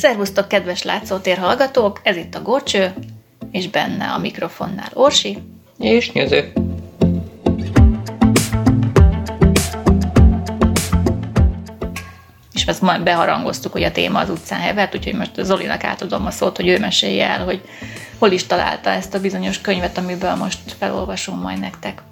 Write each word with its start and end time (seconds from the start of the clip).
Szervusztok, 0.00 0.48
kedves 0.48 0.82
látszótér 0.82 1.38
hallgatók! 1.38 2.00
Ez 2.02 2.16
itt 2.16 2.34
a 2.34 2.42
Gorcső, 2.42 2.94
és 3.50 3.68
benne 3.68 4.04
a 4.04 4.18
mikrofonnál 4.18 4.90
Orsi. 4.94 5.38
És 5.78 6.12
nyöző. 6.12 6.52
És 12.52 12.66
ezt 12.66 12.80
majd 12.80 13.02
beharangoztuk, 13.02 13.72
hogy 13.72 13.82
a 13.82 13.92
téma 13.92 14.18
az 14.18 14.30
utcán 14.30 14.60
hevert, 14.60 14.94
úgyhogy 14.94 15.14
most 15.14 15.30
Zolinak 15.36 15.84
átadom 15.84 16.26
a 16.26 16.30
szót, 16.30 16.56
hogy 16.56 16.68
ő 16.68 16.78
mesélje 16.78 17.28
el, 17.28 17.44
hogy 17.44 17.60
hol 18.18 18.30
is 18.30 18.46
találta 18.46 18.90
ezt 18.90 19.14
a 19.14 19.20
bizonyos 19.20 19.60
könyvet, 19.60 19.98
amiből 19.98 20.34
most 20.34 20.58
felolvasom 20.78 21.40
majd 21.40 21.58
nektek. 21.58 22.02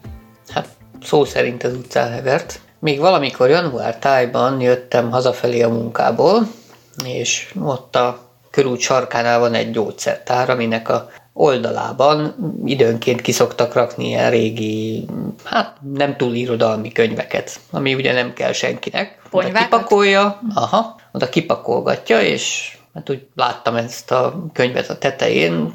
Hát 0.55 0.69
szó 1.03 1.25
szerint 1.25 1.63
az 1.63 1.75
utcán 1.75 2.13
hevert. 2.13 2.61
Még 2.79 2.99
valamikor 2.99 3.49
január 3.49 3.99
tájban 3.99 4.61
jöttem 4.61 5.11
hazafelé 5.11 5.63
a 5.63 5.69
munkából, 5.69 6.49
és 7.05 7.55
ott 7.63 7.97
a 7.97 8.27
körút 8.51 8.81
sarkánál 8.81 9.39
van 9.39 9.55
egy 9.55 9.71
gyógyszertár, 9.71 10.51
aminek 10.51 10.89
a 10.89 11.11
oldalában 11.33 12.35
időnként 12.65 13.21
kiszoktak 13.21 13.75
rakni 13.75 14.07
ilyen 14.07 14.31
régi, 14.31 15.05
hát 15.45 15.77
nem 15.95 16.17
túl 16.17 16.35
irodalmi 16.35 16.93
könyveket, 16.93 17.61
ami 17.71 17.95
ugye 17.95 18.13
nem 18.13 18.33
kell 18.33 18.53
senkinek. 18.53 19.23
Oda 19.31 19.53
kipakolja, 19.53 20.41
aha, 20.55 21.01
oda 21.13 21.29
kipakolgatja, 21.29 22.21
és 22.21 22.77
hát 22.95 23.11
úgy 23.11 23.27
láttam 23.35 23.77
ezt 23.77 24.11
a 24.11 24.47
könyvet 24.53 24.91
a 24.91 24.99
tetején, 24.99 25.75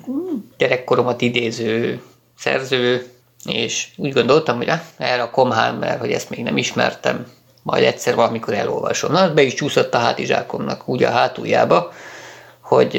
gyerekkoromat 0.58 1.21
idéző 1.21 2.02
szerző, 2.38 3.08
és 3.46 3.88
úgy 3.96 4.13
gondoltam, 4.13 4.58
hogy 4.58 4.71
erre 4.98 5.21
a 5.21 5.30
komhán, 5.30 5.76
mert 5.76 5.99
hogy 5.99 6.12
ezt 6.12 6.30
még 6.30 6.44
nem 6.44 6.58
ismertem, 6.58 7.27
majd 7.63 7.84
egyszer 7.84 8.16
valamikor 8.16 8.53
elolvasom. 8.53 9.12
Na, 9.12 9.34
be 9.34 9.41
is 9.41 9.53
csúszott 9.53 9.94
a 9.94 9.98
hátizsákomnak 9.98 10.88
úgy 10.88 11.04
a 11.04 11.09
hátuljába, 11.09 11.94
hogy 12.62 12.95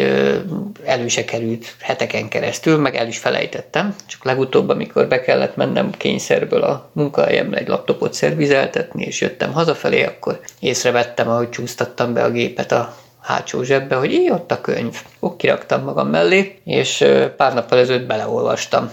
elő 0.84 1.08
se 1.08 1.24
került 1.24 1.74
heteken 1.80 2.28
keresztül, 2.28 2.78
meg 2.78 2.96
el 2.96 3.06
is 3.06 3.18
felejtettem. 3.18 3.94
Csak 4.06 4.24
legutóbb, 4.24 4.68
amikor 4.68 5.08
be 5.08 5.20
kellett 5.20 5.56
mennem 5.56 5.90
kényszerből 5.90 6.62
a 6.62 6.88
munkahelyemre 6.92 7.58
egy 7.58 7.68
laptopot 7.68 8.14
szervizeltetni, 8.14 9.04
és 9.04 9.20
jöttem 9.20 9.52
hazafelé, 9.52 10.04
akkor 10.04 10.40
észrevettem, 10.60 11.28
ahogy 11.28 11.50
csúsztattam 11.50 12.12
be 12.12 12.24
a 12.24 12.30
gépet 12.30 12.72
a 12.72 12.94
hátsó 13.20 13.62
zsebbe, 13.62 13.94
hogy 13.94 14.12
így 14.12 14.30
ott 14.30 14.50
a 14.50 14.60
könyv. 14.60 14.96
Ott 15.20 15.36
kiraktam 15.36 15.82
magam 15.82 16.08
mellé, 16.08 16.58
és 16.64 17.04
pár 17.36 17.54
nappal 17.54 17.78
ezelőtt 17.78 18.06
beleolvastam. 18.06 18.90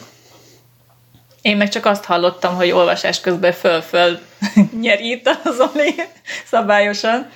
Én 1.42 1.58
meg 1.58 1.70
csak 1.70 1.86
azt 1.86 2.06
hallottam, 2.06 2.56
hogy 2.56 2.72
olvasás 2.72 3.22
közben 3.22 3.52
föl-föl 3.52 4.20
nyerít 4.82 5.38
az 5.44 5.56
Zoli 5.56 5.96
szabályosan. 6.46 7.30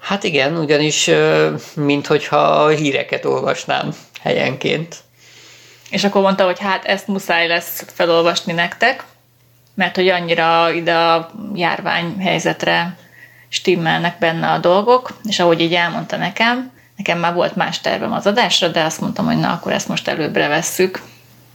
Hát 0.00 0.24
igen, 0.24 0.56
ugyanis 0.56 1.10
minthogyha 1.74 2.68
híreket 2.68 3.24
olvasnám 3.24 3.94
helyenként. 4.20 4.96
És 5.90 6.04
akkor 6.04 6.22
mondta, 6.22 6.44
hogy 6.44 6.58
hát 6.58 6.84
ezt 6.84 7.06
muszáj 7.06 7.48
lesz 7.48 7.84
felolvasni 7.94 8.52
nektek, 8.52 9.04
mert 9.74 9.94
hogy 9.94 10.08
annyira 10.08 10.72
ide 10.72 10.94
a 10.94 11.30
járvány 11.54 12.16
helyzetre 12.20 12.96
stimmelnek 13.48 14.18
benne 14.18 14.50
a 14.50 14.58
dolgok, 14.58 15.18
és 15.24 15.38
ahogy 15.38 15.60
így 15.60 15.74
elmondta 15.74 16.16
nekem, 16.16 16.72
nekem 16.96 17.18
már 17.18 17.34
volt 17.34 17.56
más 17.56 17.80
tervem 17.80 18.12
az 18.12 18.26
adásra, 18.26 18.68
de 18.68 18.82
azt 18.82 19.00
mondtam, 19.00 19.26
hogy 19.26 19.38
na, 19.38 19.52
akkor 19.52 19.72
ezt 19.72 19.88
most 19.88 20.08
előbbre 20.08 20.48
vesszük, 20.48 21.02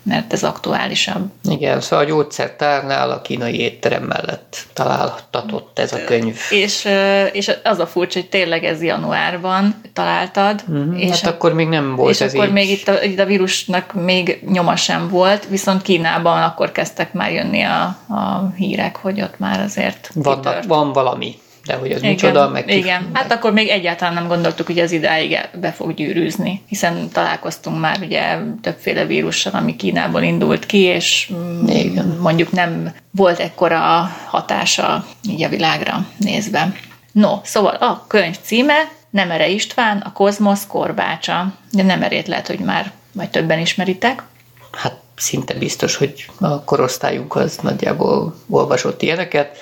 mert 0.03 0.33
ez 0.33 0.43
aktuálisabb. 0.43 1.31
Igen, 1.49 1.81
szóval 1.81 2.05
a 2.05 2.07
gyógyszertárnál 2.07 3.11
a 3.11 3.21
kínai 3.21 3.59
étterem 3.59 4.03
mellett 4.03 4.57
találtatott 4.73 5.79
ez 5.79 5.93
a 5.93 6.03
könyv. 6.05 6.39
És, 6.49 6.87
és 7.31 7.51
az 7.63 7.79
a 7.79 7.87
furcsa, 7.87 8.19
hogy 8.19 8.29
tényleg 8.29 8.63
ez 8.63 8.81
januárban 8.81 9.81
találtad. 9.93 10.63
Mm, 10.71 10.95
és 10.95 11.21
hát 11.21 11.33
akkor 11.33 11.53
még 11.53 11.67
nem 11.67 11.95
volt 11.95 12.09
És 12.09 12.21
ez 12.21 12.33
akkor 12.33 12.47
így. 12.47 12.53
még 12.53 12.69
itt 12.69 12.87
a, 12.87 13.03
itt 13.03 13.19
a 13.19 13.25
vírusnak 13.25 13.93
még 13.93 14.43
nyoma 14.47 14.75
sem 14.75 15.09
volt, 15.09 15.47
viszont 15.47 15.81
Kínában 15.81 16.41
akkor 16.43 16.71
kezdtek 16.71 17.13
már 17.13 17.31
jönni 17.31 17.61
a, 17.61 17.83
a 18.13 18.51
hírek, 18.55 18.95
hogy 18.95 19.21
ott 19.21 19.39
már 19.39 19.59
azért 19.59 20.09
Vannak, 20.13 20.41
kitört. 20.43 20.65
Van 20.65 20.93
valami. 20.93 21.35
De 21.65 21.75
hogy 21.75 21.91
az 21.91 21.97
Igen, 21.97 22.11
micsoda, 22.11 22.49
meg 22.49 22.65
ki- 22.65 22.77
igen. 22.77 23.09
Hát 23.13 23.31
akkor 23.31 23.53
még 23.53 23.67
egyáltalán 23.67 24.13
nem 24.13 24.27
gondoltuk, 24.27 24.65
hogy 24.65 24.79
az 24.79 24.91
idáig 24.91 25.49
be 25.61 25.71
fog 25.71 25.93
gyűrűzni, 25.93 26.61
hiszen 26.67 27.09
találkoztunk 27.09 27.79
már 27.79 27.97
ugye 28.01 28.37
többféle 28.61 29.05
vírussal, 29.05 29.53
ami 29.55 29.75
Kínából 29.75 30.21
indult 30.21 30.65
ki, 30.65 30.77
és 30.77 31.31
mm, 31.33 31.67
Igen. 31.67 32.17
mondjuk 32.21 32.51
nem 32.51 32.93
volt 33.11 33.39
ekkora 33.39 34.11
hatása 34.25 35.05
így 35.29 35.43
a 35.43 35.49
világra 35.49 36.07
nézve. 36.17 36.73
No, 37.11 37.39
szóval 37.43 37.75
a 37.75 38.05
könyv 38.07 38.37
címe 38.41 38.75
Nemere 39.09 39.47
István, 39.47 39.97
a 39.97 40.11
Kozmosz 40.11 40.67
korbácsa. 40.67 41.53
De 41.71 41.83
Nemerét 41.83 42.27
lehet, 42.27 42.47
hogy 42.47 42.59
már 42.59 42.91
vagy 43.11 43.29
többen 43.29 43.59
ismeritek. 43.59 44.23
Hát 44.71 44.95
szinte 45.15 45.53
biztos, 45.53 45.95
hogy 45.95 46.25
a 46.39 46.63
korosztályunk 46.63 47.35
az 47.35 47.57
nagyjából 47.61 48.35
olvasott 48.49 49.01
ilyeneket. 49.01 49.57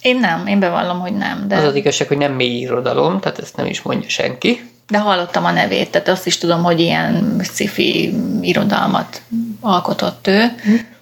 Én 0.00 0.18
nem, 0.18 0.46
én 0.46 0.58
bevallom, 0.58 1.00
hogy 1.00 1.16
nem, 1.16 1.44
de... 1.48 1.56
Az 1.56 1.64
az 1.64 1.74
igazság, 1.74 2.08
hogy 2.08 2.18
nem 2.18 2.32
mély 2.32 2.58
irodalom, 2.58 3.20
tehát 3.20 3.38
ezt 3.38 3.56
nem 3.56 3.66
is 3.66 3.82
mondja 3.82 4.08
senki. 4.08 4.70
De 4.88 4.98
hallottam 4.98 5.44
a 5.44 5.50
nevét, 5.50 5.90
tehát 5.90 6.08
azt 6.08 6.26
is 6.26 6.38
tudom, 6.38 6.62
hogy 6.62 6.80
ilyen 6.80 7.40
sci-fi 7.42 8.14
irodalmat 8.40 9.22
alkotott 9.60 10.26
ő, 10.26 10.52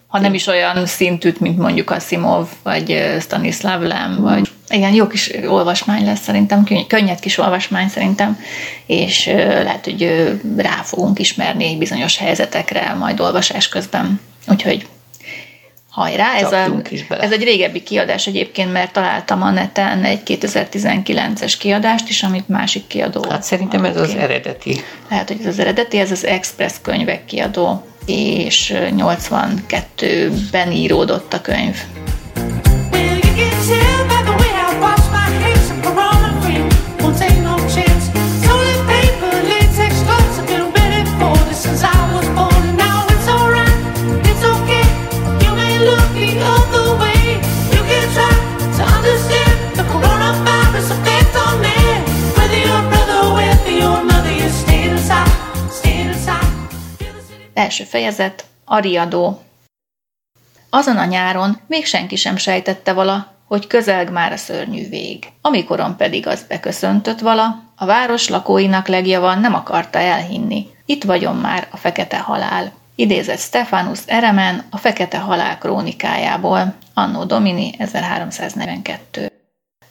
ha 0.07 0.21
nem 0.21 0.35
is 0.35 0.47
olyan 0.47 0.87
szintűt, 0.87 1.41
mint 1.41 1.59
mondjuk 1.59 1.91
Asimov, 1.91 2.49
vagy 2.63 2.93
ö, 2.93 3.21
Stanislav 3.21 3.83
Lem, 3.83 4.21
vagy 4.21 4.51
igen, 4.69 4.95
jó 4.95 5.07
kis 5.07 5.31
olvasmány 5.47 6.05
lesz 6.05 6.23
szerintem, 6.23 6.65
könny- 6.65 6.87
könnyed 6.87 7.21
kis 7.21 7.39
olvasmány 7.39 7.89
szerintem, 7.89 8.39
és 8.87 9.27
lehet, 9.37 9.85
hogy 9.85 10.33
rá 10.57 10.81
fogunk 10.83 11.19
ismerni 11.19 11.77
bizonyos 11.77 12.17
helyzetekre 12.17 12.95
majd 12.99 13.21
olvasás 13.21 13.69
közben. 13.69 14.21
Úgyhogy 14.47 14.87
hajrá, 15.99 16.37
ez, 16.37 16.47
a, 16.47 16.51
Csapjunk 16.51 16.91
is 16.91 17.07
bele. 17.07 17.23
ez 17.23 17.33
egy 17.33 17.43
régebbi 17.43 17.83
kiadás 17.83 18.27
egyébként, 18.27 18.73
mert 18.73 18.93
találtam 18.93 19.43
a 19.43 19.51
neten 19.51 20.05
egy 20.05 20.21
2019-es 20.27 21.55
kiadást 21.59 22.09
is, 22.09 22.23
amit 22.23 22.49
másik 22.49 22.87
kiadó. 22.87 23.25
Hát 23.31 23.43
szerintem 23.43 23.85
ez 23.85 23.97
az 23.97 24.15
eredeti. 24.15 24.81
Lehet, 25.11 25.29
hogy 25.29 25.37
ez 25.41 25.47
az 25.47 25.59
eredeti, 25.59 25.99
ez 25.99 26.11
az 26.11 26.25
Express 26.25 26.73
könyvek 26.83 27.25
kiadó, 27.25 27.87
és 28.07 28.73
82-ben 28.77 30.73
íródott 30.73 31.33
a 31.33 31.41
könyv. 31.41 31.77
Well, 32.93 34.48
fejezet, 58.13 58.45
a 58.65 58.79
riadó. 58.79 59.41
Azon 60.71 60.97
a 60.97 61.05
nyáron 61.05 61.61
még 61.67 61.87
senki 61.87 62.17
sem 62.17 62.37
sejtette 62.37 62.93
vala, 62.93 63.33
hogy 63.45 63.67
közelg 63.67 64.11
már 64.11 64.33
a 64.33 64.37
szörnyű 64.37 64.89
vég. 64.89 65.27
Amikoron 65.41 65.97
pedig 65.97 66.27
az 66.27 66.45
beköszöntött 66.49 67.19
vala, 67.19 67.63
a 67.77 67.87
város 67.87 68.29
lakóinak 68.29 68.87
legjava 68.87 69.35
nem 69.35 69.55
akarta 69.55 69.99
elhinni. 69.99 70.67
Itt 70.87 71.05
vagyon 71.05 71.37
már 71.37 71.69
a 71.71 71.77
fekete 71.77 72.19
halál. 72.19 72.73
Idézett 72.95 73.39
Stefanus 73.39 74.01
Eremen 74.07 74.65
a 74.71 74.77
Fekete 74.77 75.19
Halál 75.19 75.59
krónikájából, 75.59 76.75
Anno 76.95 77.25
Domini 77.25 77.75
1342. 77.79 79.31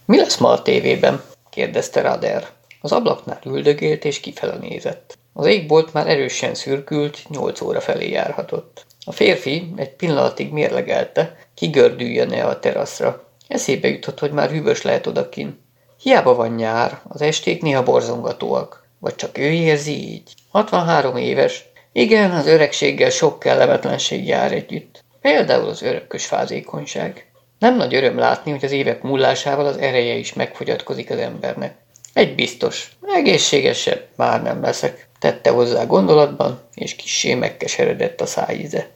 Mi 0.05 0.17
lesz 0.17 0.37
ma 0.37 0.49
a 0.49 0.61
tévében? 0.61 1.21
kérdezte 1.49 2.01
Rader. 2.01 2.47
Az 2.81 2.91
ablaknál 2.91 3.39
üldögélt 3.45 4.05
és 4.05 4.19
kifele 4.19 4.55
nézett. 4.55 5.17
Az 5.39 5.45
égbolt 5.45 5.93
már 5.93 6.07
erősen 6.07 6.53
szürkült, 6.53 7.29
nyolc 7.29 7.61
óra 7.61 7.81
felé 7.81 8.09
járhatott. 8.09 8.85
A 9.05 9.11
férfi 9.11 9.73
egy 9.75 9.89
pillanatig 9.89 10.51
mérlegelte, 10.51 11.37
kigördüljön-e 11.53 12.47
a 12.47 12.59
teraszra. 12.59 13.23
Eszébe 13.47 13.87
jutott, 13.87 14.19
hogy 14.19 14.31
már 14.31 14.49
hűvös 14.49 14.81
lehet 14.81 15.07
odakin. 15.07 15.59
Hiába 16.01 16.35
van 16.35 16.55
nyár, 16.55 17.01
az 17.07 17.21
esték 17.21 17.61
néha 17.61 17.83
borzongatóak. 17.83 18.87
Vagy 18.99 19.15
csak 19.15 19.37
ő 19.37 19.51
érzi 19.51 20.11
így. 20.11 20.33
63 20.51 21.17
éves. 21.17 21.65
Igen, 21.91 22.31
az 22.31 22.47
öregséggel 22.47 23.09
sok 23.09 23.39
kellemetlenség 23.39 24.27
jár 24.27 24.51
együtt. 24.51 25.03
Például 25.21 25.67
az 25.67 25.81
örökös 25.81 26.25
fázékonyság. 26.25 27.31
Nem 27.59 27.75
nagy 27.75 27.95
öröm 27.95 28.17
látni, 28.17 28.51
hogy 28.51 28.65
az 28.65 28.71
évek 28.71 29.01
múlásával 29.01 29.65
az 29.65 29.77
ereje 29.77 30.13
is 30.13 30.33
megfogyatkozik 30.33 31.09
az 31.09 31.17
embernek. 31.17 31.75
Egy 32.17 32.35
biztos, 32.35 32.91
egészségesebb 33.01 34.07
már 34.15 34.41
nem 34.41 34.61
leszek, 34.61 35.06
tette 35.19 35.49
hozzá 35.49 35.85
gondolatban, 35.85 36.59
és 36.73 36.95
kissé 36.95 37.33
megkeseredett 37.33 38.21
a 38.21 38.25
szájíze. 38.25 38.87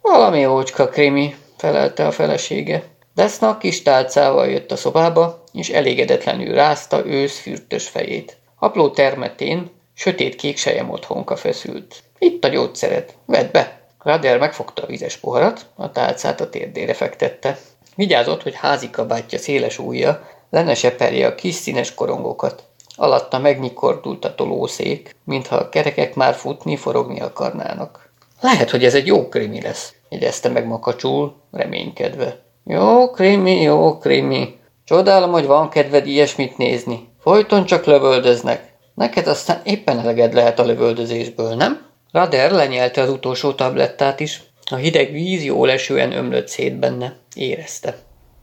Valami 0.00 0.46
ócska 0.46 0.88
krimi, 0.88 1.36
felelte 1.56 2.06
a 2.06 2.10
felesége. 2.10 2.82
Deszna 3.14 3.58
kis 3.58 3.82
tálcával 3.82 4.48
jött 4.48 4.72
a 4.72 4.76
szobába, 4.76 5.44
és 5.52 5.68
elégedetlenül 5.68 6.54
rázta 6.54 7.06
ősz 7.06 7.38
fürtös 7.38 7.88
fejét. 7.88 8.36
Abló 8.58 8.90
termetén 8.90 9.70
sötét-kék 9.94 10.56
sejem 10.56 10.90
otthonka 10.90 11.36
feszült. 11.36 12.02
Itt 12.18 12.44
a 12.44 12.48
gyógyszered, 12.48 13.14
vedd 13.26 13.52
be! 13.52 13.80
Rader 13.98 14.38
megfogta 14.38 14.82
a 14.82 14.86
vizes 14.86 15.16
poharat, 15.16 15.66
a 15.74 15.92
tálcát 15.92 16.40
a 16.40 16.48
térdére 16.48 16.94
fektette. 16.94 17.58
Vigyázott, 17.94 18.42
hogy 18.42 18.54
házi 18.54 18.90
kabátja 18.90 19.38
széles 19.38 19.78
ujja 19.78 20.28
le 20.50 20.62
ne 20.62 20.74
seperje 20.74 21.26
a 21.26 21.34
kis 21.34 21.54
színes 21.54 21.94
korongokat. 21.94 22.64
Alatta 22.96 23.38
megnyikordult 23.38 24.24
a 24.24 24.34
tolószék, 24.34 25.16
mintha 25.24 25.56
a 25.56 25.68
kerekek 25.68 26.14
már 26.14 26.34
futni, 26.34 26.76
forogni 26.76 27.20
akarnának. 27.20 28.10
Lehet, 28.40 28.70
hogy 28.70 28.84
ez 28.84 28.94
egy 28.94 29.06
jó 29.06 29.28
krimi 29.28 29.60
lesz, 29.60 29.94
jegyezte 30.08 30.48
meg 30.48 30.66
makacsul, 30.66 31.34
reménykedve. 31.52 32.44
Jó 32.64 33.10
krimi, 33.10 33.60
jó 33.60 33.98
krimi. 33.98 34.58
Csodálom, 34.84 35.30
hogy 35.30 35.46
van 35.46 35.68
kedved 35.68 36.06
ilyesmit 36.06 36.56
nézni. 36.56 37.08
Folyton 37.20 37.64
csak 37.64 37.84
lövöldöznek. 37.84 38.74
Neked 38.94 39.26
aztán 39.26 39.60
éppen 39.64 39.98
eleged 39.98 40.34
lehet 40.34 40.58
a 40.58 40.64
lövöldözésből, 40.64 41.54
nem? 41.54 41.86
Rader 42.12 42.50
lenyelte 42.50 43.00
az 43.00 43.10
utolsó 43.10 43.52
tablettát 43.52 44.20
is. 44.20 44.42
A 44.70 44.74
hideg 44.74 45.12
víz 45.12 45.44
jól 45.44 45.70
esően 45.70 46.12
ömlött 46.12 46.48
szét 46.48 46.78
benne. 46.78 47.16
Érezte. 47.34 47.98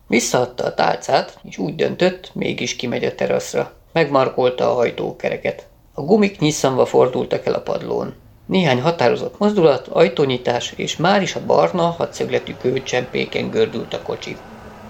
Visszaadta 0.08 0.64
a 0.64 0.74
tálcát, 0.74 1.40
és 1.44 1.58
úgy 1.58 1.76
döntött, 1.76 2.32
mégis 2.34 2.76
kimegy 2.76 3.04
a 3.04 3.16
teraszra. 3.16 3.72
Megmarkolta 3.94 4.72
a 4.72 4.74
hajtókereket. 4.74 5.68
A 5.94 6.02
gumik 6.02 6.40
nyisszanva 6.40 6.86
fordultak 6.86 7.46
el 7.46 7.54
a 7.54 7.62
padlón. 7.62 8.14
Néhány 8.46 8.82
határozott 8.82 9.40
mozdulat, 9.40 9.88
ajtónyitás, 9.88 10.74
és 10.76 10.98
már 10.98 11.22
is 11.22 11.36
a 11.36 11.46
barna, 11.46 11.82
hadszögletű 11.82 12.54
kőcsempéken 12.62 13.50
gördült 13.50 13.94
a 13.94 14.02
kocsi. 14.02 14.38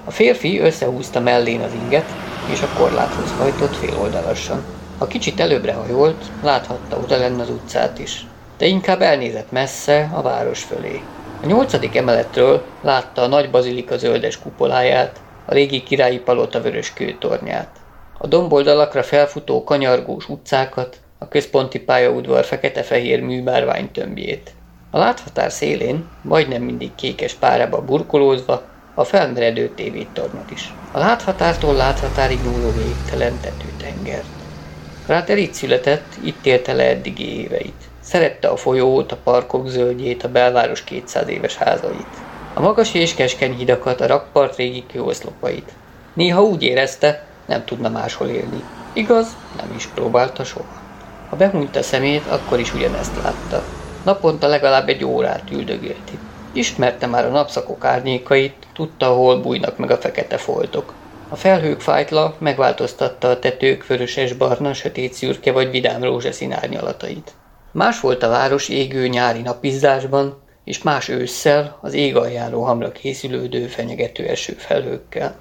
A 0.06 0.12
férfi 0.12 0.60
összehúzta 0.60 1.20
mellén 1.20 1.62
az 1.62 1.74
inget, 1.74 2.06
és 2.52 2.62
a 2.62 2.78
korláthoz 2.78 3.32
hajtott 3.38 3.76
féloldalasan. 3.76 4.64
Ha 4.98 5.08
kicsit 5.08 5.40
előbbre 5.40 5.74
hajolt, 5.74 6.24
láthatta 6.44 6.98
oda 6.98 7.18
lenne 7.18 7.42
az 7.42 7.50
utcát 7.50 8.00
is, 8.00 8.26
de 8.58 8.66
inkább 8.66 9.02
elnézett 9.02 9.52
messze 9.52 10.12
a 10.14 10.22
város 10.22 10.64
fölé. 10.64 11.02
A 11.42 11.46
nyolcadik 11.46 11.96
emeletről 11.96 12.64
látta 12.82 13.22
a 13.22 13.28
nagy 13.28 13.50
bazilika 13.50 13.98
zöldes 13.98 14.40
kupoláját, 14.40 15.20
a 15.46 15.54
régi 15.54 15.84
királyi 15.84 16.20
palota 16.20 16.62
vörös 16.62 16.94
kőtornyát. 16.94 17.82
A 18.24 18.28
domboldalakra 18.28 19.04
felfutó 19.04 19.64
kanyargós 19.64 20.30
utcákat, 20.30 20.98
a 21.18 21.28
központi 21.28 21.80
pályaudvar 21.80 22.46
fekete-fehér 22.46 23.22
műbárvány 23.22 23.92
tömbjét. 23.92 24.52
A 24.92 24.98
láthatár 24.98 25.52
szélén, 25.52 26.08
majdnem 26.22 26.62
mindig 26.62 26.96
kékes 26.96 27.34
párába 27.34 27.82
burkolózva, 27.82 28.62
a 28.94 29.04
felmeredő 29.04 29.70
tévétornyot 29.76 30.52
is. 30.52 30.74
A 30.92 30.98
láthatártól 30.98 31.74
láthatárig 31.74 32.40
nyúló 32.44 32.72
végtelen 32.72 33.40
tetőtengert. 33.42 34.26
Kráter 35.06 35.38
itt 35.38 35.54
született, 35.54 36.14
itt 36.24 36.46
élte 36.46 36.74
le 36.74 36.90
eddigi 36.90 37.42
éveit. 37.42 37.90
Szerette 38.00 38.48
a 38.48 38.56
folyót, 38.56 39.12
a 39.12 39.18
parkok 39.24 39.68
zöldjét, 39.68 40.24
a 40.24 40.30
belváros 40.30 40.84
200 40.84 41.28
éves 41.28 41.56
házait. 41.56 42.22
A 42.54 42.62
magas 42.62 42.94
és 42.94 43.14
keskeny 43.14 43.56
hidakat, 43.56 44.02
a 44.02 44.08
rakpart 44.08 44.56
régi 44.56 44.84
kőoszlopait. 44.92 45.72
Néha 46.14 46.44
úgy 46.44 46.64
érezte, 46.64 47.32
nem 47.46 47.66
tudna 47.66 47.90
máshol 47.90 48.28
élni. 48.28 48.64
Igaz, 48.94 49.28
nem 49.58 49.74
is 49.76 49.88
próbálta 49.88 50.44
soha. 50.44 50.82
Ha 51.30 51.36
behúnyta 51.36 51.84
szemét, 51.84 52.28
akkor 52.28 52.60
is 52.60 52.74
ugyanezt 52.74 53.24
látta. 53.24 53.64
Naponta 54.04 54.48
legalább 54.48 54.90
egy 54.90 55.04
órát 55.04 55.52
üldögélt 55.52 56.12
itt. 56.12 56.22
Ismerte 56.52 57.08
már 57.08 57.26
a 57.26 57.30
napszakok 57.30 57.86
árnyékait, 57.86 58.68
tudta, 58.74 59.06
hol 59.06 59.42
bújnak 59.42 59.78
meg 59.78 59.92
a 59.92 59.98
fekete 59.98 60.38
foltok. 60.38 60.94
A 61.30 61.36
felhők 61.36 61.82
fájtla 61.82 62.36
megváltoztatta 62.40 63.30
a 63.30 63.40
tetők 63.40 63.88
vöröses-barna, 63.88 64.74
sötét 64.74 65.14
szürke 65.14 65.52
vagy 65.52 65.70
vidám 65.70 66.04
rózsaszín 66.04 66.52
árnyalatait. 66.52 67.32
Más 67.72 68.00
volt 68.00 68.24
a 68.24 68.30
város 68.30 68.70
égő 68.70 69.08
nyári 69.08 69.42
napizzásban, 69.42 70.42
és 70.64 70.84
más 70.84 71.10
ősszel 71.10 71.78
az 71.82 71.94
ég 71.94 72.16
aljáról 72.16 72.66
hamra 72.66 72.92
készülődő, 72.92 73.68
fenyegető 73.68 74.28
esőfelhőkkel. 74.28 75.36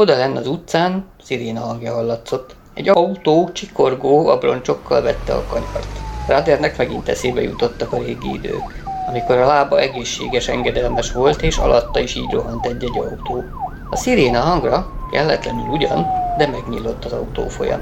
Oda 0.00 0.16
lenn 0.16 0.36
az 0.36 0.46
utcán 0.46 1.04
sziréna 1.22 1.60
hangja 1.60 1.94
hallatszott. 1.94 2.56
Egy 2.74 2.88
autó 2.88 3.50
csikorgó 3.52 4.26
abroncsokkal 4.26 5.02
vette 5.02 5.34
a 5.34 5.44
kanyart. 5.48 5.88
Radernek 6.28 6.76
megint 6.76 7.08
eszébe 7.08 7.42
jutottak 7.42 7.92
a 7.92 7.98
régi 7.98 8.32
idők, 8.32 8.82
amikor 9.08 9.36
a 9.36 9.46
lába 9.46 9.80
egészséges, 9.80 10.48
engedelmes 10.48 11.12
volt, 11.12 11.42
és 11.42 11.56
alatta 11.56 12.00
is 12.00 12.14
így 12.14 12.30
rohant 12.30 12.66
egy-egy 12.66 12.98
autó. 12.98 13.44
A 13.90 13.96
sziréna 13.96 14.40
hangra, 14.40 14.90
kelletlenül 15.10 15.66
ugyan, 15.68 16.06
de 16.36 16.46
megnyílott 16.46 17.04
az 17.04 17.12
autó 17.12 17.48
folyam. 17.48 17.80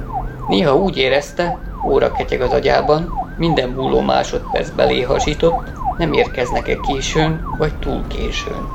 Néha 0.49 0.77
úgy 0.77 0.97
érezte, 0.97 1.59
óra 1.87 2.13
ketyeg 2.13 2.41
az 2.41 2.53
agyában, 2.53 3.13
minden 3.39 3.69
múló 3.69 4.01
másodperc 4.01 4.71
belé 4.71 5.07
nem 5.99 6.13
érkeznek-e 6.13 6.77
későn, 6.81 7.47
vagy 7.59 7.79
túl 7.79 8.07
későn. 8.07 8.69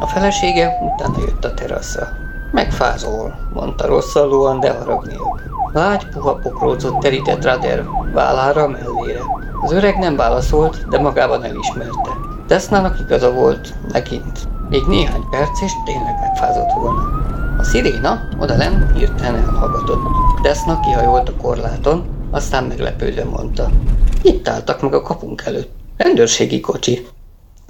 A 0.00 0.06
felesége 0.06 0.78
utána 0.80 1.18
jött 1.18 1.44
a 1.44 1.54
teraszra. 1.54 2.21
Megfázol, 2.52 3.34
mondta 3.52 3.86
rosszallóan, 3.86 4.60
de 4.60 4.72
harag 4.72 5.06
nélkül. 5.06 5.40
Lágy, 5.72 6.08
puha 6.08 6.34
pokrócot 6.34 6.98
terített 6.98 7.44
Rader 7.44 7.84
vállára, 8.14 8.68
mellére. 8.68 9.20
Az 9.62 9.72
öreg 9.72 9.98
nem 9.98 10.16
válaszolt, 10.16 10.88
de 10.88 10.98
magában 10.98 11.44
elismerte. 11.44 12.10
Desznának 12.46 13.00
igaza 13.00 13.32
volt, 13.32 13.74
megint. 13.92 14.48
Még 14.68 14.82
néhány 14.86 15.28
perc, 15.30 15.60
és 15.60 15.72
tényleg 15.84 16.18
megfázott 16.20 16.72
volna. 16.72 17.00
A 17.58 17.62
sziréna 17.62 18.28
oda 18.38 18.56
lenn 18.56 18.92
hirtelen 18.94 19.34
elhallgatott. 19.34 20.02
Deszna 20.42 20.80
kihajolt 20.80 21.28
a 21.28 21.36
korláton, 21.42 22.06
aztán 22.30 22.64
meglepődve 22.64 23.24
mondta. 23.24 23.70
Itt 24.22 24.48
álltak 24.48 24.82
meg 24.82 24.94
a 24.94 25.02
kapunk 25.02 25.42
előtt. 25.44 25.70
Rendőrségi 25.96 26.60
kocsi. 26.60 27.06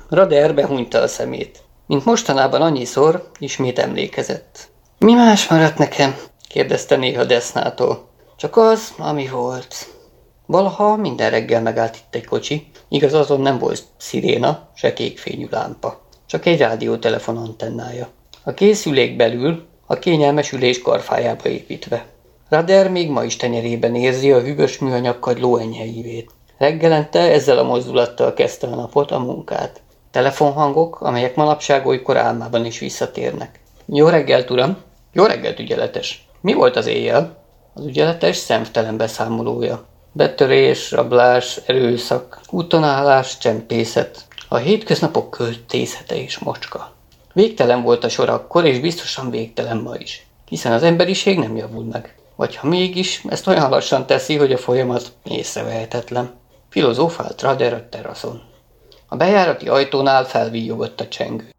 Rader 0.08 0.54
behúnyta 0.54 0.98
a 0.98 1.06
szemét. 1.06 1.62
Mint 1.86 2.04
mostanában 2.04 2.62
annyiszor, 2.62 3.30
ismét 3.38 3.78
emlékezett. 3.78 4.71
Mi 5.02 5.14
más 5.14 5.48
maradt 5.48 5.78
nekem? 5.78 6.14
kérdezte 6.48 6.96
néha 6.96 7.24
Desznától. 7.24 8.08
Csak 8.36 8.56
az, 8.56 8.92
ami 8.98 9.28
volt. 9.28 9.86
Valaha 10.46 10.96
minden 10.96 11.30
reggel 11.30 11.62
megállt 11.62 11.96
itt 11.96 12.14
egy 12.14 12.24
kocsi, 12.24 12.66
igaz 12.88 13.14
azon 13.14 13.40
nem 13.40 13.58
volt 13.58 13.82
sziréna, 13.96 14.68
se 14.74 14.92
kékfényű 14.92 15.46
lámpa, 15.50 16.00
csak 16.26 16.46
egy 16.46 16.58
rádiótelefon 16.58 17.36
antennája. 17.36 18.08
A 18.44 18.54
készülék 18.54 19.16
belül, 19.16 19.64
a 19.86 19.98
kényelmes 19.98 20.52
ülés 20.52 20.82
karfájába 20.82 21.48
építve. 21.48 22.06
Rader 22.48 22.90
még 22.90 23.10
ma 23.10 23.24
is 23.24 23.36
tenyerében 23.36 23.94
érzi 23.94 24.32
a 24.32 24.40
hűvös 24.40 24.78
műanyag 24.78 25.18
kagyló 25.18 25.60
Reggelente 26.58 27.20
ezzel 27.20 27.58
a 27.58 27.62
mozdulattal 27.62 28.34
kezdte 28.34 28.66
a 28.66 28.74
napot, 28.74 29.10
a 29.10 29.18
munkát. 29.18 29.80
Telefonhangok, 30.10 31.00
amelyek 31.00 31.34
manapság 31.34 31.86
olykor 31.86 32.16
álmában 32.16 32.64
is 32.64 32.78
visszatérnek. 32.78 33.60
Jó 33.86 34.08
reggelt, 34.08 34.50
uram! 34.50 34.90
Jó 35.14 35.24
reggelt, 35.24 35.58
ügyeletes! 35.58 36.26
Mi 36.40 36.52
volt 36.52 36.76
az 36.76 36.86
éjjel? 36.86 37.44
Az 37.74 37.86
ügyeletes 37.86 38.36
szemtelen 38.36 38.96
beszámolója. 38.96 39.84
Betörés, 40.12 40.90
rablás, 40.90 41.60
erőszak, 41.66 42.40
útonállás, 42.50 43.38
csempészet. 43.38 44.24
A 44.48 44.56
hétköznapok 44.56 45.30
költészete 45.30 46.16
és 46.16 46.38
mocska. 46.38 46.92
Végtelen 47.32 47.82
volt 47.82 48.04
a 48.04 48.08
sor 48.08 48.28
akkor, 48.28 48.64
és 48.64 48.80
biztosan 48.80 49.30
végtelen 49.30 49.76
ma 49.76 49.96
is. 49.96 50.26
Hiszen 50.48 50.72
az 50.72 50.82
emberiség 50.82 51.38
nem 51.38 51.56
javul 51.56 51.84
meg. 51.84 52.14
Vagy 52.36 52.56
ha 52.56 52.68
mégis, 52.68 53.22
ezt 53.28 53.46
olyan 53.46 53.70
lassan 53.70 54.06
teszi, 54.06 54.36
hogy 54.36 54.52
a 54.52 54.58
folyamat 54.58 55.12
észrevehetetlen. 55.24 56.30
Filozófált 56.68 57.42
Rader 57.42 57.72
a 57.72 57.88
teraszon. 57.88 58.42
A 59.08 59.16
bejárati 59.16 59.68
ajtónál 59.68 60.24
felvíjogott 60.24 61.00
a 61.00 61.08
csengő. 61.08 61.50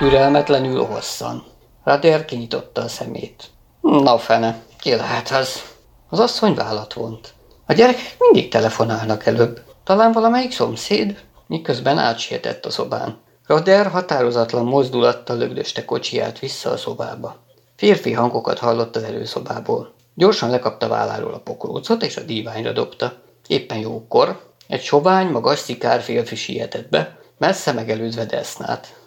Türelmetlenül 0.00 0.84
hosszan. 0.84 1.44
Rader 1.84 2.24
kinyitotta 2.24 2.82
a 2.82 2.88
szemét. 2.88 3.44
Na 3.80 4.18
fene, 4.18 4.62
ki 4.78 4.94
lehet 4.94 5.30
az? 5.30 5.62
Az 6.08 6.20
asszony 6.20 6.54
vállat 6.54 6.92
vont. 6.92 7.34
A 7.66 7.72
gyerekek 7.72 8.16
mindig 8.18 8.50
telefonálnak 8.50 9.26
előbb. 9.26 9.62
Talán 9.84 10.12
valamelyik 10.12 10.52
szomszéd? 10.52 11.20
Miközben 11.46 11.98
átsietett 11.98 12.66
a 12.66 12.70
szobán. 12.70 13.18
Rader 13.46 13.86
határozatlan 13.86 14.64
mozdulattal 14.64 15.36
lögdöste 15.36 15.84
kocsiját 15.84 16.38
vissza 16.38 16.70
a 16.70 16.76
szobába. 16.76 17.36
Férfi 17.76 18.12
hangokat 18.12 18.58
hallott 18.58 18.96
az 18.96 19.02
előszobából. 19.02 19.94
Gyorsan 20.14 20.50
lekapta 20.50 20.88
válláról 20.88 21.34
a 21.34 21.40
pokrócot, 21.40 22.02
és 22.02 22.16
a 22.16 22.22
díványra 22.22 22.72
dobta. 22.72 23.12
Éppen 23.46 23.78
jókor 23.78 24.40
egy 24.68 24.82
sovány, 24.82 25.26
magas 25.26 25.58
szikár 25.58 26.00
férfi 26.00 26.36
sietett 26.36 26.88
be, 26.88 27.18
messze 27.38 27.72
megelőzve 27.72 28.24
Desznát. 28.24 28.99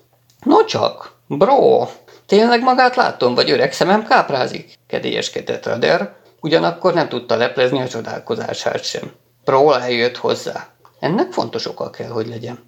No 0.44 0.66
csak, 0.66 1.16
bro, 1.28 1.88
tényleg 2.26 2.62
magát 2.62 2.96
látom, 2.96 3.36
vagy 3.36 3.52
öreg 3.52 3.74
szemem 3.74 4.06
káprázik? 4.06 4.74
kedélyeskedett 4.88 5.66
Rader, 5.66 6.14
ugyanakkor 6.42 6.94
nem 6.94 7.10
tudta 7.10 7.36
leplezni 7.36 7.82
a 7.82 7.88
csodálkozását 7.88 8.84
sem. 8.84 9.12
Bro 9.44 9.72
eljött 9.72 10.18
hozzá. 10.18 10.68
Ennek 11.00 11.32
fontos 11.32 11.68
oka 11.68 11.90
kell, 11.90 12.10
hogy 12.10 12.28
legyen. 12.28 12.60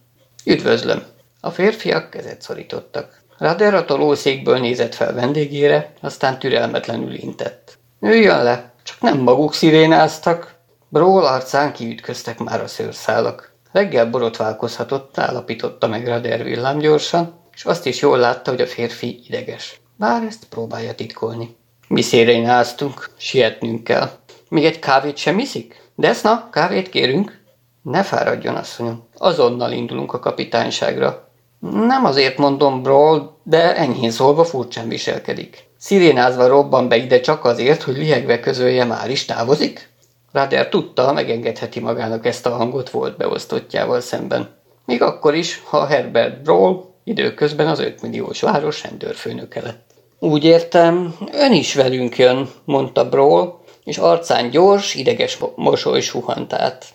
Üdvözlöm. 0.45 1.03
A 1.41 1.49
férfiak 1.49 2.09
kezet 2.09 2.41
szorítottak. 2.41 3.23
Rader 3.37 3.73
a 3.73 3.85
tolószékből 3.85 4.57
nézett 4.57 4.95
fel 4.95 5.13
vendégére, 5.13 5.93
aztán 6.01 6.39
türelmetlenül 6.39 7.13
intett. 7.13 7.77
Üljön 7.99 8.43
le, 8.43 8.73
csak 8.83 9.01
nem 9.01 9.17
maguk 9.17 9.53
szirénáztak. 9.53 10.55
Bról 10.89 11.25
arcán 11.25 11.73
kiütköztek 11.73 12.39
már 12.39 12.61
a 12.61 12.67
szőrszálak. 12.67 13.53
Reggel 13.71 14.09
borotválkozhatott, 14.09 15.17
állapította 15.17 15.87
meg 15.87 16.07
Rader 16.07 16.43
villámgyorsan, 16.43 17.33
és 17.55 17.65
azt 17.65 17.85
is 17.85 18.01
jól 18.01 18.17
látta, 18.17 18.51
hogy 18.51 18.61
a 18.61 18.67
férfi 18.67 19.19
ideges. 19.27 19.81
Bár 19.97 20.23
ezt 20.23 20.45
próbálja 20.49 20.95
titkolni. 20.95 21.55
Mi 21.87 22.01
szérénáztunk, 22.01 23.09
sietnünk 23.17 23.83
kell. 23.83 24.09
Még 24.49 24.65
egy 24.65 24.79
kávét 24.79 25.17
sem 25.17 25.39
iszik? 25.39 25.81
Deszna, 25.95 26.49
kávét 26.51 26.89
kérünk? 26.89 27.43
Ne 27.81 28.03
fáradjon, 28.03 28.55
asszonyom. 28.55 29.07
Azonnal 29.17 29.71
indulunk 29.71 30.13
a 30.13 30.19
kapitányságra. 30.19 31.29
Nem 31.59 32.05
azért 32.05 32.37
mondom 32.37 32.81
Brawl, 32.81 33.37
de 33.43 33.75
enyhén 33.75 34.11
szólva 34.11 34.43
furcsán 34.43 34.87
viselkedik. 34.87 35.63
Szirénázva 35.77 36.47
robban 36.47 36.87
be 36.87 36.95
ide 36.95 37.19
csak 37.19 37.45
azért, 37.45 37.81
hogy 37.83 37.97
liegve 37.97 38.39
közölje 38.39 38.83
már 38.83 39.09
is 39.09 39.25
távozik? 39.25 39.89
Rader 40.31 40.69
tudta, 40.69 41.13
megengedheti 41.13 41.79
magának 41.79 42.25
ezt 42.25 42.45
a 42.45 42.55
hangot 42.55 42.89
volt 42.89 43.17
beosztottjával 43.17 44.01
szemben. 44.01 44.55
Még 44.85 45.01
akkor 45.01 45.35
is, 45.35 45.61
ha 45.65 45.85
Herbert 45.85 46.41
Brawl 46.41 46.94
időközben 47.05 47.67
az 47.67 47.79
5 47.79 48.01
milliós 48.01 48.41
város 48.41 48.83
rendőrfőnöke 48.83 49.61
lett. 49.61 49.83
Úgy 50.19 50.43
értem, 50.43 51.15
ön 51.31 51.53
is 51.53 51.73
velünk 51.73 52.17
jön, 52.17 52.49
mondta 52.65 53.09
Brawl, 53.09 53.59
és 53.83 53.97
arcán 53.97 54.49
gyors, 54.49 54.95
ideges 54.95 55.37
mosoly 55.55 56.01
suhant 56.01 56.53
át. 56.53 56.85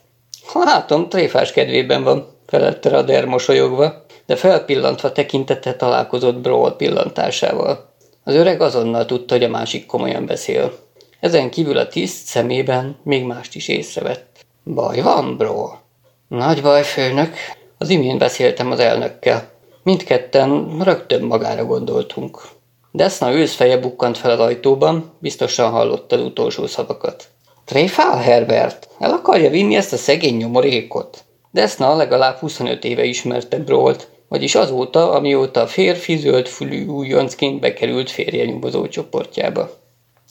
Ha 0.46 0.64
látom, 0.64 1.08
tréfás 1.08 1.52
kedvében 1.52 2.02
van, 2.02 2.28
felelte 2.46 2.88
Rader 2.88 3.24
mosolyogva, 3.24 4.04
de 4.26 4.36
felpillantva 4.36 5.12
tekintette 5.12 5.74
találkozott 5.74 6.38
Brawl 6.38 6.76
pillantásával. 6.76 7.92
Az 8.24 8.34
öreg 8.34 8.60
azonnal 8.60 9.06
tudta, 9.06 9.34
hogy 9.34 9.44
a 9.44 9.48
másik 9.48 9.86
komolyan 9.86 10.26
beszél. 10.26 10.72
Ezen 11.20 11.50
kívül 11.50 11.76
a 11.76 11.88
tiszt 11.88 12.26
szemében 12.26 12.96
még 13.02 13.24
mást 13.24 13.54
is 13.54 13.68
észrevett. 13.68 14.44
Baj 14.64 15.00
van, 15.00 15.36
Brawl? 15.36 15.78
Nagy 16.28 16.62
baj, 16.62 16.82
főnök. 16.82 17.34
Az 17.78 17.88
imént 17.88 18.18
beszéltem 18.18 18.70
az 18.70 18.78
elnökkel. 18.78 19.50
Mindketten 19.82 20.78
rögtön 20.82 21.22
magára 21.22 21.64
gondoltunk. 21.64 22.40
Deszna 22.90 23.32
őszfeje 23.32 23.78
bukkant 23.78 24.18
fel 24.18 24.30
az 24.30 24.38
ajtóban, 24.38 25.12
biztosan 25.18 25.70
hallotta 25.70 26.16
az 26.16 26.22
utolsó 26.22 26.66
szavakat. 26.66 27.28
Tréfál, 27.64 28.16
Herbert? 28.16 28.88
El 28.98 29.10
akarja 29.10 29.50
vinni 29.50 29.74
ezt 29.74 29.92
a 29.92 29.96
szegény 29.96 30.36
nyomorékot? 30.36 31.24
Deszna 31.50 31.96
legalább 31.96 32.36
25 32.36 32.84
éve 32.84 33.04
ismerte 33.04 33.58
Brolt, 33.58 34.08
vagyis 34.28 34.54
azóta, 34.54 35.10
amióta 35.10 35.60
a 35.60 35.66
férfi 35.66 36.16
zöldfülű 36.16 36.86
újoncként 36.86 37.60
bekerült 37.60 38.10
férje 38.10 38.44
nyomozó 38.44 38.88
csoportjába. 38.88 39.70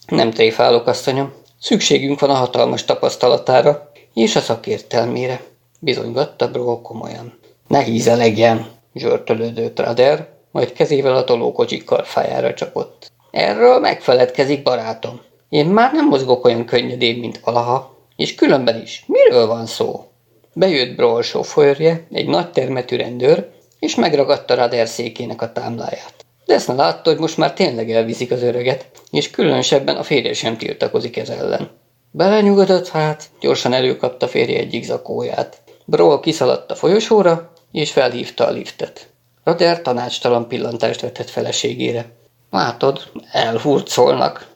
Nem 0.07 0.31
tréfálok, 0.31 0.87
asszonyom. 0.87 1.33
Szükségünk 1.59 2.19
van 2.19 2.29
a 2.29 2.33
hatalmas 2.33 2.85
tapasztalatára 2.85 3.91
és 4.13 4.35
a 4.35 4.39
szakértelmére, 4.39 5.41
bizonygatta 5.79 6.51
Brol 6.51 6.81
komolyan. 6.81 7.39
Ne 7.67 7.83
hízelegjen, 7.83 8.78
zsörtölődött 8.99 9.79
Rader, 9.79 10.27
majd 10.51 10.73
kezével 10.73 11.15
a 11.15 11.23
tolókocsik 11.23 11.83
karfájára 11.83 12.53
csapott. 12.53 13.11
Erről 13.31 13.79
megfeledkezik, 13.79 14.63
barátom. 14.63 15.21
Én 15.49 15.65
már 15.65 15.93
nem 15.93 16.07
mozgok 16.07 16.45
olyan 16.45 16.65
könnyedén, 16.65 17.19
mint 17.19 17.39
valaha, 17.39 17.97
és 18.15 18.35
különben 18.35 18.81
is, 18.81 19.03
miről 19.07 19.47
van 19.47 19.65
szó? 19.65 20.05
Bejött 20.53 20.95
Brawl 20.95 21.21
sofőrje, 21.21 22.07
egy 22.11 22.27
nagy 22.27 22.51
termetű 22.51 22.95
rendőr, 22.95 23.49
és 23.79 23.95
megragadta 23.95 24.55
Rader 24.55 24.87
székének 24.87 25.41
a 25.41 25.51
támláját. 25.51 26.13
Deszna 26.45 26.75
látta, 26.75 27.09
hogy 27.09 27.19
most 27.19 27.37
már 27.37 27.53
tényleg 27.53 27.91
elviszik 27.91 28.31
az 28.31 28.43
öreget, 28.43 28.85
és 29.11 29.29
különösebben 29.29 29.95
a 29.95 30.03
férje 30.03 30.33
sem 30.33 30.57
tiltakozik 30.57 31.17
ez 31.17 31.29
ellen. 31.29 31.69
Belenyugodott 32.11 32.87
hát, 32.87 33.23
gyorsan 33.39 33.73
előkapta 33.73 34.27
férje 34.27 34.59
egyik 34.59 34.83
zakóját. 34.83 35.61
Brawl 35.85 36.19
kiszaladt 36.19 36.71
a 36.71 36.75
folyosóra, 36.75 37.51
és 37.71 37.91
felhívta 37.91 38.47
a 38.47 38.51
liftet. 38.51 39.09
Rader 39.43 39.81
tanácstalan 39.81 40.47
pillantást 40.47 41.01
vetett 41.01 41.29
feleségére. 41.29 42.11
Látod, 42.51 43.11
elhurcolnak. 43.31 44.47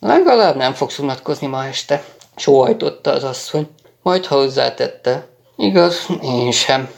Legalább 0.00 0.56
nem 0.56 0.72
fogsz 0.72 0.98
unatkozni 0.98 1.46
ma 1.46 1.66
este, 1.66 2.04
sóhajtotta 2.36 3.12
az 3.12 3.24
asszony, 3.24 3.68
majd 4.02 4.26
hozzátette. 4.26 5.26
Igaz, 5.56 6.06
én 6.22 6.50
sem. 6.50 6.90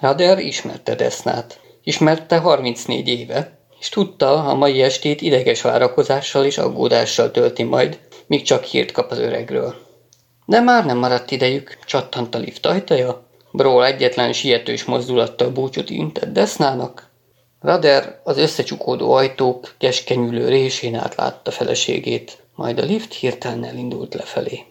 Rader 0.00 0.38
ismerte 0.38 0.94
Desznát. 0.94 1.60
Ismerte 1.82 2.38
34 2.38 3.08
éve, 3.08 3.58
és 3.80 3.88
tudta, 3.88 4.44
a 4.44 4.54
mai 4.54 4.82
estét 4.82 5.20
ideges 5.20 5.62
várakozással 5.62 6.44
és 6.44 6.58
aggódással 6.58 7.30
tölti 7.30 7.62
majd, 7.62 7.98
míg 8.26 8.42
csak 8.42 8.64
hírt 8.64 8.92
kap 8.92 9.10
az 9.10 9.18
öregről. 9.18 9.74
De 10.46 10.60
már 10.60 10.84
nem 10.84 10.98
maradt 10.98 11.30
idejük, 11.30 11.78
csattant 11.86 12.34
a 12.34 12.38
lift 12.38 12.66
ajtaja, 12.66 13.29
Brawl 13.52 13.84
egyetlen 13.84 14.32
sietős 14.32 14.84
mozdulattal 14.84 15.50
búcsút 15.50 15.90
intett 15.90 16.32
Desznának. 16.32 17.08
Rader 17.60 18.20
az 18.24 18.38
összecsukódó 18.38 19.12
ajtók 19.12 19.74
keskenyülő 19.78 20.48
résén 20.48 20.94
átlátta 20.94 21.50
feleségét, 21.50 22.38
majd 22.54 22.78
a 22.78 22.84
lift 22.84 23.14
hirtelen 23.14 23.64
elindult 23.64 24.14
lefelé. 24.14 24.64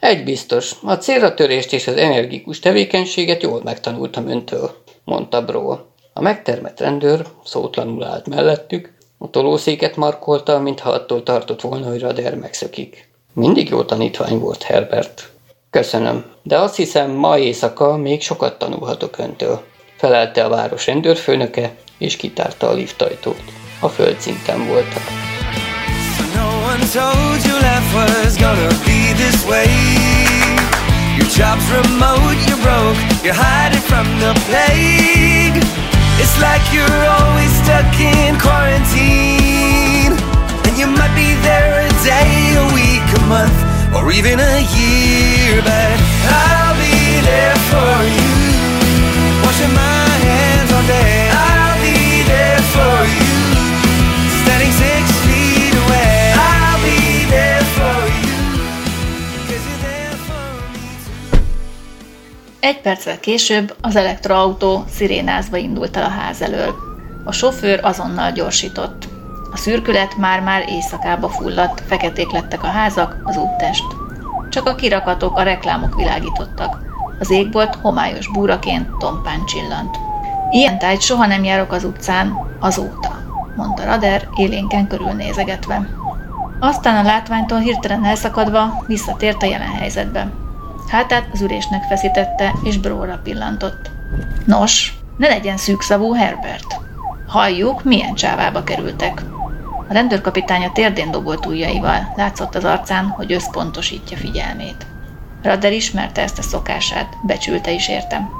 Egy 0.00 0.24
biztos, 0.24 0.72
a 0.82 0.94
célra 0.94 1.34
törést 1.34 1.72
és 1.72 1.86
az 1.86 1.96
energikus 1.96 2.58
tevékenységet 2.58 3.42
jól 3.42 3.60
megtanultam 3.64 4.28
öntől, 4.28 4.70
mondta 5.04 5.44
Brawl. 5.44 5.86
A 6.12 6.20
megtermett 6.20 6.80
rendőr 6.80 7.26
szótlanul 7.44 8.04
állt 8.04 8.28
mellettük, 8.28 8.92
a 9.18 9.30
tolószéket 9.30 9.96
markolta, 9.96 10.58
mintha 10.58 10.90
attól 10.90 11.22
tartott 11.22 11.60
volna, 11.60 11.88
hogy 11.88 12.00
Rader 12.00 12.34
megszökik. 12.34 13.08
Mindig 13.32 13.68
jó 13.68 13.82
tanítvány 13.82 14.38
volt 14.38 14.62
Herbert. 14.62 15.32
Köszönöm, 15.74 16.24
de 16.42 16.58
azt 16.58 16.76
hiszem 16.76 17.10
ma 17.10 17.38
éjszaka 17.38 17.96
még 17.96 18.22
sokat 18.22 18.58
tanulhatok 18.58 19.18
öntől, 19.18 19.62
felelte 19.96 20.44
a 20.44 20.48
város 20.48 20.86
rendőrfőnöke, 20.86 21.74
és 21.98 22.16
kitárta 22.16 22.68
a 22.68 22.72
liftajtót. 22.72 23.42
A 23.80 23.88
földszinten 23.88 24.66
voltak. 24.66 25.02
Job's 31.36 31.68
remote, 31.70 32.38
you're 32.46 32.62
broke, 32.62 32.98
you're 33.24 33.34
hiding 33.34 33.82
from 33.90 34.06
the 34.18 34.32
plague. 34.46 35.58
It's 36.22 36.36
like 36.38 36.64
you're 36.74 37.04
always 37.18 37.52
stuck 37.62 37.98
in 37.98 38.38
quarantine. 38.38 40.14
And 40.66 40.78
you 40.78 40.86
might 40.86 41.14
be 41.14 41.34
there 41.42 41.86
a 41.86 41.92
day, 42.04 42.54
a 42.56 42.66
week, 42.74 43.06
a 43.18 43.26
month, 43.26 43.73
or 43.96 44.12
even 44.12 44.38
a 44.40 44.60
year, 44.76 45.62
but 45.62 45.98
I'll 46.28 46.74
be 46.74 47.20
there 47.30 47.58
for 47.70 47.96
you. 48.16 48.32
Washing 49.44 49.74
my 49.74 50.08
hands 50.26 50.72
all 50.72 50.86
day. 50.86 51.30
I'll 51.30 51.78
be 51.80 52.22
there 52.32 52.62
for 52.74 52.98
you. 53.16 53.32
Standing 54.42 54.72
six 54.82 55.04
feet 55.26 55.74
away. 55.84 56.32
I'll 56.34 56.80
be 56.82 57.26
there 57.34 57.64
for 57.76 58.00
you. 58.22 58.32
Egy 62.60 62.80
perccel 62.80 63.20
később 63.20 63.76
az 63.80 63.96
elektroautó 63.96 64.84
szirénázva 64.90 65.56
indult 65.56 65.96
el 65.96 66.04
a 66.04 66.08
ház 66.08 66.42
elől. 66.42 66.74
A 67.24 67.32
sofőr 67.32 67.80
azonnal 67.82 68.32
gyorsított. 68.32 69.13
A 69.54 69.56
szürkület 69.56 70.16
már-már 70.16 70.68
éjszakába 70.68 71.28
fulladt, 71.28 71.82
feketék 71.86 72.30
lettek 72.30 72.62
a 72.62 72.66
házak, 72.66 73.16
az 73.24 73.36
úttest. 73.36 73.84
Csak 74.48 74.66
a 74.66 74.74
kirakatok, 74.74 75.38
a 75.38 75.42
reklámok 75.42 75.94
világítottak. 75.96 76.78
Az 77.18 77.30
égbolt 77.30 77.74
homályos 77.74 78.28
búraként 78.28 78.88
tompán 78.98 79.44
csillant. 79.46 79.96
Ilyen 80.50 80.78
tájt 80.78 81.00
soha 81.00 81.26
nem 81.26 81.44
járok 81.44 81.72
az 81.72 81.84
utcán, 81.84 82.38
azóta, 82.60 83.18
mondta 83.56 83.84
Rader, 83.84 84.28
élénken 84.36 84.86
körülnézegetve. 84.86 85.88
Aztán 86.60 87.04
a 87.04 87.08
látványtól 87.08 87.58
hirtelen 87.58 88.04
elszakadva 88.04 88.84
visszatért 88.86 89.42
a 89.42 89.46
jelen 89.46 89.72
helyzetbe. 89.72 90.30
Hátát 90.88 91.28
az 91.32 91.40
ürésnek 91.40 91.82
feszítette, 91.82 92.54
és 92.62 92.78
bróra 92.78 93.20
pillantott. 93.22 93.90
Nos, 94.44 94.98
ne 95.16 95.28
legyen 95.28 95.56
szűkszavú 95.56 96.14
Herbert. 96.14 96.80
Halljuk, 97.26 97.84
milyen 97.84 98.14
csávába 98.14 98.64
kerültek. 98.64 99.22
A 99.94 99.96
rendőrkapitány 99.96 100.64
a 100.64 100.72
térdén 100.72 101.10
dobolt 101.10 101.46
ujjaival, 101.46 102.12
látszott 102.16 102.54
az 102.54 102.64
arcán, 102.64 103.06
hogy 103.06 103.32
összpontosítja 103.32 104.16
figyelmét. 104.16 104.86
Radder 105.42 105.72
ismerte 105.72 106.22
ezt 106.22 106.38
a 106.38 106.42
szokását, 106.42 107.16
becsülte 107.26 107.70
is 107.70 107.88
értem. 107.88 108.30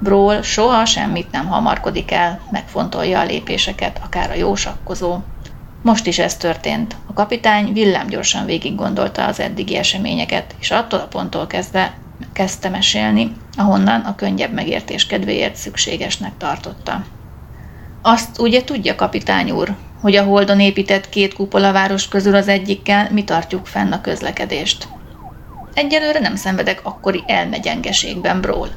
Brawl 0.00 0.42
soha 0.42 0.84
semmit 0.84 1.30
nem 1.30 1.46
hamarkodik 1.46 2.10
el, 2.10 2.40
megfontolja 2.50 3.20
a 3.20 3.24
lépéseket, 3.24 4.00
akár 4.04 4.30
a 4.30 4.34
jó 4.34 4.54
sakkozó. 4.54 5.18
Most 5.82 6.06
is 6.06 6.18
ez 6.18 6.36
történt. 6.36 6.96
A 7.06 7.12
kapitány 7.12 7.72
villámgyorsan 7.72 8.44
végig 8.44 8.74
gondolta 8.74 9.26
az 9.26 9.40
eddigi 9.40 9.76
eseményeket, 9.76 10.54
és 10.60 10.70
attól 10.70 10.98
a 10.98 11.06
ponttól 11.06 11.46
kezdve 11.46 11.94
kezdte 12.32 12.68
mesélni, 12.68 13.32
ahonnan 13.56 14.00
a 14.00 14.14
könnyebb 14.14 14.52
megértés 14.52 15.06
kedvéért 15.06 15.56
szükségesnek 15.56 16.32
tartotta. 16.38 17.04
Azt 18.02 18.40
ugye 18.40 18.64
tudja, 18.64 18.94
kapitány 18.94 19.50
úr, 19.50 19.74
hogy 20.04 20.16
a 20.16 20.22
Holdon 20.22 20.60
épített 20.60 21.08
két 21.08 21.34
kupolaváros 21.34 22.08
közül 22.08 22.34
az 22.34 22.48
egyikkel 22.48 23.08
mi 23.10 23.24
tartjuk 23.24 23.66
fenn 23.66 23.92
a 23.92 24.00
közlekedést. 24.00 24.88
Egyelőre 25.74 26.18
nem 26.18 26.36
szenvedek 26.36 26.80
akkori 26.82 27.22
elmegyengeségben, 27.26 28.40
Bról. 28.40 28.68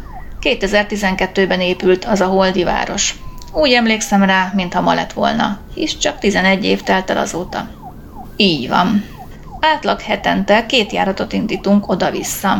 2012-ben 0.41 1.61
épült 1.61 2.05
az 2.05 2.21
a 2.21 2.25
Holdi 2.25 2.63
város. 2.63 3.15
Úgy 3.53 3.71
emlékszem 3.71 4.23
rá, 4.23 4.51
mintha 4.55 4.81
ma 4.81 4.93
lett 4.93 5.13
volna, 5.13 5.59
hisz 5.73 5.97
csak 5.97 6.19
11 6.19 6.65
év 6.65 6.81
telt 6.81 7.09
el 7.09 7.17
azóta. 7.17 7.69
Így 8.35 8.67
van. 8.67 9.05
Átlag 9.59 10.01
hetente 10.01 10.65
két 10.65 10.91
járatot 10.91 11.33
indítunk 11.33 11.89
oda-vissza. 11.89 12.57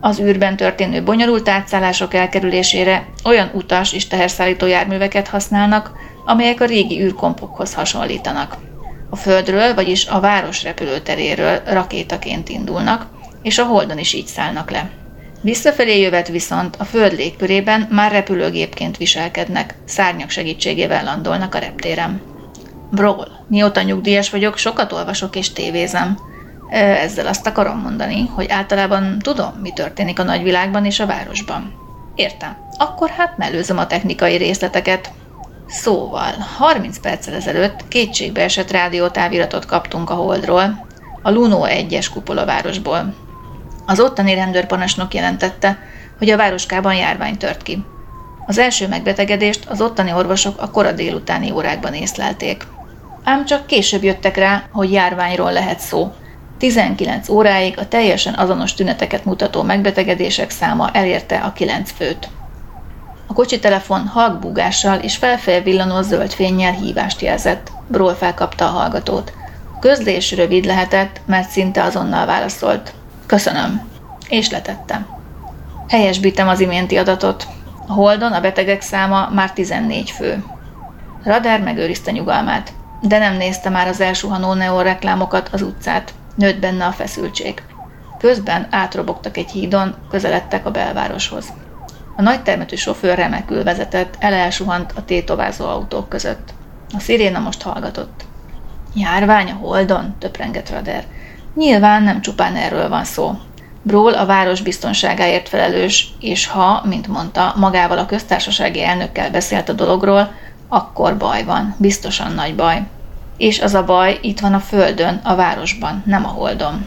Az 0.00 0.20
űrben 0.20 0.56
történő 0.56 1.02
bonyolult 1.02 1.48
átszállások 1.48 2.14
elkerülésére 2.14 3.06
olyan 3.24 3.50
utas 3.54 3.92
és 3.92 4.06
teherszállító 4.06 4.66
járműveket 4.66 5.28
használnak, 5.28 5.92
amelyek 6.24 6.60
a 6.60 6.64
régi 6.64 7.00
űrkompokhoz 7.00 7.74
hasonlítanak. 7.74 8.56
A 9.10 9.16
Földről, 9.16 9.74
vagyis 9.74 10.06
a 10.06 10.20
város 10.20 10.62
repülőteréről 10.62 11.60
rakétaként 11.66 12.48
indulnak, 12.48 13.06
és 13.42 13.58
a 13.58 13.64
Holdon 13.64 13.98
is 13.98 14.12
így 14.12 14.26
szállnak 14.26 14.70
le. 14.70 14.90
Visszafelé 15.40 16.00
jövet 16.00 16.28
viszont 16.28 16.76
a 16.78 16.84
Föld 16.84 17.12
légkörében 17.12 17.88
már 17.90 18.12
repülőgépként 18.12 18.96
viselkednek, 18.96 19.74
szárnyak 19.84 20.30
segítségével 20.30 21.04
landolnak 21.04 21.54
a 21.54 21.58
reptéren. 21.58 22.20
Brawl. 22.90 23.28
Mióta 23.48 23.82
nyugdíjas 23.82 24.30
vagyok, 24.30 24.56
sokat 24.56 24.92
olvasok 24.92 25.36
és 25.36 25.52
tévézem. 25.52 26.18
Ezzel 26.70 27.26
azt 27.26 27.46
akarom 27.46 27.78
mondani, 27.78 28.30
hogy 28.34 28.46
általában 28.48 29.18
tudom, 29.18 29.52
mi 29.62 29.72
történik 29.72 30.18
a 30.18 30.22
nagyvilágban 30.22 30.84
és 30.84 31.00
a 31.00 31.06
városban. 31.06 31.72
Értem. 32.14 32.56
Akkor 32.78 33.08
hát 33.10 33.36
mellőzöm 33.36 33.78
a 33.78 33.86
technikai 33.86 34.36
részleteket. 34.36 35.10
Szóval, 35.72 36.32
30 36.56 36.98
perccel 36.98 37.34
ezelőtt 37.34 37.88
kétségbeesett 37.88 38.70
rádiótáviratot 38.70 39.66
kaptunk 39.66 40.10
a 40.10 40.14
Holdról, 40.14 40.86
a 41.22 41.30
Luno 41.30 41.64
1-es 41.64 42.06
kupolavárosból. 42.12 43.14
Az 43.86 44.00
ottani 44.00 44.34
rendőrpanasnok 44.34 45.14
jelentette, 45.14 45.78
hogy 46.18 46.30
a 46.30 46.36
városkában 46.36 46.94
járvány 46.94 47.36
tört 47.36 47.62
ki. 47.62 47.84
Az 48.46 48.58
első 48.58 48.88
megbetegedést 48.88 49.64
az 49.68 49.80
ottani 49.80 50.12
orvosok 50.12 50.60
a 50.60 50.70
kora 50.70 50.92
délutáni 50.92 51.50
órákban 51.50 51.94
észlelték. 51.94 52.66
Ám 53.24 53.44
csak 53.44 53.66
később 53.66 54.02
jöttek 54.02 54.36
rá, 54.36 54.62
hogy 54.72 54.92
járványról 54.92 55.52
lehet 55.52 55.80
szó. 55.80 56.12
19 56.58 57.28
óráig 57.28 57.78
a 57.78 57.88
teljesen 57.88 58.34
azonos 58.34 58.74
tüneteket 58.74 59.24
mutató 59.24 59.62
megbetegedések 59.62 60.50
száma 60.50 60.90
elérte 60.90 61.36
a 61.36 61.52
9 61.52 61.92
főt. 61.92 62.28
A 63.32 63.34
kocsi 63.34 63.58
telefon 63.58 64.06
halkbúgással 64.06 64.98
és 64.98 65.16
felfelé 65.16 65.60
villanó 65.60 66.02
zöld 66.02 66.32
fénnyel 66.32 66.72
hívást 66.72 67.20
jelzett. 67.20 67.72
Bról 67.86 68.14
felkapta 68.14 68.64
a 68.64 68.70
hallgatót. 68.70 69.32
A 69.74 69.78
közlés 69.78 70.32
rövid 70.32 70.64
lehetett, 70.64 71.20
mert 71.26 71.48
szinte 71.48 71.82
azonnal 71.82 72.26
válaszolt. 72.26 72.94
Köszönöm. 73.26 73.88
És 74.28 74.50
letettem. 74.50 75.06
Helyesbítem 75.88 76.48
az 76.48 76.60
iménti 76.60 76.96
adatot. 76.96 77.46
A 77.86 77.92
Holdon 77.92 78.32
a 78.32 78.40
betegek 78.40 78.80
száma 78.80 79.28
már 79.30 79.52
14 79.52 80.10
fő. 80.10 80.44
Radar 81.24 81.60
megőrizte 81.60 82.10
nyugalmát, 82.10 82.72
de 83.00 83.18
nem 83.18 83.36
nézte 83.36 83.68
már 83.68 83.88
az 83.88 84.00
elsuhanó 84.00 84.52
neon 84.52 84.82
reklámokat 84.82 85.48
az 85.52 85.62
utcát. 85.62 86.14
Nőtt 86.34 86.60
benne 86.60 86.84
a 86.84 86.92
feszültség. 86.92 87.62
Közben 88.18 88.66
átrobogtak 88.70 89.36
egy 89.36 89.50
hídon, 89.50 89.94
közeledtek 90.10 90.66
a 90.66 90.70
belvároshoz. 90.70 91.52
A 92.16 92.22
nagy 92.22 92.42
termetű 92.42 92.76
sofőr 92.76 93.16
remekül 93.16 93.64
vezetett, 93.64 94.16
elelsuhant 94.18 94.92
a 94.96 95.04
tétovázó 95.04 95.64
autók 95.64 96.08
között. 96.08 96.54
A 96.96 97.00
sziréna 97.00 97.38
most 97.38 97.62
hallgatott. 97.62 98.24
Járvány 98.94 99.50
a 99.50 99.54
Holdon, 99.54 100.14
töprengett 100.18 100.70
Rader. 100.70 101.04
Nyilván 101.54 102.02
nem 102.02 102.20
csupán 102.20 102.56
erről 102.56 102.88
van 102.88 103.04
szó. 103.04 103.38
Bról 103.82 104.12
a 104.12 104.26
város 104.26 104.60
biztonságáért 104.60 105.48
felelős, 105.48 106.08
és 106.20 106.46
ha, 106.46 106.82
mint 106.84 107.06
mondta, 107.06 107.54
magával 107.56 107.98
a 107.98 108.06
köztársasági 108.06 108.82
elnökkel 108.82 109.30
beszélt 109.30 109.68
a 109.68 109.72
dologról, 109.72 110.32
akkor 110.68 111.16
baj 111.16 111.44
van, 111.44 111.74
biztosan 111.78 112.32
nagy 112.32 112.54
baj. 112.54 112.82
És 113.36 113.60
az 113.60 113.74
a 113.74 113.84
baj 113.84 114.18
itt 114.22 114.40
van 114.40 114.54
a 114.54 114.60
földön, 114.60 115.20
a 115.24 115.34
városban, 115.34 116.02
nem 116.06 116.24
a 116.24 116.28
holdon. 116.28 116.86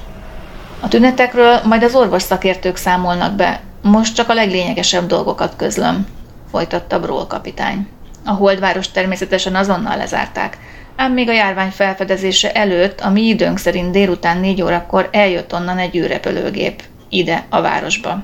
A 0.80 0.88
tünetekről 0.88 1.60
majd 1.64 1.84
az 1.84 1.96
orvos 1.96 2.22
szakértők 2.22 2.76
számolnak 2.76 3.34
be, 3.34 3.60
most 3.86 4.16
csak 4.16 4.30
a 4.30 4.34
leglényegesebb 4.34 5.06
dolgokat 5.08 5.56
közlöm, 5.56 6.08
folytatta 6.52 7.00
Bról 7.00 7.28
kapitány. 7.28 7.88
A 8.26 8.32
holdváros 8.32 8.92
természetesen 8.92 9.56
azonnal 9.56 9.98
lezárták, 9.98 10.58
ám 10.96 11.14
még 11.14 11.30
a 11.30 11.34
járvány 11.34 11.70
felfedezése 11.70 12.52
előtt 12.52 13.00
a 13.00 13.10
mi 13.10 13.22
időnk 13.22 13.58
szerint 13.58 13.92
délután 13.92 14.38
négy 14.38 14.62
órakor 14.62 15.10
eljött 15.12 15.54
onnan 15.54 15.78
egy 15.78 15.96
űrrepülőgép, 15.96 16.84
ide, 17.10 17.46
a 17.50 17.62
városba. 17.62 18.24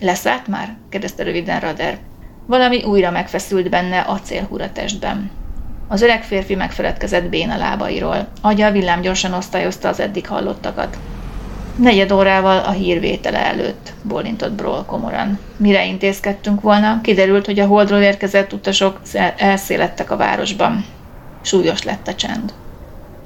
Leszállt 0.00 0.46
már? 0.46 0.76
kérdezte 0.90 1.22
röviden 1.22 1.60
Rader. 1.60 1.98
Valami 2.46 2.82
újra 2.82 3.10
megfeszült 3.10 3.70
benne 3.70 4.00
acélhúra 4.00 4.72
testben. 4.72 5.30
Az 5.88 6.02
öreg 6.02 6.22
férfi 6.22 6.54
megfeledkezett 6.54 7.28
béna 7.28 7.56
lábairól. 7.56 8.28
Agya 8.40 8.70
villámgyorsan 8.70 9.32
osztályozta 9.32 9.88
az 9.88 10.00
eddig 10.00 10.26
hallottakat. 10.26 10.98
Negyed 11.76 12.12
órával 12.12 12.58
a 12.58 12.70
hírvétele 12.70 13.46
előtt, 13.46 13.92
bólintott 14.02 14.52
Broll 14.52 14.84
komoran. 14.84 15.38
Mire 15.56 15.86
intézkedtünk 15.86 16.60
volna, 16.60 17.00
kiderült, 17.00 17.46
hogy 17.46 17.58
a 17.58 17.66
holdról 17.66 17.98
érkezett 17.98 18.52
utasok 18.52 19.00
elszélettek 19.36 20.10
a 20.10 20.16
városban. 20.16 20.84
Súlyos 21.42 21.82
lett 21.82 22.08
a 22.08 22.14
csend. 22.14 22.52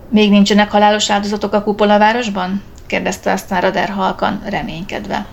Még 0.09 0.31
nincsenek 0.31 0.71
halálos 0.71 1.11
áldozatok 1.11 1.53
a 1.53 1.63
kupola 1.63 1.99
városban? 1.99 2.63
kérdezte 2.87 3.33
aztán 3.33 3.61
Radar 3.61 3.89
halkan, 3.89 4.43
reménykedve. 4.45 5.27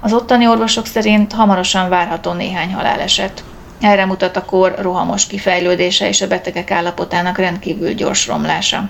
Az 0.00 0.12
ottani 0.12 0.46
orvosok 0.46 0.86
szerint 0.86 1.32
hamarosan 1.32 1.88
várható 1.88 2.32
néhány 2.32 2.74
haláleset. 2.74 3.44
Erre 3.80 4.04
mutat 4.04 4.36
a 4.36 4.44
kor 4.44 4.74
rohamos 4.78 5.26
kifejlődése 5.26 6.08
és 6.08 6.20
a 6.20 6.26
betegek 6.26 6.70
állapotának 6.70 7.38
rendkívül 7.38 7.92
gyors 7.92 8.26
romlása. 8.26 8.88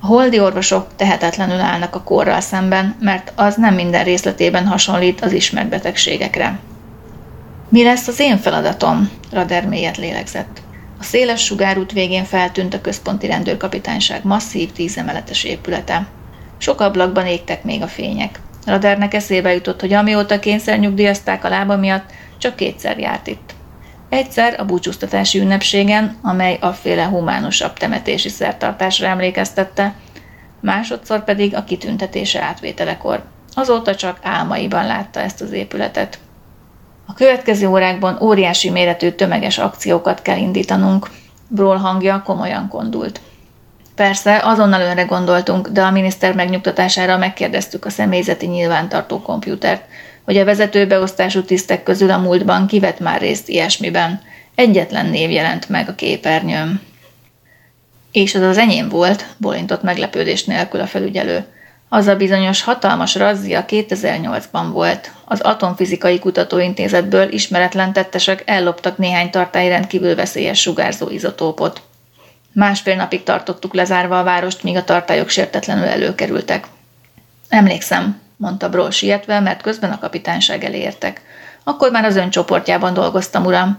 A 0.00 0.06
holdi 0.06 0.40
orvosok 0.40 0.86
tehetetlenül 0.96 1.60
állnak 1.60 1.94
a 1.94 2.02
korral 2.02 2.40
szemben, 2.40 2.96
mert 3.00 3.32
az 3.34 3.56
nem 3.56 3.74
minden 3.74 4.04
részletében 4.04 4.66
hasonlít 4.66 5.20
az 5.20 5.32
ismert 5.32 5.68
betegségekre. 5.68 6.58
Mi 7.68 7.84
lesz 7.84 8.08
az 8.08 8.20
én 8.20 8.38
feladatom? 8.38 9.10
Rader 9.32 9.66
mélyet 9.66 9.96
lélegzett. 9.96 10.62
A 11.00 11.02
széles 11.02 11.44
sugárút 11.44 11.92
végén 11.92 12.24
feltűnt 12.24 12.74
a 12.74 12.80
központi 12.80 13.26
rendőrkapitányság 13.26 14.24
masszív 14.24 14.72
tízemeletes 14.72 15.44
épülete. 15.44 16.06
Sok 16.58 16.80
ablakban 16.80 17.26
égtek 17.26 17.64
még 17.64 17.82
a 17.82 17.86
fények. 17.86 18.40
Radernek 18.66 19.14
eszébe 19.14 19.52
jutott, 19.52 19.80
hogy 19.80 19.92
amióta 19.92 20.38
kényszer 20.38 20.78
nyugdíjazták 20.78 21.44
a 21.44 21.48
lába 21.48 21.76
miatt, 21.76 22.10
csak 22.38 22.56
kétszer 22.56 22.98
járt 22.98 23.26
itt. 23.26 23.54
Egyszer 24.08 24.60
a 24.60 24.64
búcsúztatási 24.64 25.38
ünnepségen, 25.38 26.16
amely 26.22 26.58
a 26.60 26.72
féle 26.72 27.04
humánusabb 27.04 27.72
temetési 27.72 28.28
szertartásra 28.28 29.06
emlékeztette, 29.06 29.94
másodszor 30.60 31.24
pedig 31.24 31.54
a 31.54 31.64
kitüntetése 31.64 32.42
átvételekor. 32.42 33.22
Azóta 33.54 33.94
csak 33.94 34.18
álmaiban 34.22 34.86
látta 34.86 35.20
ezt 35.20 35.40
az 35.40 35.52
épületet. 35.52 36.18
A 37.06 37.14
következő 37.14 37.68
órákban 37.68 38.18
óriási 38.22 38.70
méretű 38.70 39.10
tömeges 39.10 39.58
akciókat 39.58 40.22
kell 40.22 40.36
indítanunk. 40.36 41.10
Bról 41.48 41.76
hangja 41.76 42.22
komolyan 42.24 42.68
kondult. 42.68 43.20
Persze, 43.94 44.40
azonnal 44.44 44.80
önre 44.80 45.02
gondoltunk, 45.02 45.68
de 45.68 45.82
a 45.82 45.90
miniszter 45.90 46.34
megnyugtatására 46.34 47.16
megkérdeztük 47.16 47.84
a 47.84 47.90
személyzeti 47.90 48.46
nyilvántartó 48.46 49.20
komputert, 49.22 49.82
hogy 50.28 50.36
a 50.36 50.44
vezetőbeosztású 50.44 51.42
tisztek 51.42 51.82
közül 51.82 52.10
a 52.10 52.18
múltban 52.18 52.66
kivett 52.66 52.98
már 52.98 53.20
részt 53.20 53.48
ilyesmiben. 53.48 54.20
Egyetlen 54.54 55.06
név 55.06 55.30
jelent 55.30 55.68
meg 55.68 55.88
a 55.88 55.94
képernyőm. 55.94 56.80
És 58.12 58.34
az 58.34 58.42
az 58.42 58.58
enyém 58.58 58.88
volt, 58.88 59.26
bolintott 59.36 59.82
meglepődés 59.82 60.44
nélkül 60.44 60.80
a 60.80 60.86
felügyelő. 60.86 61.44
Az 61.88 62.06
a 62.06 62.16
bizonyos 62.16 62.62
hatalmas 62.62 63.14
razzia 63.14 63.64
2008-ban 63.68 64.66
volt. 64.72 65.12
Az 65.24 65.40
Atomfizikai 65.40 66.18
Kutatóintézetből 66.18 67.32
ismeretlen 67.32 67.92
tettesek 67.92 68.42
elloptak 68.46 68.98
néhány 68.98 69.30
tartály 69.30 69.68
rendkívül 69.68 70.14
veszélyes 70.14 70.60
sugárzó 70.60 71.08
izotópot. 71.08 71.82
Másfél 72.52 72.96
napig 72.96 73.22
tartottuk 73.22 73.74
lezárva 73.74 74.18
a 74.18 74.24
várost, 74.24 74.62
míg 74.62 74.76
a 74.76 74.84
tartályok 74.84 75.28
sértetlenül 75.28 75.84
előkerültek. 75.84 76.66
Emlékszem, 77.48 78.26
mondta 78.38 78.68
Bról 78.68 78.90
sietve, 78.90 79.40
mert 79.40 79.62
közben 79.62 79.90
a 79.90 79.98
kapitányság 79.98 80.64
elé 80.64 80.78
értek. 80.78 81.22
Akkor 81.64 81.90
már 81.90 82.04
az 82.04 82.16
ön 82.16 82.30
csoportjában 82.30 82.94
dolgoztam, 82.94 83.44
uram. 83.44 83.78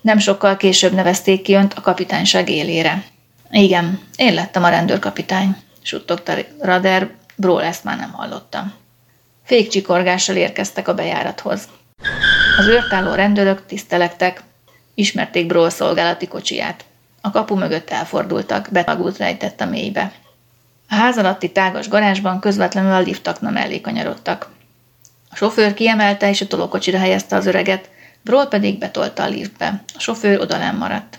Nem 0.00 0.18
sokkal 0.18 0.56
később 0.56 0.92
nevezték 0.92 1.42
ki 1.42 1.54
önt 1.54 1.74
a 1.74 1.80
kapitányság 1.80 2.48
élére. 2.48 3.04
Igen, 3.50 4.00
én 4.16 4.34
lettem 4.34 4.64
a 4.64 4.68
rendőrkapitány, 4.68 5.56
suttogta 5.82 6.34
Rader, 6.60 7.10
Bról 7.36 7.62
ezt 7.62 7.84
már 7.84 7.96
nem 7.96 8.12
hallottam. 8.12 8.72
Fékcsikorgással 9.44 10.36
érkeztek 10.36 10.88
a 10.88 10.94
bejárathoz. 10.94 11.68
Az 12.58 12.66
őrtálló 12.66 13.14
rendőrök 13.14 13.66
tisztelektek, 13.66 14.42
ismerték 14.94 15.46
Bról 15.46 15.70
szolgálati 15.70 16.28
kocsiját. 16.28 16.84
A 17.20 17.30
kapu 17.30 17.54
mögött 17.54 17.90
elfordultak, 17.90 18.68
betagult 18.72 19.16
rejtett 19.16 19.60
a 19.60 19.66
mélybe. 19.66 20.12
A 20.88 20.94
ház 20.94 21.18
alatti 21.18 21.52
tágas 21.52 21.88
garázsban 21.88 22.40
közvetlenül 22.40 22.92
a 22.92 23.00
liftakna 23.00 23.50
mellé 23.50 23.80
kanyarodtak. 23.80 24.50
A 25.30 25.36
sofőr 25.36 25.74
kiemelte 25.74 26.28
és 26.28 26.40
a 26.40 26.46
tolókocsira 26.46 26.98
helyezte 26.98 27.36
az 27.36 27.46
öreget, 27.46 27.88
Broll 28.24 28.48
pedig 28.48 28.78
betolta 28.78 29.22
a 29.22 29.28
liftbe. 29.28 29.82
A 29.94 30.00
sofőr 30.00 30.40
odalán 30.40 30.74
maradt. 30.74 31.18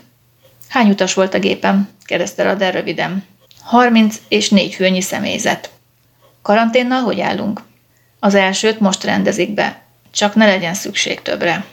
Hány 0.68 0.90
utas 0.90 1.14
volt 1.14 1.34
a 1.34 1.38
gépen? 1.38 1.88
kérdezte 2.04 2.42
Rader 2.42 2.74
röviden. 2.74 3.24
Harminc 3.62 4.16
és 4.28 4.48
négy 4.48 4.74
főnyi 4.74 5.00
személyzet. 5.00 5.70
Karanténnal 6.42 7.00
hogy 7.00 7.20
állunk? 7.20 7.60
Az 8.18 8.34
elsőt 8.34 8.80
most 8.80 9.04
rendezik 9.04 9.54
be, 9.54 9.82
csak 10.10 10.34
ne 10.34 10.46
legyen 10.46 10.74
szükség 10.74 11.22
többre. 11.22 11.64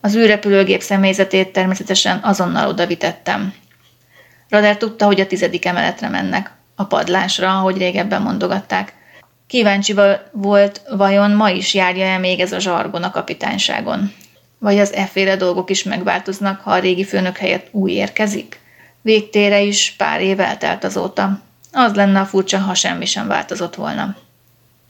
Az 0.00 0.14
űrrepülőgép 0.14 0.82
személyzetét 0.82 1.52
természetesen 1.52 2.20
azonnal 2.22 2.68
odavitettem. 2.68 3.54
Radar 4.48 4.76
tudta, 4.76 5.06
hogy 5.06 5.20
a 5.20 5.26
tizedik 5.26 5.64
emeletre 5.64 6.08
mennek, 6.08 6.50
a 6.74 6.84
padlásra, 6.84 7.58
ahogy 7.58 7.76
régebben 7.76 8.22
mondogatták. 8.22 8.94
Kíváncsi 9.46 9.94
volt, 10.32 10.82
vajon 10.90 11.30
ma 11.30 11.50
is 11.50 11.74
járja-e 11.74 12.18
még 12.18 12.40
ez 12.40 12.52
a 12.52 12.58
zsargon 12.58 13.02
a 13.02 13.10
kapitányságon. 13.10 14.12
Vagy 14.58 14.78
az 14.78 14.92
efféle 14.92 15.36
dolgok 15.36 15.70
is 15.70 15.82
megváltoznak, 15.82 16.60
ha 16.60 16.70
a 16.70 16.78
régi 16.78 17.04
főnök 17.04 17.36
helyett 17.36 17.68
új 17.70 17.92
érkezik? 17.92 18.60
Végtére 19.02 19.60
is 19.60 19.94
pár 19.98 20.20
év 20.20 20.40
eltelt 20.40 20.84
azóta. 20.84 21.40
Az 21.72 21.94
lenne 21.94 22.20
a 22.20 22.24
furcsa, 22.24 22.58
ha 22.58 22.74
semmi 22.74 23.06
sem 23.06 23.26
változott 23.26 23.74
volna. 23.74 24.16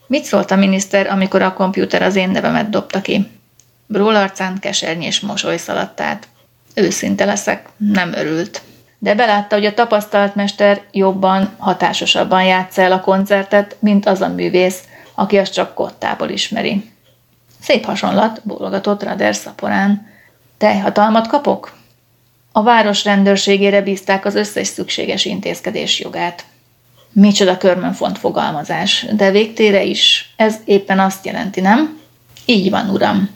Mit 0.07 0.23
szólt 0.23 0.51
a 0.51 0.55
miniszter, 0.55 1.07
amikor 1.07 1.41
a 1.41 1.53
kompjúter 1.53 2.01
az 2.01 2.15
én 2.15 2.29
nevemet 2.29 2.69
dobta 2.69 3.01
ki? 3.01 3.27
Bról 3.85 4.15
arcán 4.15 4.59
kesernyés 4.59 5.19
mosoly 5.19 5.57
szaladt 5.57 6.01
át. 6.01 6.27
Őszinte 6.73 7.25
leszek, 7.25 7.69
nem 7.77 8.13
örült. 8.13 8.61
De 9.05 9.15
belátta, 9.15 9.55
hogy 9.55 9.65
a 9.65 9.73
tapasztalt 9.73 10.35
mester 10.35 10.81
jobban, 10.91 11.55
hatásosabban 11.57 12.43
játsza 12.43 12.81
el 12.81 12.91
a 12.91 13.01
koncertet, 13.01 13.75
mint 13.79 14.05
az 14.05 14.21
a 14.21 14.27
művész, 14.27 14.83
aki 15.15 15.37
azt 15.37 15.53
csak 15.53 15.73
kottából 15.73 16.29
ismeri. 16.29 16.91
Szép 17.61 17.85
hasonlat, 17.85 18.41
bólogatott 18.43 19.03
Rader 19.03 19.35
szaporán. 19.35 20.07
Teljhatalmat 20.57 21.27
kapok? 21.27 21.77
A 22.51 22.63
város 22.63 23.03
rendőrségére 23.03 23.81
bízták 23.81 24.25
az 24.25 24.35
összes 24.35 24.67
szükséges 24.67 25.25
intézkedés 25.25 25.99
jogát. 25.99 26.45
Micsoda 27.11 27.57
körmönfont 27.57 28.17
fogalmazás, 28.17 29.05
de 29.11 29.31
végtére 29.31 29.83
is. 29.83 30.33
Ez 30.35 30.55
éppen 30.63 30.99
azt 30.99 31.25
jelenti, 31.25 31.61
nem? 31.61 31.99
Így 32.45 32.69
van, 32.69 32.89
uram. 32.89 33.29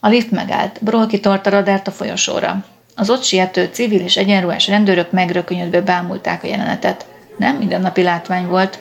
A 0.00 0.08
lift 0.08 0.30
megállt, 0.30 0.78
Broll 0.84 1.06
kitart 1.06 1.46
a 1.46 1.50
radárt 1.50 1.88
a 1.88 1.90
folyosóra. 1.90 2.64
Az 2.96 3.10
ott 3.10 3.22
siető 3.22 3.68
civil 3.72 4.00
és 4.00 4.16
egyenruhás 4.16 4.68
rendőrök 4.68 5.10
megrökönyödve 5.10 5.80
bámulták 5.80 6.42
a 6.42 6.46
jelenetet. 6.46 7.06
Nem 7.36 7.56
mindennapi 7.56 8.02
látvány 8.02 8.46
volt. 8.46 8.78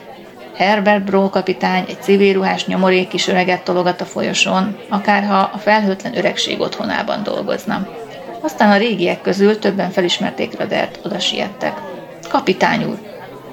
Herbert 0.56 1.04
Broll 1.04 1.30
kapitány 1.30 1.86
egy 1.88 2.02
civil 2.02 2.34
ruhás 2.34 2.66
nyomorék 2.66 3.08
kis 3.08 3.28
öreget 3.28 3.64
tologat 3.64 4.02
a 4.02 4.06
folyosón, 4.06 4.78
akárha 4.90 5.50
a 5.54 5.58
felhőtlen 5.58 6.18
öregség 6.18 6.60
otthonában 6.60 7.24
dolgozna. 7.24 7.88
Aztán 8.42 8.72
a 8.72 8.78
régiek 8.78 9.22
közül 9.22 9.60
többen 9.60 9.92
felismerték 9.92 10.58
Radert, 10.58 11.00
oda 11.04 11.20
siettek. 11.20 11.82
Kapitány 12.30 12.84
úr, 12.84 12.98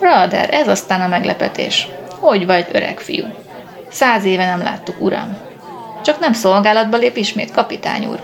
Rader, 0.00 0.54
ez 0.54 0.68
aztán 0.68 1.00
a 1.00 1.08
meglepetés. 1.08 1.88
Hogy 2.18 2.46
vagy, 2.46 2.66
öreg 2.72 2.98
fiú? 2.98 3.24
Száz 3.88 4.24
éve 4.24 4.46
nem 4.46 4.62
láttuk, 4.62 5.00
uram. 5.00 5.36
Csak 6.04 6.18
nem 6.18 6.32
szolgálatba 6.32 6.96
lép 6.96 7.16
ismét, 7.16 7.50
kapitány 7.50 8.06
úr. 8.06 8.20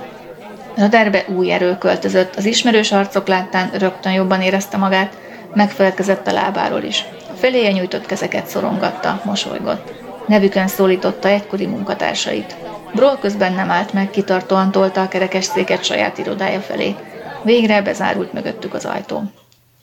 Raderbe 0.76 1.24
új 1.28 1.52
erő 1.52 1.78
költözött, 1.78 2.34
az 2.36 2.44
ismerős 2.44 2.92
arcok 2.92 3.28
láttán 3.28 3.70
rögtön 3.70 4.12
jobban 4.12 4.42
érezte 4.42 4.76
magát, 4.76 5.16
megfelelkezett 5.54 6.26
a 6.26 6.32
lábáról 6.32 6.82
is. 6.82 7.04
A 7.32 7.36
feléje 7.36 7.72
nyújtott 7.72 8.06
kezeket 8.06 8.46
szorongatta, 8.46 9.22
mosolygott. 9.24 9.92
Nevükön 10.26 10.68
szólította 10.68 11.28
egykori 11.28 11.66
munkatársait. 11.66 12.56
Broll 12.94 13.18
közben 13.18 13.52
nem 13.52 13.70
állt 13.70 13.92
meg, 13.92 14.10
kitartóan 14.10 14.70
tolta 14.70 15.02
a 15.02 15.08
kerekes 15.08 15.44
széket 15.44 15.84
saját 15.84 16.18
irodája 16.18 16.60
felé. 16.60 16.94
Végre 17.42 17.82
bezárult 17.82 18.32
mögöttük 18.32 18.74
az 18.74 18.84
ajtó. 18.84 19.22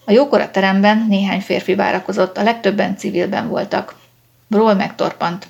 A 0.06 0.12
jókora 0.12 0.52
teremben 0.52 1.06
néhány 1.10 1.42
férfi 1.42 1.76
várakozott, 1.76 2.38
a 2.38 2.44
legtöbben 2.44 2.98
civilben 2.98 3.48
voltak. 3.48 3.96
Broll 4.48 4.74
megtorpant. 4.74 5.48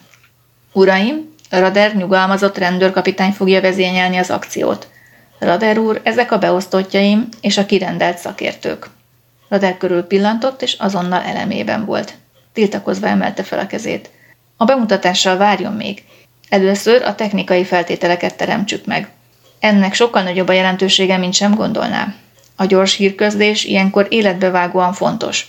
Uraim, 0.74 1.34
Rader 1.50 1.96
nyugalmazott 1.96 2.58
rendőrkapitány 2.58 3.32
fogja 3.32 3.62
vezényelni 3.62 4.18
az 4.18 4.30
akciót. 4.30 4.88
Rader 5.42 5.78
úr, 5.78 6.02
ezek 6.04 6.32
a 6.32 6.38
beosztottjaim 6.38 7.28
és 7.42 7.58
a 7.58 7.66
kirendelt 7.66 8.18
szakértők. 8.18 8.90
Rader 9.50 9.78
körül 9.78 10.04
pillantott, 10.04 10.62
és 10.62 10.74
azonnal 10.74 11.22
elemében 11.22 11.86
volt. 11.86 12.14
Tiltakozva 12.54 13.08
emelte 13.08 13.44
fel 13.44 13.60
a 13.60 13.68
kezét. 13.68 14.10
A 14.58 14.66
bemutatással 14.66 15.38
várjon 15.38 15.74
még. 15.74 16.04
Először 16.50 17.02
a 17.02 17.16
technikai 17.16 17.64
feltételeket 17.64 18.38
teremtsük 18.38 18.86
meg. 18.86 19.10
Ennek 19.60 19.94
sokkal 19.94 20.24
nagyobb 20.24 20.48
a 20.48 20.54
jelentősége, 20.54 21.18
mint 21.18 21.34
sem 21.34 21.56
gondolná. 21.56 22.14
A 22.56 22.66
gyors 22.66 22.96
hírközlés 22.96 23.64
ilyenkor 23.64 24.08
életbevágóan 24.10 24.94
fontos. 24.94 25.48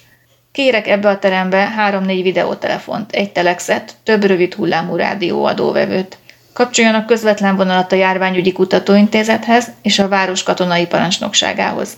Kérek 0.52 0.86
ebbe 0.86 1.08
a 1.08 1.18
terembe 1.18 1.56
három-négy 1.56 2.22
videótelefont, 2.22 3.12
egy 3.12 3.32
telexet, 3.32 3.94
több 4.02 4.24
rövid 4.24 4.54
hullámú 4.54 4.96
rádióadóvevőt. 4.96 6.18
Kapcsoljanak 6.52 7.06
közvetlen 7.06 7.56
vonalat 7.56 7.92
a 7.92 7.96
járványügyi 7.96 8.52
kutatóintézethez 8.52 9.68
és 9.82 9.98
a 9.98 10.08
város 10.08 10.42
katonai 10.42 10.86
parancsnokságához. 10.86 11.96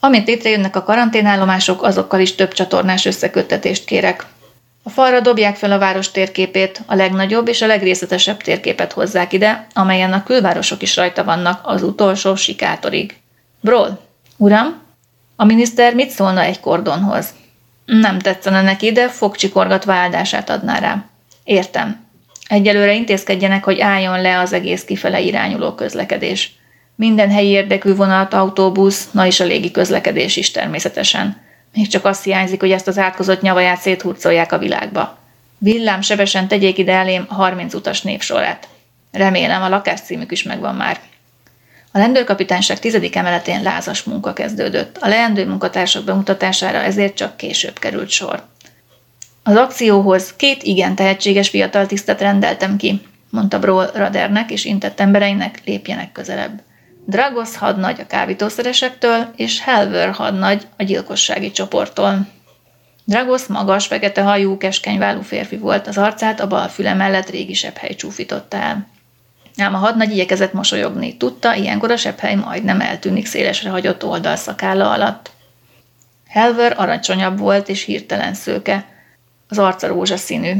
Amint 0.00 0.26
létrejönnek 0.26 0.76
a 0.76 0.82
karanténállomások, 0.82 1.82
azokkal 1.82 2.20
is 2.20 2.34
több 2.34 2.52
csatornás 2.52 3.04
összeköttetést 3.04 3.84
kérek. 3.84 4.26
A 4.82 4.90
falra 4.90 5.20
dobják 5.20 5.56
fel 5.56 5.72
a 5.72 5.78
város 5.78 6.10
térképét, 6.10 6.82
a 6.86 6.94
legnagyobb 6.94 7.48
és 7.48 7.62
a 7.62 7.66
legrészletesebb 7.66 8.42
térképet 8.42 8.92
hozzák 8.92 9.32
ide, 9.32 9.66
amelyen 9.74 10.12
a 10.12 10.22
külvárosok 10.22 10.82
is 10.82 10.96
rajta 10.96 11.24
vannak 11.24 11.60
az 11.62 11.82
utolsó 11.82 12.34
sikátorig. 12.34 13.16
Bról, 13.60 14.00
Uram, 14.36 14.82
a 15.36 15.44
miniszter 15.44 15.94
mit 15.94 16.10
szólna 16.10 16.42
egy 16.42 16.60
kordonhoz? 16.60 17.28
Nem 17.84 18.18
tetszene 18.18 18.62
neki, 18.62 18.92
de 18.92 19.08
fogcsikorgatva 19.08 19.92
áldását 19.92 20.50
adná 20.50 20.78
rá. 20.78 21.04
Értem. 21.44 22.08
Egyelőre 22.50 22.94
intézkedjenek, 22.94 23.64
hogy 23.64 23.80
álljon 23.80 24.20
le 24.20 24.38
az 24.38 24.52
egész 24.52 24.84
kifele 24.84 25.20
irányuló 25.20 25.74
közlekedés. 25.74 26.52
Minden 26.94 27.30
helyi 27.30 27.48
érdekű 27.48 27.94
vonat, 27.94 28.34
autóbusz, 28.34 29.10
na 29.10 29.26
és 29.26 29.40
a 29.40 29.44
légi 29.44 29.70
közlekedés 29.70 30.36
is 30.36 30.50
természetesen. 30.50 31.40
Még 31.74 31.88
csak 31.88 32.04
azt 32.04 32.24
hiányzik, 32.24 32.60
hogy 32.60 32.70
ezt 32.70 32.88
az 32.88 32.98
átkozott 32.98 33.40
nyavaját 33.40 33.80
széthurcolják 33.80 34.52
a 34.52 34.58
világba. 34.58 35.18
Villám 35.58 36.00
sebesen 36.00 36.48
tegyék 36.48 36.78
ide 36.78 36.92
elém 36.92 37.24
a 37.28 37.34
30 37.34 37.74
utas 37.74 38.02
névsorát. 38.02 38.68
Remélem 39.12 39.62
a 39.62 39.68
lakáscímük 39.68 40.32
is 40.32 40.42
megvan 40.42 40.74
már. 40.74 41.00
A 41.92 41.98
rendőrkapitányság 41.98 42.78
tizedik 42.78 43.16
emeletén 43.16 43.62
lázas 43.62 44.02
munka 44.02 44.32
kezdődött. 44.32 44.96
A 45.00 45.08
leendő 45.08 45.46
munkatársak 45.46 46.04
bemutatására 46.04 46.78
ezért 46.78 47.14
csak 47.14 47.36
később 47.36 47.78
került 47.78 48.08
sor. 48.08 48.42
Az 49.50 49.56
akcióhoz 49.56 50.36
két 50.36 50.62
igen 50.62 50.94
tehetséges 50.94 51.48
fiatal 51.48 51.86
tisztet 51.86 52.20
rendeltem 52.20 52.76
ki, 52.76 53.00
mondta 53.30 53.58
Broll 53.58 53.90
Radernek 53.94 54.50
és 54.50 54.64
intett 54.64 55.00
embereinek, 55.00 55.60
lépjenek 55.64 56.12
közelebb. 56.12 56.62
Dragos 57.06 57.56
hadnagy 57.56 58.00
a 58.00 58.06
kábítószeresektől, 58.06 59.32
és 59.36 59.60
Helver 59.60 60.10
hadnagy 60.10 60.66
a 60.76 60.82
gyilkossági 60.82 61.50
csoporttól. 61.50 62.26
Dragos 63.04 63.46
magas, 63.46 63.86
fekete 63.86 64.22
hajú, 64.22 64.56
keskenyvállú 64.56 65.20
férfi 65.20 65.56
volt, 65.56 65.86
az 65.86 65.98
arcát 65.98 66.40
a 66.40 66.46
bal 66.46 66.68
füle 66.68 66.94
mellett 66.94 67.30
régi 67.30 67.56
hely 67.74 67.94
csúfította 67.94 68.56
el. 68.56 68.86
Ám 69.56 69.74
a 69.74 69.78
hadnagy 69.78 70.10
igyekezett 70.10 70.52
mosolyogni. 70.52 71.16
Tudta, 71.16 71.54
ilyenkor 71.54 71.90
a 71.90 71.96
sepphely 71.96 72.34
majdnem 72.34 72.80
eltűnik 72.80 73.26
szélesre 73.26 73.70
hagyott 73.70 74.04
oldalszakálla 74.04 74.90
alatt. 74.90 75.30
Helver 76.28 76.74
arancsonyabb 76.76 77.38
volt 77.38 77.68
és 77.68 77.84
hirtelen 77.84 78.34
szőke. 78.34 78.98
Az 79.50 79.58
arca 79.58 79.86
rózsaszínű. 79.86 80.52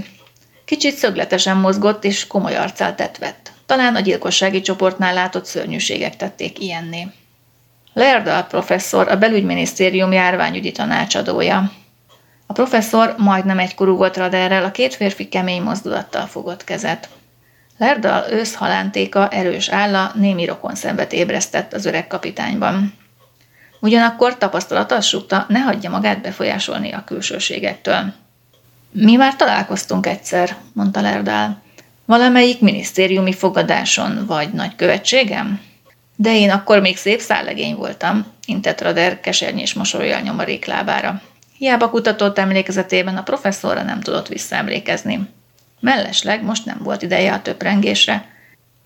Kicsit 0.64 0.94
szögletesen 0.94 1.56
mozgott 1.56 2.04
és 2.04 2.26
komoly 2.26 2.56
arccal 2.56 2.94
tetvett. 2.94 3.52
Talán 3.66 3.96
a 3.96 4.00
gyilkossági 4.00 4.60
csoportnál 4.60 5.14
látott 5.14 5.44
szörnyűségek 5.44 6.16
tették 6.16 6.60
ilyenné. 6.60 7.06
Lerda 7.92 8.44
professzor 8.44 9.08
a 9.08 9.16
belügyminisztérium 9.16 10.12
járványügyi 10.12 10.72
tanácsadója. 10.72 11.72
A 12.46 12.52
professzor 12.52 13.14
majdnem 13.18 13.58
egykorú 13.58 13.96
volt 13.96 14.16
Raderrel, 14.16 14.64
a 14.64 14.70
két 14.70 14.94
férfi 14.94 15.28
kemény 15.28 15.62
mozdulattal 15.62 16.26
fogott 16.26 16.64
kezet. 16.64 17.08
Lerdal 17.78 18.30
ősz 18.30 18.54
halántéka 18.54 19.28
erős 19.28 19.68
álla 19.68 20.12
némi 20.14 20.44
rokon 20.44 20.74
szembet 20.74 21.12
ébresztett 21.12 21.72
az 21.72 21.86
öreg 21.86 22.06
kapitányban. 22.06 22.94
Ugyanakkor 23.80 24.38
tapasztalat 24.38 24.92
azt 24.92 25.16
ne 25.48 25.58
hagyja 25.58 25.90
magát 25.90 26.20
befolyásolni 26.20 26.92
a 26.92 27.04
külsőségektől. 27.04 28.12
Mi 28.92 29.16
már 29.16 29.36
találkoztunk 29.36 30.06
egyszer, 30.06 30.56
mondta 30.72 31.00
Lerdál. 31.00 31.62
Valamelyik 32.04 32.60
minisztériumi 32.60 33.32
fogadáson 33.32 34.26
vagy 34.26 34.52
nagykövetségem? 34.52 35.60
De 36.16 36.36
én 36.36 36.50
akkor 36.50 36.80
még 36.80 36.96
szép 36.96 37.20
szállegény 37.20 37.74
voltam. 37.74 38.26
intett 38.46 38.80
Rader 38.80 39.20
kesernyés 39.20 39.74
mosolyjal 39.74 40.20
nyomorék 40.20 40.64
lábára. 40.64 41.22
Hiába 41.58 41.90
kutatott 41.90 42.38
emlékezetében 42.38 43.16
a 43.16 43.22
professzorra 43.22 43.82
nem 43.82 44.00
tudott 44.00 44.28
visszaemlékezni. 44.28 45.28
Mellesleg 45.80 46.42
most 46.42 46.64
nem 46.64 46.78
volt 46.82 47.02
ideje 47.02 47.32
a 47.32 47.42
töprengésre. 47.42 48.24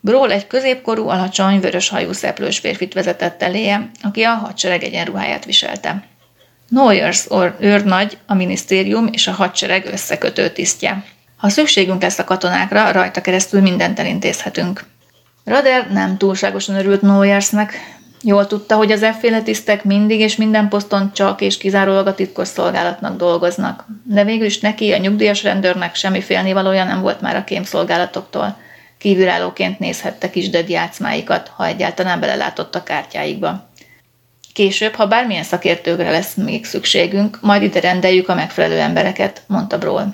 Bról 0.00 0.32
egy 0.32 0.46
középkorú, 0.46 1.08
alacsony, 1.08 1.60
vörös 1.60 1.88
hajú 1.88 2.12
szeplős 2.12 2.58
férfit 2.58 2.94
vezetett 2.94 3.42
eléje, 3.42 3.90
aki 4.02 4.22
a 4.22 4.34
hadsereg 4.34 4.82
egyenruháját 4.82 5.44
viselte. 5.44 6.04
Noyers 6.68 7.26
őrnagy, 7.58 8.18
a 8.26 8.34
minisztérium 8.34 9.08
és 9.12 9.26
a 9.26 9.32
hadsereg 9.32 9.86
összekötő 9.92 10.50
tisztje. 10.50 11.04
Ha 11.36 11.48
szükségünk 11.48 12.02
lesz 12.02 12.18
a 12.18 12.24
katonákra, 12.24 12.92
rajta 12.92 13.20
keresztül 13.20 13.60
mindent 13.60 13.98
elintézhetünk. 13.98 14.84
Rader 15.44 15.90
nem 15.90 16.16
túlságosan 16.16 16.74
örült 16.74 17.02
Noyersnek, 17.02 17.94
Jól 18.26 18.46
tudta, 18.46 18.76
hogy 18.76 18.92
az 18.92 19.02
efféle 19.02 19.42
tisztek 19.42 19.84
mindig 19.84 20.20
és 20.20 20.36
minden 20.36 20.68
poszton 20.68 21.12
csak 21.12 21.40
és 21.40 21.56
kizárólag 21.56 22.06
a 22.06 22.14
titkos 22.14 22.48
szolgálatnak 22.48 23.16
dolgoznak. 23.16 23.84
De 24.04 24.24
végül 24.24 24.46
is 24.46 24.60
neki, 24.60 24.92
a 24.92 24.96
nyugdíjas 24.96 25.42
rendőrnek 25.42 25.94
semmi 25.94 26.20
félnivalója 26.20 26.84
nem 26.84 27.00
volt 27.00 27.20
már 27.20 27.36
a 27.36 27.44
kémszolgálatoktól. 27.44 28.56
Kívülállóként 28.98 29.78
nézhette 29.78 30.30
kis 30.30 30.48
játszmáikat, 30.66 31.50
ha 31.56 31.66
egyáltalán 31.66 32.20
belelátott 32.20 32.74
a 32.74 32.82
kártyáikba. 32.82 33.68
Később, 34.54 34.94
ha 34.94 35.06
bármilyen 35.06 35.42
szakértőkre 35.42 36.10
lesz 36.10 36.34
még 36.34 36.64
szükségünk, 36.64 37.38
majd 37.40 37.62
ide 37.62 37.80
rendeljük 37.80 38.28
a 38.28 38.34
megfelelő 38.34 38.78
embereket, 38.78 39.42
mondta 39.46 39.78
Broll. 39.78 40.06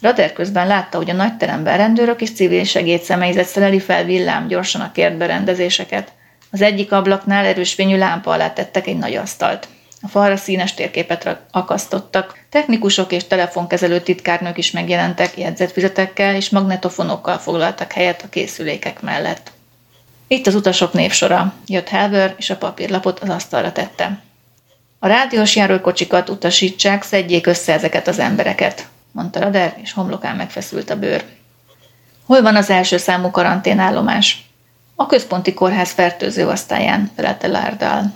Rader 0.00 0.32
közben 0.32 0.66
látta, 0.66 0.96
hogy 0.96 1.10
a 1.10 1.14
nagy 1.14 1.36
teremben 1.36 1.76
rendőrök 1.76 2.20
és 2.20 2.32
civil 2.32 2.64
segédszemélyzet 2.64 3.46
szereli 3.46 3.80
fel 3.80 4.04
villám 4.04 4.46
gyorsan 4.46 4.80
a 4.80 4.92
kérdberendezéseket– 4.92 6.12
az 6.54 6.62
egyik 6.62 6.92
ablaknál 6.92 7.44
erős 7.44 7.74
fényű 7.74 7.98
lámpa 7.98 8.30
alá 8.30 8.52
tettek 8.52 8.86
egy 8.86 8.98
nagy 8.98 9.14
asztalt. 9.14 9.68
A 10.02 10.08
falra 10.08 10.36
színes 10.36 10.74
térképet 10.74 11.38
akasztottak. 11.50 12.38
Technikusok 12.50 13.12
és 13.12 13.26
telefonkezelő 13.26 14.00
titkárnők 14.00 14.58
is 14.58 14.70
megjelentek 14.70 15.38
jegyzetfizetekkel 15.38 16.34
és 16.34 16.50
magnetofonokkal 16.50 17.38
foglaltak 17.38 17.92
helyet 17.92 18.22
a 18.22 18.28
készülékek 18.28 19.00
mellett. 19.00 19.52
Itt 20.34 20.46
az 20.46 20.54
utasok 20.54 20.92
névsora. 20.92 21.54
Jött 21.66 21.88
Helver, 21.88 22.34
és 22.38 22.50
a 22.50 22.56
papírlapot 22.56 23.20
az 23.20 23.28
asztalra 23.28 23.72
tette. 23.72 24.18
A 24.98 25.06
rádiós 25.06 25.56
járókocsikat 25.56 26.28
utasítsák, 26.28 27.02
szedjék 27.02 27.46
össze 27.46 27.72
ezeket 27.72 28.08
az 28.08 28.18
embereket, 28.18 28.88
mondta 29.12 29.40
Rader, 29.40 29.76
és 29.82 29.92
homlokán 29.92 30.36
megfeszült 30.36 30.90
a 30.90 30.98
bőr. 30.98 31.24
Hol 32.26 32.42
van 32.42 32.56
az 32.56 32.70
első 32.70 32.96
számú 32.96 33.30
karanténállomás? 33.30 34.48
A 34.94 35.06
központi 35.06 35.54
kórház 35.54 35.90
fertőző 35.90 36.48
osztályán, 36.48 37.10
felelte 37.16 37.46
Lárdal. 37.46 38.14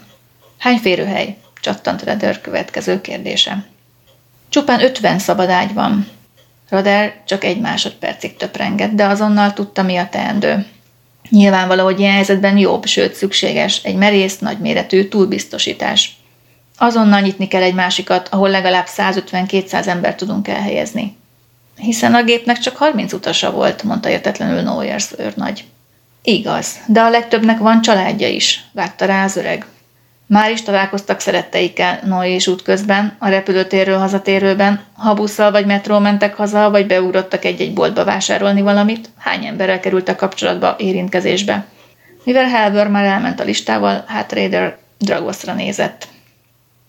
Hány 0.58 0.78
férőhely? 0.78 1.36
csattant 1.60 2.04
Rader 2.04 2.40
következő 2.40 3.00
kérdése. 3.00 3.64
Csupán 4.48 4.82
ötven 4.82 5.18
szabad 5.18 5.48
ágy 5.50 5.74
van. 5.74 6.08
Rader 6.68 7.22
csak 7.26 7.44
egy 7.44 7.60
másodpercig 7.60 8.36
töprengett, 8.36 8.92
de 8.92 9.04
azonnal 9.04 9.52
tudta, 9.52 9.82
mi 9.82 9.96
a 9.96 10.08
teendő. 10.08 10.66
Nyilvánvaló, 11.30 11.84
hogy 11.84 12.00
ilyen 12.00 12.12
helyzetben 12.12 12.58
jobb, 12.58 12.86
sőt 12.86 13.14
szükséges 13.14 13.82
egy 13.82 13.96
merész, 13.96 14.38
nagyméretű 14.38 15.08
túlbiztosítás. 15.08 16.16
Azonnal 16.76 17.20
nyitni 17.20 17.48
kell 17.48 17.62
egy 17.62 17.74
másikat, 17.74 18.28
ahol 18.28 18.50
legalább 18.50 18.86
150-200 18.96 19.86
ember 19.86 20.14
tudunk 20.14 20.48
elhelyezni. 20.48 21.16
Hiszen 21.76 22.14
a 22.14 22.22
gépnek 22.22 22.58
csak 22.58 22.76
30 22.76 23.12
utasa 23.12 23.50
volt, 23.50 23.82
mondta 23.82 24.08
értetlenül 24.08 24.60
Noyers 24.60 25.08
őrnagy. 25.18 25.64
Igaz, 26.22 26.76
de 26.86 27.00
a 27.00 27.10
legtöbbnek 27.10 27.58
van 27.58 27.80
családja 27.80 28.28
is, 28.28 28.64
vágta 28.72 29.04
rá 29.04 29.24
az 29.24 29.36
öreg. 29.36 29.66
Már 30.28 30.50
is 30.50 30.62
találkoztak 30.62 31.20
szeretteikkel 31.20 32.00
Noé 32.04 32.34
és 32.34 32.46
útközben, 32.46 33.16
a 33.18 33.28
repülőtérről 33.28 33.98
hazatérőben, 33.98 34.80
ha 34.92 35.14
busszal 35.14 35.50
vagy 35.50 35.66
metró 35.66 35.98
mentek 35.98 36.34
haza, 36.34 36.70
vagy 36.70 36.86
beugrottak 36.86 37.44
egy-egy 37.44 37.72
boltba 37.72 38.04
vásárolni 38.04 38.60
valamit, 38.60 39.10
hány 39.18 39.44
emberrel 39.44 39.80
kerültek 39.80 40.16
kapcsolatba, 40.16 40.76
érintkezésbe. 40.78 41.64
Mivel 42.24 42.48
Helber 42.48 42.88
már 42.88 43.04
elment 43.04 43.40
a 43.40 43.44
listával, 43.44 44.04
hát 44.06 44.32
Raider 44.32 44.76
Dragosra 44.98 45.52
nézett. 45.52 46.08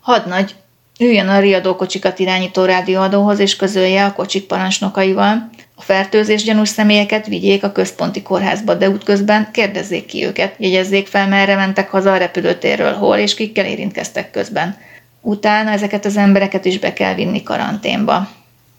Hadnagy, 0.01 0.55
üljön 0.99 1.27
a 1.27 1.39
riadókocsikat 1.39 2.19
irányító 2.19 2.65
rádióadóhoz 2.65 3.39
és 3.39 3.55
közölje 3.55 4.05
a 4.05 4.13
kocsik 4.13 4.47
parancsnokaival, 4.47 5.49
a 5.79 5.81
fertőzés 5.81 6.43
gyanús 6.43 6.69
személyeket 6.69 7.27
vigyék 7.27 7.63
a 7.63 7.71
központi 7.71 8.21
kórházba, 8.21 8.73
de 8.73 8.89
útközben 8.89 9.49
kérdezzék 9.51 10.05
ki 10.05 10.25
őket, 10.25 10.55
jegyezzék 10.57 11.07
fel, 11.07 11.27
merre 11.27 11.55
mentek 11.55 11.89
haza 11.89 12.11
a 12.11 12.17
repülőtérről, 12.17 12.93
hol 12.93 13.17
és 13.17 13.33
kikkel 13.33 13.65
érintkeztek 13.65 14.31
közben. 14.31 14.77
Utána 15.21 15.71
ezeket 15.71 16.05
az 16.05 16.17
embereket 16.17 16.65
is 16.65 16.79
be 16.79 16.93
kell 16.93 17.13
vinni 17.13 17.43
karanténba. 17.43 18.29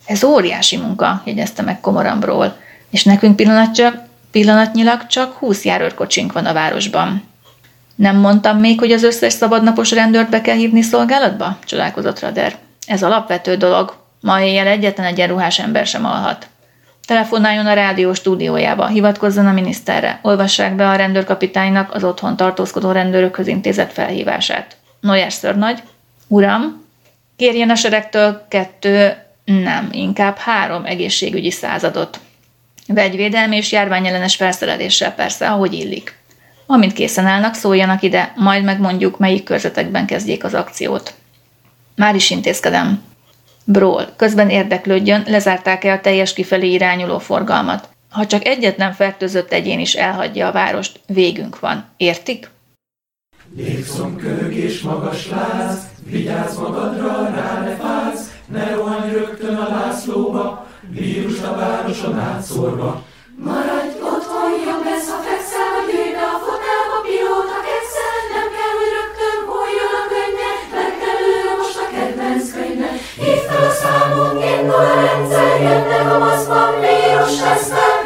Ez 0.06 0.24
óriási 0.24 0.76
munka, 0.76 1.22
jegyezte 1.24 1.62
meg 1.62 1.80
komorambról, 1.80 2.56
és 2.90 3.04
nekünk 3.04 3.36
pillanat 3.36 3.82
pillanatnyilag 4.30 5.06
csak 5.06 5.32
20 5.32 5.64
járőrkocsink 5.64 6.32
van 6.32 6.46
a 6.46 6.52
városban. 6.52 7.28
Nem 7.94 8.16
mondtam 8.16 8.58
még, 8.58 8.78
hogy 8.78 8.92
az 8.92 9.02
összes 9.02 9.32
szabadnapos 9.32 9.90
rendőrt 9.90 10.30
be 10.30 10.40
kell 10.40 10.56
hívni 10.56 10.82
szolgálatba? 10.82 11.58
Csodálkozott 11.64 12.20
Rader. 12.20 12.56
Ez 12.86 13.02
alapvető 13.02 13.56
dolog. 13.56 13.96
Ma 14.20 14.40
éjjel 14.40 14.66
egyetlen 14.66 15.06
egyenruhás 15.06 15.58
ember 15.58 15.86
sem 15.86 16.04
alhat. 16.04 16.48
Telefonáljon 17.11 17.66
a 17.66 17.73
rádió 17.73 18.14
stúdiójába, 18.14 18.87
hivatkozzon 18.87 19.46
a 19.46 19.53
miniszterre, 19.53 20.18
olvassák 20.23 20.75
be 20.75 20.88
a 20.88 20.94
rendőrkapitánynak 20.94 21.94
az 21.94 22.05
otthon 22.05 22.37
tartózkodó 22.37 22.90
rendőrökhöz 22.90 23.46
intézett 23.46 23.92
felhívását. 23.92 24.77
Noyer 25.01 25.33
szörnagy, 25.33 25.83
uram, 26.27 26.85
kérjen 27.37 27.70
a 27.70 27.75
seregtől 27.75 28.46
kettő, 28.49 29.16
nem, 29.44 29.88
inkább 29.92 30.37
három 30.37 30.85
egészségügyi 30.85 31.51
századot. 31.51 32.20
Vegyvédelmi 32.87 33.57
és 33.57 33.73
járványellenes 33.73 34.37
felszereléssel 34.37 35.14
persze, 35.14 35.51
ahogy 35.51 35.73
illik. 35.73 36.18
Amint 36.66 36.92
készen 36.92 37.27
állnak, 37.27 37.55
szóljanak 37.55 38.03
ide, 38.03 38.33
majd 38.37 38.64
megmondjuk, 38.64 39.18
melyik 39.18 39.44
körzetekben 39.44 40.07
kezdjék 40.07 40.44
az 40.44 40.55
akciót. 40.55 41.14
Már 41.96 42.14
is 42.14 42.31
intézkedem. 42.31 43.10
Bról, 43.72 44.09
közben 44.16 44.50
érdeklődjön, 44.50 45.22
lezárták-e 45.26 45.92
a 45.92 46.00
teljes 46.00 46.33
kifelé 46.33 46.72
irányuló 46.72 47.18
forgalmat. 47.18 47.88
Ha 48.11 48.26
csak 48.26 48.44
egyetlen 48.44 48.92
fertőzött 48.92 49.52
egyén 49.52 49.80
is 49.80 49.94
elhagyja 49.94 50.46
a 50.46 50.52
várost, 50.52 51.00
végünk 51.06 51.61
van. 51.61 51.85
Értik? 51.96 52.50
Légszomkög 53.56 54.54
és 54.54 54.80
magas 54.80 55.28
láz, 55.28 55.78
vigyázz 56.04 56.56
magadra, 56.59 57.30
rá 57.35 57.61
ne 57.61 57.76
fáz, 57.76 58.30
ne 58.46 58.74
rohanj 58.74 59.12
rögtön 59.12 59.54
a 59.54 59.68
Lászlóba, 59.68 60.66
vírus 60.88 61.40
a 61.40 61.54
városon 61.56 62.18
átszórva. 62.18 63.04
Maradj 63.37 63.98
otthon, 64.02 64.50
jobb 64.66 64.85
lesz, 64.85 65.09
ha 65.09 65.22
fekszel, 65.22 65.39
indul 74.26 74.74
a 74.74 74.94
rendszer, 75.00 75.61
jönnek 75.62 76.12
a 76.14 76.18
maszkban, 76.18 76.80
vírus 76.80 77.37
tesztel. 77.37 77.98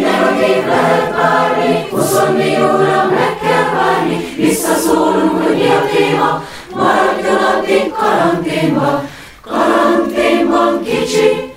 Negatív 0.00 0.66
lehet 0.66 1.14
bármi, 1.16 1.88
24 1.90 2.60
óra 2.60 3.08
meg 3.10 3.38
kell 3.42 3.70
várni, 3.74 4.34
visszaszólunk, 4.36 5.42
hogy 5.42 5.56
mi 5.56 5.68
a 5.68 5.82
téma, 5.96 6.42
maradjon 6.74 7.42
addig 7.54 7.92
karanténba. 7.92 9.02
Karanténban 9.40 10.82
kicsi, 10.82 11.52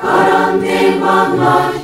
karanténban 0.00 1.36
nagy, 1.36 1.80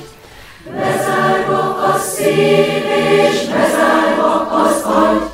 bezárva 0.65 1.77
a 1.93 1.99
szív 1.99 2.85
és 3.21 3.47
bezárva 3.47 4.49
az 4.51 4.83
agy. 4.85 5.32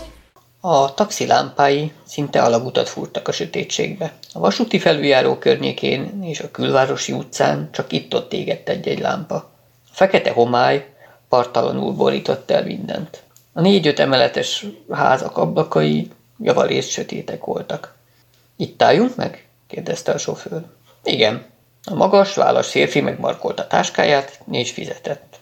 A 0.61 0.95
taxi 0.95 1.27
lámpái 1.27 1.93
szinte 2.05 2.43
alagutat 2.43 2.89
fúrtak 2.89 3.29
a 3.29 3.33
sötétségbe. 3.33 4.13
A 4.33 4.39
vasúti 4.39 4.79
felüljáró 4.79 5.39
környékén 5.39 6.23
és 6.23 6.41
a 6.41 6.51
külvárosi 6.51 7.13
utcán 7.13 7.69
csak 7.73 7.93
itt-ott 7.93 8.33
égett 8.33 8.69
egy-egy 8.69 8.99
lámpa. 8.99 9.35
A 9.35 9.51
fekete 9.91 10.31
homály 10.31 10.95
partalanul 11.29 11.93
borított 11.93 12.51
el 12.51 12.65
mindent. 12.65 13.23
A 13.53 13.61
négy-öt 13.61 13.99
emeletes 13.99 14.67
házak 14.91 15.37
ablakai 15.37 16.11
javarészt 16.39 16.91
sötétek 16.91 17.45
voltak. 17.45 17.95
Itt 18.57 18.83
álljunk 18.83 19.17
meg? 19.17 19.49
kérdezte 19.67 20.13
a 20.13 20.19
sofőr. 20.19 20.63
Igen. 21.05 21.47
A 21.85 21.95
magas, 21.95 22.35
válas 22.35 22.71
férfi 22.71 23.01
megmarkolta 23.01 23.67
táskáját, 23.67 24.41
és 24.51 24.71
fizetett. 24.71 25.41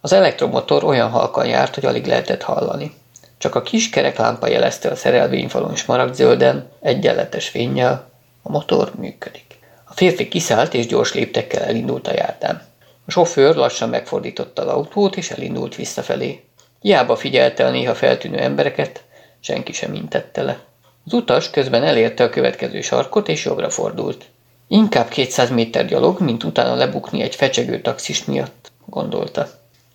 Az 0.00 0.12
elektromotor 0.12 0.84
olyan 0.84 1.10
halkan 1.10 1.46
járt, 1.46 1.74
hogy 1.74 1.84
alig 1.84 2.06
lehetett 2.06 2.42
hallani. 2.42 3.00
Csak 3.42 3.54
a 3.54 3.62
kis 3.62 3.90
kereklámpa 3.90 4.46
jelezte 4.46 4.88
a 4.88 4.96
szerelvényfalon 4.96 5.76
smaragdzölden, 5.76 6.68
egyenletes 6.80 7.48
fényjel, 7.48 8.10
a 8.42 8.50
motor 8.50 8.92
működik. 8.98 9.58
A 9.84 9.92
férfi 9.94 10.28
kiszállt 10.28 10.74
és 10.74 10.86
gyors 10.86 11.14
léptekkel 11.14 11.62
elindult 11.62 12.08
a 12.08 12.12
járdán. 12.14 12.62
A 13.06 13.10
sofőr 13.10 13.54
lassan 13.54 13.88
megfordította 13.88 14.62
az 14.62 14.68
autót 14.68 15.16
és 15.16 15.30
elindult 15.30 15.74
visszafelé. 15.74 16.44
Hiába 16.80 17.16
figyelte 17.16 17.66
a 17.66 17.70
néha 17.70 17.94
feltűnő 17.94 18.38
embereket, 18.38 19.02
senki 19.40 19.72
sem 19.72 19.94
intette 19.94 20.42
le. 20.42 20.58
Az 21.06 21.12
utas 21.12 21.50
közben 21.50 21.82
elérte 21.82 22.24
a 22.24 22.30
következő 22.30 22.80
sarkot, 22.80 23.28
és 23.28 23.44
jobbra 23.44 23.70
fordult. 23.70 24.24
Inkább 24.68 25.08
200 25.08 25.50
méter 25.50 25.86
gyalog, 25.86 26.20
mint 26.20 26.44
utána 26.44 26.74
lebukni 26.74 27.22
egy 27.22 27.34
fecsegő 27.34 27.80
taxis 27.80 28.24
miatt, 28.24 28.72
gondolta. 28.86 29.48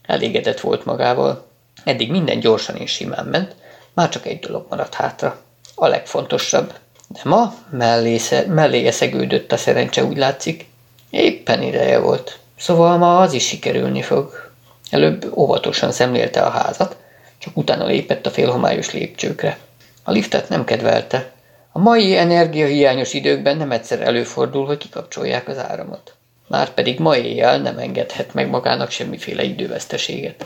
Elégedett 0.05 0.59
volt 0.59 0.85
magával. 0.85 1.45
Eddig 1.87 2.09
minden 2.09 2.39
gyorsan 2.39 2.75
és 2.75 2.91
simán 2.91 3.25
ment, 3.25 3.55
már 3.93 4.09
csak 4.09 4.25
egy 4.25 4.39
dolog 4.39 4.65
maradt 4.69 4.93
hátra. 4.93 5.41
A 5.75 5.87
legfontosabb. 5.87 6.73
De 7.07 7.19
ma 7.23 7.53
mellé, 7.69 8.19
mellé 8.47 8.89
szegődött 8.89 9.51
a 9.51 9.57
szerencse, 9.57 10.03
úgy 10.03 10.17
látszik. 10.17 10.65
Éppen 11.09 11.61
ideje 11.61 11.99
volt. 11.99 12.39
Szóval 12.57 12.97
ma 12.97 13.19
az 13.19 13.33
is 13.33 13.47
sikerülni 13.47 14.01
fog. 14.01 14.51
Előbb 14.89 15.37
óvatosan 15.37 15.91
szemlélte 15.91 16.41
a 16.41 16.49
házat, 16.49 16.97
csak 17.37 17.57
utána 17.57 17.85
lépett 17.85 18.25
a 18.25 18.31
félhomályos 18.31 18.91
lépcsőkre. 18.91 19.57
A 20.03 20.11
liftet 20.11 20.49
nem 20.49 20.63
kedvelte. 20.63 21.31
A 21.71 21.79
mai 21.79 22.17
energiahiányos 22.17 23.13
időkben 23.13 23.57
nem 23.57 23.71
egyszer 23.71 24.01
előfordul, 24.01 24.65
hogy 24.65 24.77
kikapcsolják 24.77 25.47
az 25.47 25.57
áramot. 25.57 26.13
Márpedig 26.47 26.99
ma 26.99 27.17
éjjel 27.17 27.59
nem 27.59 27.77
engedhet 27.77 28.33
meg 28.33 28.49
magának 28.49 28.91
semmiféle 28.91 29.43
időveszteséget. 29.43 30.45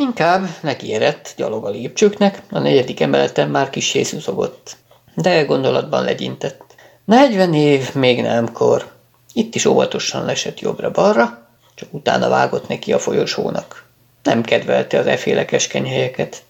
Inkább 0.00 0.48
nekiérett 0.62 1.32
gyalog 1.36 1.64
a 1.64 1.70
lépcsőknek, 1.70 2.42
a 2.50 2.58
negyedik 2.58 3.00
emeleten 3.00 3.48
már 3.48 3.70
kis 3.70 3.96
szuszogott. 4.02 4.76
De 5.14 5.44
gondolatban 5.44 6.04
legyintett. 6.04 6.74
40 7.04 7.54
év 7.54 7.94
még 7.94 8.22
nem 8.22 8.52
kor. 8.52 8.92
Itt 9.32 9.54
is 9.54 9.64
óvatosan 9.64 10.24
lesett 10.24 10.60
jobbra-balra, 10.60 11.46
csak 11.74 11.94
utána 11.94 12.28
vágott 12.28 12.68
neki 12.68 12.92
a 12.92 12.98
folyosónak. 12.98 13.84
Nem 14.22 14.42
kedvelte 14.42 14.98
az 14.98 15.06
eféle 15.06 15.44
keskeny 15.44 15.86
helyeket. 15.86 16.42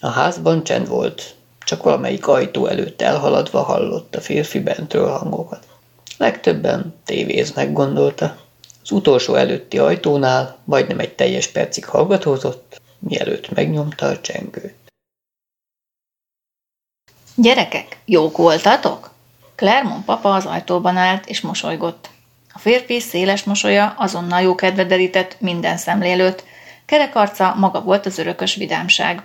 A 0.00 0.08
házban 0.08 0.64
csend 0.64 0.88
volt, 0.88 1.34
csak 1.64 1.82
valamelyik 1.82 2.26
ajtó 2.26 2.66
előtt 2.66 3.02
elhaladva 3.02 3.62
hallott 3.62 4.14
a 4.14 4.20
férfi 4.20 4.60
bentről 4.60 5.08
hangokat. 5.08 5.66
Legtöbben 6.18 6.94
tévéznek 7.04 7.72
gondolta. 7.72 8.36
Az 8.82 8.90
utolsó 8.90 9.34
előtti 9.34 9.78
ajtónál 9.78 10.56
majdnem 10.64 10.98
egy 10.98 11.14
teljes 11.14 11.46
percig 11.46 11.84
hallgatózott, 11.84 12.80
mielőtt 13.08 13.50
megnyomta 13.50 14.06
a 14.06 14.20
csengőt. 14.20 14.74
Gyerekek, 17.34 17.98
jók 18.04 18.36
voltatok? 18.36 19.10
Clermont 19.54 20.04
papa 20.04 20.34
az 20.34 20.46
ajtóban 20.46 20.96
állt 20.96 21.26
és 21.26 21.40
mosolygott. 21.40 22.10
A 22.52 22.58
férfi 22.58 23.00
széles 23.00 23.44
mosolya 23.44 23.94
azonnal 23.98 24.40
jó 24.40 24.54
kedve 24.54 24.84
derített 24.84 25.36
minden 25.40 25.76
szemlélőt, 25.76 26.44
kerek 26.84 27.16
arca 27.16 27.54
maga 27.58 27.82
volt 27.82 28.06
az 28.06 28.18
örökös 28.18 28.54
vidámság. 28.54 29.22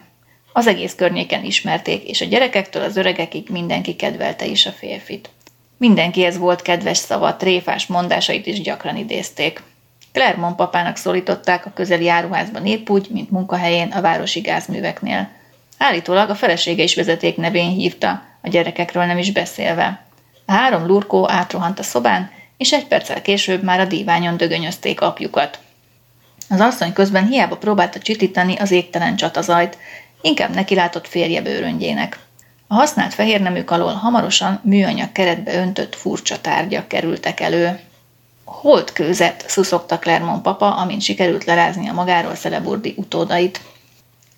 Az 0.53 0.67
egész 0.67 0.95
környéken 0.95 1.43
ismerték, 1.43 2.03
és 2.03 2.21
a 2.21 2.25
gyerekektől 2.25 2.83
az 2.83 2.97
öregekig 2.97 3.49
mindenki 3.49 3.95
kedvelte 3.95 4.45
is 4.45 4.65
a 4.65 4.71
férfit. 4.71 5.29
Mindenkihez 5.77 6.37
volt 6.37 6.61
kedves 6.61 6.97
szava, 6.97 7.35
tréfás 7.35 7.85
mondásait 7.85 8.45
is 8.45 8.61
gyakran 8.61 8.97
idézték. 8.97 9.61
Clermont 10.17 10.55
papának 10.55 10.95
szólították 10.97 11.65
a 11.65 11.71
közeli 11.73 12.09
áruházban 12.09 12.65
épp 12.65 12.89
úgy, 12.89 13.07
mint 13.09 13.31
munkahelyén 13.31 13.91
a 13.91 14.01
városi 14.01 14.39
gázműveknél. 14.39 15.29
Állítólag 15.77 16.29
a 16.29 16.35
felesége 16.35 16.83
is 16.83 16.95
vezeték 16.95 17.37
nevén 17.37 17.69
hívta, 17.69 18.21
a 18.41 18.49
gyerekekről 18.49 19.05
nem 19.05 19.17
is 19.17 19.31
beszélve. 19.31 20.05
A 20.45 20.51
három 20.51 20.85
lurkó 20.85 21.29
átrohant 21.29 21.79
a 21.79 21.83
szobán, 21.83 22.31
és 22.57 22.73
egy 22.73 22.85
perccel 22.85 23.21
később 23.21 23.63
már 23.63 23.79
a 23.79 23.85
díványon 23.85 24.37
dögönyözték 24.37 25.01
apjukat. 25.01 25.59
Az 26.49 26.59
asszony 26.59 26.93
közben 26.93 27.27
hiába 27.27 27.57
próbálta 27.57 27.99
csitítani 27.99 28.55
az 28.55 28.71
égtelen 28.71 29.15
csatazajt, 29.15 29.77
inkább 30.21 30.53
neki 30.53 30.75
látott 30.75 31.07
férje 31.07 31.41
bőröngyének. 31.41 32.19
A 32.67 32.73
használt 32.73 33.13
fehérneműk 33.13 33.71
alól 33.71 33.93
hamarosan 33.93 34.59
műanyag 34.63 35.11
keretbe 35.11 35.53
öntött 35.53 35.95
furcsa 35.95 36.41
tárgyak 36.41 36.87
kerültek 36.87 37.39
elő. 37.39 37.79
Holt 38.47 38.93
kőzet, 38.93 39.43
szuszogta 39.47 39.99
Clermont 39.99 40.41
papa, 40.41 40.75
amint 40.75 41.01
sikerült 41.01 41.43
lerázni 41.43 41.89
a 41.89 41.93
magáról 41.93 42.35
Szeleburdi 42.35 42.93
utódait. 42.97 43.61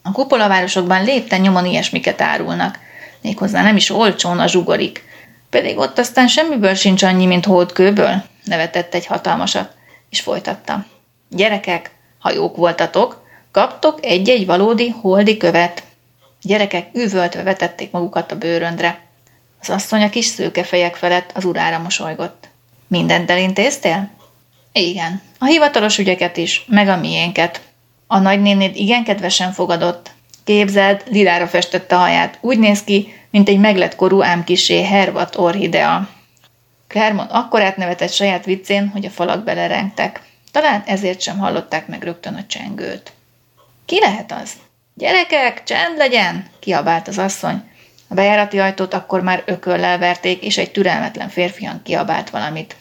A 0.03 0.11
kupolavárosokban 0.11 1.03
lépten 1.03 1.41
nyomon 1.41 1.65
ilyesmiket 1.65 2.21
árulnak, 2.21 2.79
méghozzá 3.21 3.61
nem 3.61 3.75
is 3.75 3.89
olcsón 3.89 4.39
a 4.39 4.47
zsugorik. 4.47 5.03
Pedig 5.49 5.77
ott 5.77 5.99
aztán 5.99 6.27
semmiből 6.27 6.73
sincs 6.73 7.03
annyi, 7.03 7.25
mint 7.25 7.45
holdkőből, 7.45 8.23
nevetett 8.43 8.93
egy 8.93 9.05
hatalmasat, 9.05 9.71
és 10.09 10.21
folytatta. 10.21 10.85
Gyerekek, 11.29 11.91
ha 12.19 12.31
jók 12.31 12.55
voltatok, 12.55 13.23
kaptok 13.51 14.05
egy-egy 14.05 14.45
valódi 14.45 14.89
holdi 14.89 15.37
követ. 15.37 15.83
Gyerekek 16.41 16.87
üvöltve 16.93 17.43
vetették 17.43 17.91
magukat 17.91 18.31
a 18.31 18.37
bőröndre. 18.37 18.99
Az 19.61 19.69
asszony 19.69 20.03
a 20.03 20.09
kis 20.09 20.25
szőke 20.25 20.63
fejek 20.63 20.95
felett 20.95 21.31
az 21.33 21.45
urára 21.45 21.79
mosolygott. 21.79 22.49
Mindent 22.89 23.29
elintéztél? 23.31 24.09
Igen, 24.71 25.21
a 25.39 25.45
hivatalos 25.45 25.97
ügyeket 25.97 26.37
is, 26.37 26.65
meg 26.67 26.87
a 26.87 26.97
miénket. 26.97 27.61
A 28.07 28.19
nagynénéd 28.19 28.75
igen 28.75 29.03
kedvesen 29.03 29.51
fogadott. 29.51 30.11
Képzeld, 30.43 31.03
lilára 31.09 31.47
festette 31.47 31.95
a 31.95 31.99
haját. 31.99 32.37
Úgy 32.41 32.59
néz 32.59 32.83
ki, 32.83 33.13
mint 33.29 33.49
egy 33.49 33.59
meglett 33.59 33.95
korú 33.95 34.21
ám 34.21 34.43
kisé 34.43 34.83
hervat 34.83 35.37
orhidea. 35.37 36.09
Clermont 36.87 37.31
akkor 37.31 37.61
átnevetett 37.61 38.11
saját 38.11 38.45
viccén, 38.45 38.87
hogy 38.87 39.05
a 39.05 39.09
falak 39.09 39.43
belerengtek. 39.43 40.21
Talán 40.51 40.83
ezért 40.85 41.21
sem 41.21 41.37
hallották 41.37 41.87
meg 41.87 42.03
rögtön 42.03 42.35
a 42.35 42.45
csengőt. 42.45 43.13
Ki 43.85 43.99
lehet 43.99 44.31
az? 44.31 44.51
Gyerekek, 44.93 45.63
csend 45.63 45.97
legyen! 45.97 46.45
kiabált 46.59 47.07
az 47.07 47.17
asszony. 47.17 47.68
A 48.09 48.13
bejárati 48.13 48.59
ajtót 48.59 48.93
akkor 48.93 49.21
már 49.21 49.43
ököllel 49.45 49.97
verték, 49.97 50.43
és 50.43 50.57
egy 50.57 50.71
türelmetlen 50.71 51.29
férfian 51.29 51.81
kiabált 51.83 52.29
valamit. 52.29 52.75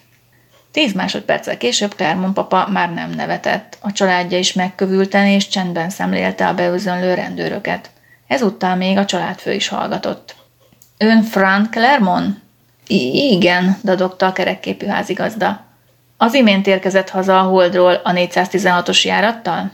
Tíz 0.70 0.92
másodperccel 0.92 1.56
később 1.56 1.94
Clermont 1.94 2.34
papa 2.34 2.68
már 2.70 2.92
nem 2.92 3.10
nevetett. 3.10 3.78
A 3.80 3.92
családja 3.92 4.38
is 4.38 4.52
megkövülten 4.52 5.26
és 5.26 5.48
csendben 5.48 5.90
szemlélte 5.90 6.48
a 6.48 6.54
beözönlő 6.54 7.14
rendőröket. 7.14 7.90
Ezúttal 8.26 8.76
még 8.76 8.96
a 8.96 9.04
családfő 9.04 9.52
is 9.52 9.68
hallgatott. 9.68 10.34
Ön 10.98 11.22
Frank 11.22 11.70
Clermont? 11.70 12.38
I- 12.86 13.32
igen, 13.32 13.76
dadogta 13.84 14.26
a 14.26 14.32
kerekképű 14.32 14.86
házigazda. 14.86 15.64
Az 16.16 16.34
imént 16.34 16.66
érkezett 16.66 17.10
haza 17.10 17.38
a 17.38 17.42
Holdról 17.42 18.00
a 18.04 18.12
416-os 18.12 19.04
járattal? 19.04 19.70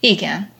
Igen. 0.00 0.50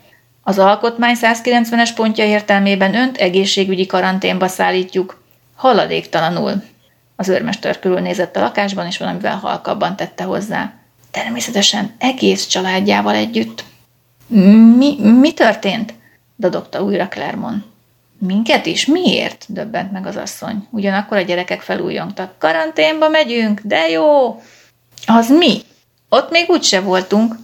Az 0.42 0.59
alkotmány 0.59 1.16
190-es 1.20 1.90
pontja 1.94 2.24
értelmében 2.24 2.94
önt 2.94 3.16
egészségügyi 3.16 3.87
karanténba 3.87 4.48
szállítjuk. 4.48 5.22
Haladéktalanul. 5.55 6.62
Az 7.16 7.28
őrmester 7.28 7.78
körülnézett 7.78 8.37
a 8.37 8.40
lakásban, 8.40 8.87
és 8.87 8.98
valamivel 8.98 9.37
halkabban 9.37 9.96
tette 9.96 10.24
hozzá. 10.24 10.72
Természetesen 11.11 11.94
egész 11.98 12.46
családjával 12.46 13.14
együtt. 13.14 13.64
Mi, 14.76 14.96
mi 15.00 15.33
történt? 15.33 15.94
dadogta 16.37 16.83
újra 16.83 17.09
Clermont. 17.09 17.64
Minket 18.18 18.66
is? 18.66 18.87
Miért? 18.87 19.44
döbbent 19.48 19.92
meg 19.92 20.07
az 20.07 20.16
asszony. 20.16 20.66
Ugyanakkor 20.70 21.16
a 21.16 21.20
gyerekek 21.20 21.61
felújongtak. 21.61 22.38
Karanténba 22.38 23.09
megyünk, 23.09 23.61
de 23.61 23.88
jó! 23.88 24.42
Az 25.07 25.28
mi? 25.31 25.61
Ott 26.09 26.31
még 26.31 26.48
úgyse 26.48 26.81
voltunk. 26.81 27.35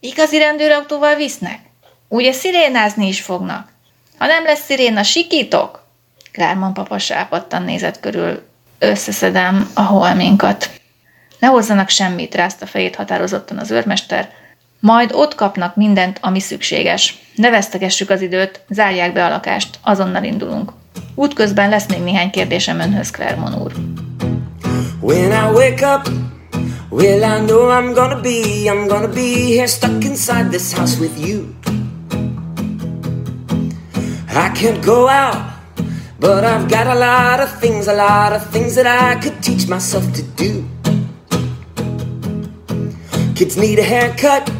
Igazi 0.00 0.38
rendőrautóval 0.38 1.14
visznek? 1.14 1.67
Ugye 2.08 2.32
szirénázni 2.32 3.06
is 3.06 3.20
fognak? 3.20 3.68
Ha 4.18 4.26
nem 4.26 4.44
lesz 4.44 4.64
sziréna, 4.64 5.02
sikítok? 5.02 5.86
Klárman 6.32 6.74
papa 6.74 6.98
sápadtan 6.98 7.62
nézett 7.62 8.00
körül. 8.00 8.42
Összeszedem 8.78 9.70
a 9.74 9.82
holminkat. 9.82 10.70
Ne 11.38 11.46
hozzanak 11.46 11.88
semmit, 11.88 12.34
rázta 12.34 12.66
fejét 12.66 12.96
határozottan 12.96 13.58
az 13.58 13.70
őrmester. 13.70 14.30
Majd 14.80 15.12
ott 15.12 15.34
kapnak 15.34 15.76
mindent, 15.76 16.18
ami 16.20 16.40
szükséges. 16.40 17.18
Ne 17.34 17.50
vesztegessük 17.50 18.10
az 18.10 18.20
időt, 18.20 18.60
zárják 18.68 19.12
be 19.12 19.24
a 19.24 19.28
lakást, 19.28 19.78
azonnal 19.82 20.24
indulunk. 20.24 20.72
Útközben 21.14 21.68
lesz 21.68 21.86
még 21.88 22.00
néhány 22.00 22.30
kérdésem 22.30 22.80
önhöz, 22.80 23.10
Clermont 23.10 23.56
úr. 23.62 23.72
When 25.00 25.30
I 25.30 25.52
wake 25.54 25.94
up, 25.94 26.08
well, 26.90 27.38
I 27.38 27.44
know 27.46 27.68
I'm 27.70 27.92
gonna 27.94 28.20
be, 28.20 28.64
I'm 28.64 28.86
gonna 28.86 29.08
be 29.08 29.54
here 29.54 29.66
stuck 29.66 30.04
inside 30.04 30.48
this 30.48 30.72
house 30.72 30.98
with 31.00 31.28
you. 31.28 31.44
I 34.30 34.50
can't 34.54 34.84
go 34.84 35.08
out, 35.08 35.54
but 36.20 36.44
I've 36.44 36.68
got 36.68 36.86
a 36.86 36.94
lot 36.94 37.40
of 37.40 37.50
things, 37.60 37.88
a 37.88 37.94
lot 37.94 38.32
of 38.32 38.46
things 38.50 38.74
that 38.74 38.86
I 38.86 39.20
could 39.20 39.42
teach 39.42 39.66
myself 39.68 40.12
to 40.12 40.22
do. 40.22 40.68
Kids 43.34 43.56
need 43.56 43.78
a 43.78 43.82
haircut. 43.82 44.50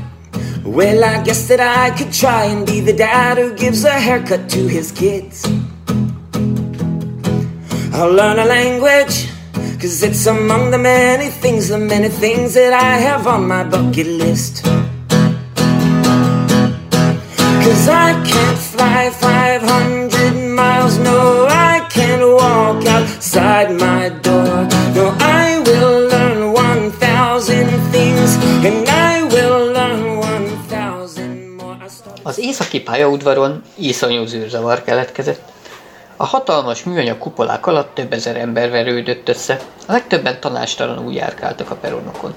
Well, 0.64 1.04
I 1.04 1.22
guess 1.22 1.48
that 1.48 1.60
I 1.60 1.96
could 1.96 2.12
try 2.12 2.44
and 2.44 2.66
be 2.66 2.80
the 2.80 2.92
dad 2.92 3.38
who 3.38 3.54
gives 3.56 3.84
a 3.84 3.90
haircut 3.90 4.48
to 4.50 4.68
his 4.68 4.90
kids. 4.90 5.44
I'll 7.92 8.12
learn 8.12 8.38
a 8.38 8.44
language, 8.44 9.28
cause 9.80 10.02
it's 10.02 10.26
among 10.26 10.70
the 10.70 10.78
many 10.78 11.28
things, 11.28 11.68
the 11.68 11.78
many 11.78 12.08
things 12.08 12.54
that 12.54 12.72
I 12.72 12.96
have 12.98 13.26
on 13.26 13.46
my 13.48 13.64
bucket 13.64 14.06
list. 14.06 14.64
Cause 17.68 17.90
I 17.90 18.12
can't 18.24 18.58
fly 18.58 19.10
500 19.10 20.32
miles, 20.56 20.96
no, 20.96 21.46
I 21.48 21.84
can't 21.94 22.22
walk 22.22 22.86
outside 22.86 23.70
my 23.78 24.08
door. 24.22 24.66
No, 24.94 25.14
I 25.20 25.60
will 25.66 26.08
learn 26.08 26.54
1,000 26.54 27.68
things, 27.90 28.36
and 28.64 28.88
I 28.88 29.22
will 29.22 29.72
learn 29.72 30.18
1,000 30.70 31.56
more. 31.56 31.76
Az 32.22 32.38
északi 32.38 32.80
pályaudvaron 32.80 33.62
iszonyú 33.74 34.24
zűrzavar 34.24 34.82
keletkezett. 34.82 35.52
A 36.16 36.24
hatalmas 36.24 36.84
műanyag 36.84 37.18
kupolák 37.18 37.66
alatt 37.66 37.94
több 37.94 38.12
ezer 38.12 38.36
ember 38.36 38.70
verődött 38.70 39.28
össze, 39.28 39.60
a 39.86 39.92
legtöbben 39.92 40.40
tanástalanul 40.40 41.12
járkáltak 41.12 41.70
a 41.70 41.74
peronokon. 41.74 42.34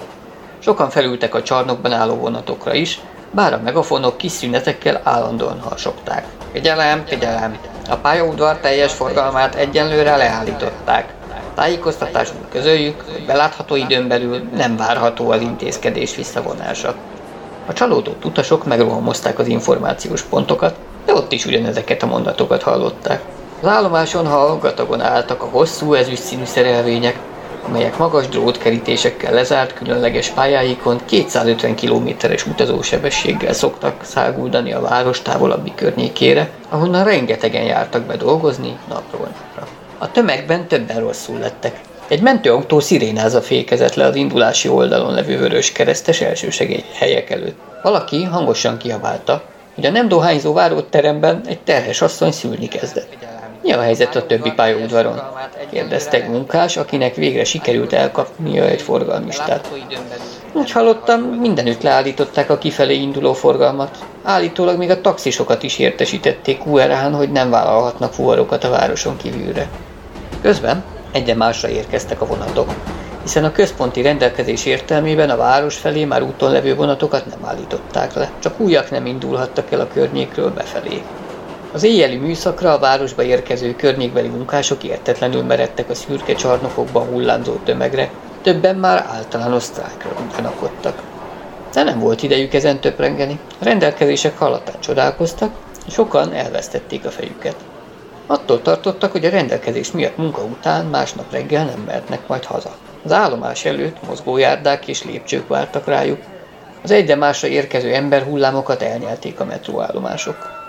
Sokan 0.58 0.90
felültek 0.90 1.34
a 1.34 1.42
csarnokban 1.42 1.92
álló 1.92 2.14
vonatokra 2.14 2.74
is, 2.74 3.00
bár 3.34 3.52
a 3.52 3.60
megafonok 3.64 4.16
kis 4.16 4.32
szünetekkel 4.32 5.00
állandóan 5.04 5.60
harsogták. 5.60 6.24
Kegyelem, 6.52 7.04
kegyelem! 7.04 7.58
A 7.88 7.96
pályaudvar 7.96 8.56
teljes 8.56 8.92
forgalmát 8.92 9.54
egyenlőre 9.54 10.16
leállították. 10.16 11.12
Tájékoztatásunk 11.54 12.48
közöljük, 12.50 13.04
hogy 13.12 13.26
belátható 13.26 13.76
időn 13.76 14.08
belül 14.08 14.48
nem 14.56 14.76
várható 14.76 15.30
az 15.30 15.40
intézkedés 15.40 16.16
visszavonása. 16.16 16.94
A 17.66 17.72
csalódott 17.72 18.24
utasok 18.24 18.64
megrohamozták 18.64 19.38
az 19.38 19.46
információs 19.46 20.22
pontokat, 20.22 20.74
de 21.06 21.14
ott 21.14 21.32
is 21.32 21.46
ugyanezeket 21.46 22.02
a 22.02 22.06
mondatokat 22.06 22.62
hallották. 22.62 23.22
Az 23.60 23.68
állomáson 23.68 24.26
hallgatagon 24.26 25.00
álltak 25.00 25.42
a 25.42 25.48
hosszú 25.50 25.94
ezüstszínű 25.94 26.44
szerelvények, 26.44 27.18
amelyek 27.66 27.98
magas 27.98 28.28
drótkerítésekkel 28.28 29.32
lezárt 29.32 29.74
különleges 29.74 30.28
pályáikon 30.28 31.00
250 31.04 31.74
kilométeres 31.74 32.46
utazósebességgel 32.46 33.52
szoktak 33.52 34.04
száguldani 34.04 34.72
a 34.72 34.80
város 34.80 35.22
távolabbi 35.22 35.72
környékére, 35.74 36.50
ahonnan 36.68 37.04
rengetegen 37.04 37.62
jártak 37.62 38.02
be 38.02 38.16
dolgozni 38.16 38.78
napról 38.88 39.26
napra. 39.26 39.66
A 39.98 40.10
tömegben 40.10 40.66
többen 40.66 41.00
rosszul 41.00 41.38
lettek. 41.38 41.80
Egy 42.08 42.22
mentőautó 42.22 42.80
szirénázva 42.80 43.40
fékezett 43.40 43.94
le 43.94 44.04
az 44.04 44.16
indulási 44.16 44.68
oldalon 44.68 45.14
levő 45.14 45.38
vörös 45.38 45.72
keresztes 45.72 46.20
elsősegély 46.20 46.84
helyek 46.94 47.30
előtt. 47.30 47.58
Valaki 47.82 48.22
hangosan 48.22 48.76
kiabálta, 48.76 49.42
hogy 49.74 49.86
a 49.86 49.90
nem 49.90 50.08
dohányzó 50.08 50.52
váróteremben 50.52 51.40
egy 51.46 51.60
terhes 51.60 52.02
asszony 52.02 52.32
szülni 52.32 52.68
kezdett. 52.68 53.31
Mi 53.62 53.72
a 53.72 53.80
helyzet 53.80 54.16
a 54.16 54.26
többi 54.26 54.52
pályaudvaron? 54.52 55.20
kérdezte 55.70 56.16
egy 56.16 56.28
munkás, 56.28 56.76
akinek 56.76 57.14
végre 57.14 57.44
sikerült 57.44 57.92
elkapnia 57.92 58.64
egy 58.64 58.82
forgalmistát. 58.82 59.70
Úgy 60.52 60.70
hallottam, 60.70 61.20
mindenütt 61.20 61.82
leállították 61.82 62.50
a 62.50 62.58
kifelé 62.58 62.94
induló 62.94 63.32
forgalmat. 63.32 63.98
Állítólag 64.22 64.78
még 64.78 64.90
a 64.90 65.00
taxisokat 65.00 65.62
is 65.62 65.78
értesítették 65.78 66.66
QR-án, 66.66 67.14
hogy 67.14 67.30
nem 67.30 67.50
vállalhatnak 67.50 68.12
fuvarokat 68.12 68.64
a 68.64 68.70
városon 68.70 69.16
kívülre. 69.16 69.68
Közben 70.42 70.84
egyre 71.12 71.34
másra 71.34 71.68
érkeztek 71.68 72.20
a 72.20 72.26
vonatok, 72.26 72.74
hiszen 73.22 73.44
a 73.44 73.52
központi 73.52 74.02
rendelkezés 74.02 74.64
értelmében 74.64 75.30
a 75.30 75.36
város 75.36 75.76
felé 75.76 76.04
már 76.04 76.22
úton 76.22 76.52
levő 76.52 76.74
vonatokat 76.74 77.26
nem 77.26 77.44
állították 77.44 78.14
le, 78.14 78.30
csak 78.38 78.60
újak 78.60 78.90
nem 78.90 79.06
indulhattak 79.06 79.72
el 79.72 79.80
a 79.80 79.88
környékről 79.92 80.50
befelé. 80.50 81.02
Az 81.74 81.82
éjjeli 81.82 82.16
műszakra 82.16 82.72
a 82.72 82.78
városba 82.78 83.22
érkező 83.22 83.76
környékbeli 83.76 84.28
munkások 84.28 84.84
értetlenül 84.84 85.42
meredtek 85.42 85.90
a 85.90 85.94
szürke 85.94 86.34
csarnokokban 86.34 87.06
hullámzó 87.06 87.54
tömegre, 87.64 88.10
többen 88.42 88.76
már 88.76 89.06
általános 89.08 89.62
sztrájkra 89.62 90.10
gyanakodtak. 90.36 91.02
De 91.72 91.82
nem 91.82 91.98
volt 91.98 92.22
idejük 92.22 92.54
ezen 92.54 92.80
töprengeni. 92.80 93.38
A 93.60 93.64
rendelkezések 93.64 94.38
hallatán 94.38 94.80
csodálkoztak, 94.80 95.52
sokan 95.88 96.32
elvesztették 96.32 97.04
a 97.04 97.10
fejüket. 97.10 97.56
Attól 98.26 98.62
tartottak, 98.62 99.12
hogy 99.12 99.24
a 99.24 99.30
rendelkezés 99.30 99.90
miatt 99.90 100.16
munka 100.16 100.42
után 100.42 100.86
másnap 100.86 101.32
reggel 101.32 101.64
nem 101.64 101.82
mehetnek 101.86 102.28
majd 102.28 102.44
haza. 102.44 102.70
Az 103.04 103.12
állomás 103.12 103.64
előtt 103.64 104.06
mozgójárdák 104.06 104.88
és 104.88 105.04
lépcsők 105.04 105.48
vártak 105.48 105.86
rájuk. 105.86 106.20
Az 106.82 106.90
egyre 106.90 107.14
másra 107.14 107.48
érkező 107.48 107.94
emberhullámokat 107.94 108.82
elnyelték 108.82 109.40
a 109.40 109.44
metróállomások. 109.44 110.61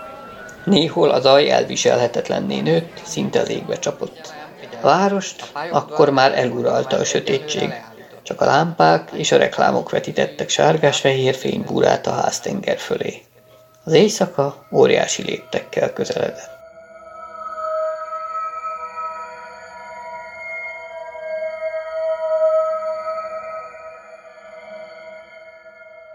Néhol 0.64 1.10
az 1.10 1.26
aj 1.26 1.50
elviselhetetlenné 1.50 2.60
nőtt, 2.60 3.00
szinte 3.02 3.40
az 3.40 3.78
csapott. 3.80 4.34
A 4.80 4.86
várost 4.86 5.52
akkor 5.70 6.10
már 6.10 6.38
eluralta 6.38 6.96
a 6.96 7.04
sötétség. 7.04 7.72
Csak 8.22 8.40
a 8.40 8.44
lámpák 8.44 9.10
és 9.12 9.32
a 9.32 9.36
reklámok 9.36 9.90
vetítettek 9.90 10.48
sárgás-fehér 10.48 11.34
fénybúrát 11.34 12.06
a 12.06 12.12
háztenger 12.12 12.78
fölé. 12.78 13.22
Az 13.84 13.92
éjszaka 13.92 14.66
óriási 14.72 15.22
léptekkel 15.22 15.92
közeledett. 15.92 16.52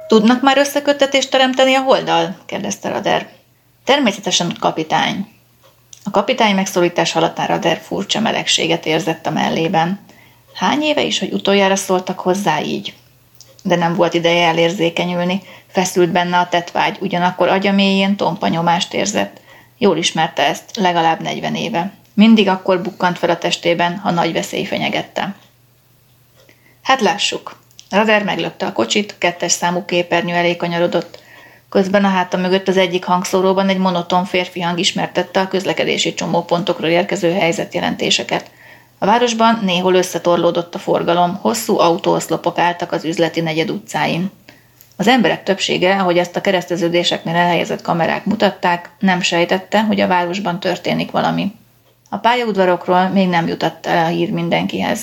Tudnak 0.07 0.41
már 0.41 0.57
összeköttetést 0.57 1.31
teremteni 1.31 1.75
a 1.75 1.81
holdal? 1.81 2.37
kérdezte 2.45 2.89
Rader. 2.89 3.38
Természetesen 3.83 4.55
kapitány. 4.59 5.27
A 6.03 6.09
kapitány 6.09 6.55
megszólítás 6.55 7.11
halatán 7.11 7.47
Rader 7.47 7.77
furcsa 7.77 8.19
melegséget 8.19 8.85
érzett 8.85 9.25
a 9.25 9.31
mellében. 9.31 9.99
Hány 10.53 10.81
éve 10.81 11.01
is, 11.01 11.19
hogy 11.19 11.33
utoljára 11.33 11.75
szóltak 11.75 12.19
hozzá 12.19 12.61
így? 12.61 12.93
De 13.63 13.75
nem 13.75 13.95
volt 13.95 14.13
ideje 14.13 14.47
elérzékenyülni, 14.47 15.41
feszült 15.67 16.11
benne 16.11 16.37
a 16.37 16.47
tetvágy, 16.47 16.97
ugyanakkor 17.01 17.47
agya 17.47 17.71
mélyén 17.71 18.15
tompa 18.15 18.47
nyomást 18.47 18.93
érzett. 18.93 19.41
Jól 19.77 19.97
ismerte 19.97 20.45
ezt, 20.45 20.75
legalább 20.75 21.21
40 21.21 21.55
éve. 21.55 21.91
Mindig 22.13 22.47
akkor 22.47 22.81
bukkant 22.81 23.17
fel 23.17 23.29
a 23.29 23.37
testében, 23.37 23.97
ha 23.97 24.11
nagy 24.11 24.33
veszély 24.33 24.65
fenyegette. 24.65 25.35
Hát 26.83 27.01
lássuk. 27.01 27.59
Rader 27.89 28.23
meglökte 28.23 28.65
a 28.65 28.73
kocsit, 28.73 29.15
kettes 29.17 29.51
számú 29.51 29.85
képernyő 29.85 30.33
elé 30.33 30.55
kanyarodott. 30.55 31.19
Közben 31.69 32.05
a 32.05 32.07
háta 32.07 32.37
mögött 32.37 32.67
az 32.67 32.77
egyik 32.77 33.05
hangszóróban 33.05 33.69
egy 33.69 33.77
monoton 33.77 34.25
férfi 34.25 34.61
hang 34.61 34.79
ismertette 34.79 35.39
a 35.39 35.47
közlekedési 35.47 36.13
csomópontokról 36.13 36.89
érkező 36.89 37.31
helyzetjelentéseket. 37.31 38.49
A 38.97 39.05
városban 39.05 39.59
néhol 39.63 39.93
összetorlódott 39.93 40.75
a 40.75 40.79
forgalom, 40.79 41.35
hosszú 41.41 41.79
autóoszlopok 41.79 42.57
álltak 42.57 42.91
az 42.91 43.05
üzleti 43.05 43.41
negyed 43.41 43.69
utcáin. 43.69 44.31
Az 44.95 45.07
emberek 45.07 45.43
többsége, 45.43 45.95
ahogy 45.95 46.17
ezt 46.17 46.35
a 46.35 46.41
kereszteződéseknél 46.41 47.35
elhelyezett 47.35 47.81
kamerák 47.81 48.25
mutatták, 48.25 48.89
nem 48.99 49.21
sejtette, 49.21 49.83
hogy 49.83 49.99
a 49.99 50.07
városban 50.07 50.59
történik 50.59 51.11
valami. 51.11 51.51
A 52.09 52.17
pályaudvarokról 52.17 53.07
még 53.07 53.27
nem 53.27 53.47
jutott 53.47 53.85
el 53.85 54.05
a 54.05 54.07
hír 54.07 54.31
mindenkihez. 54.31 55.01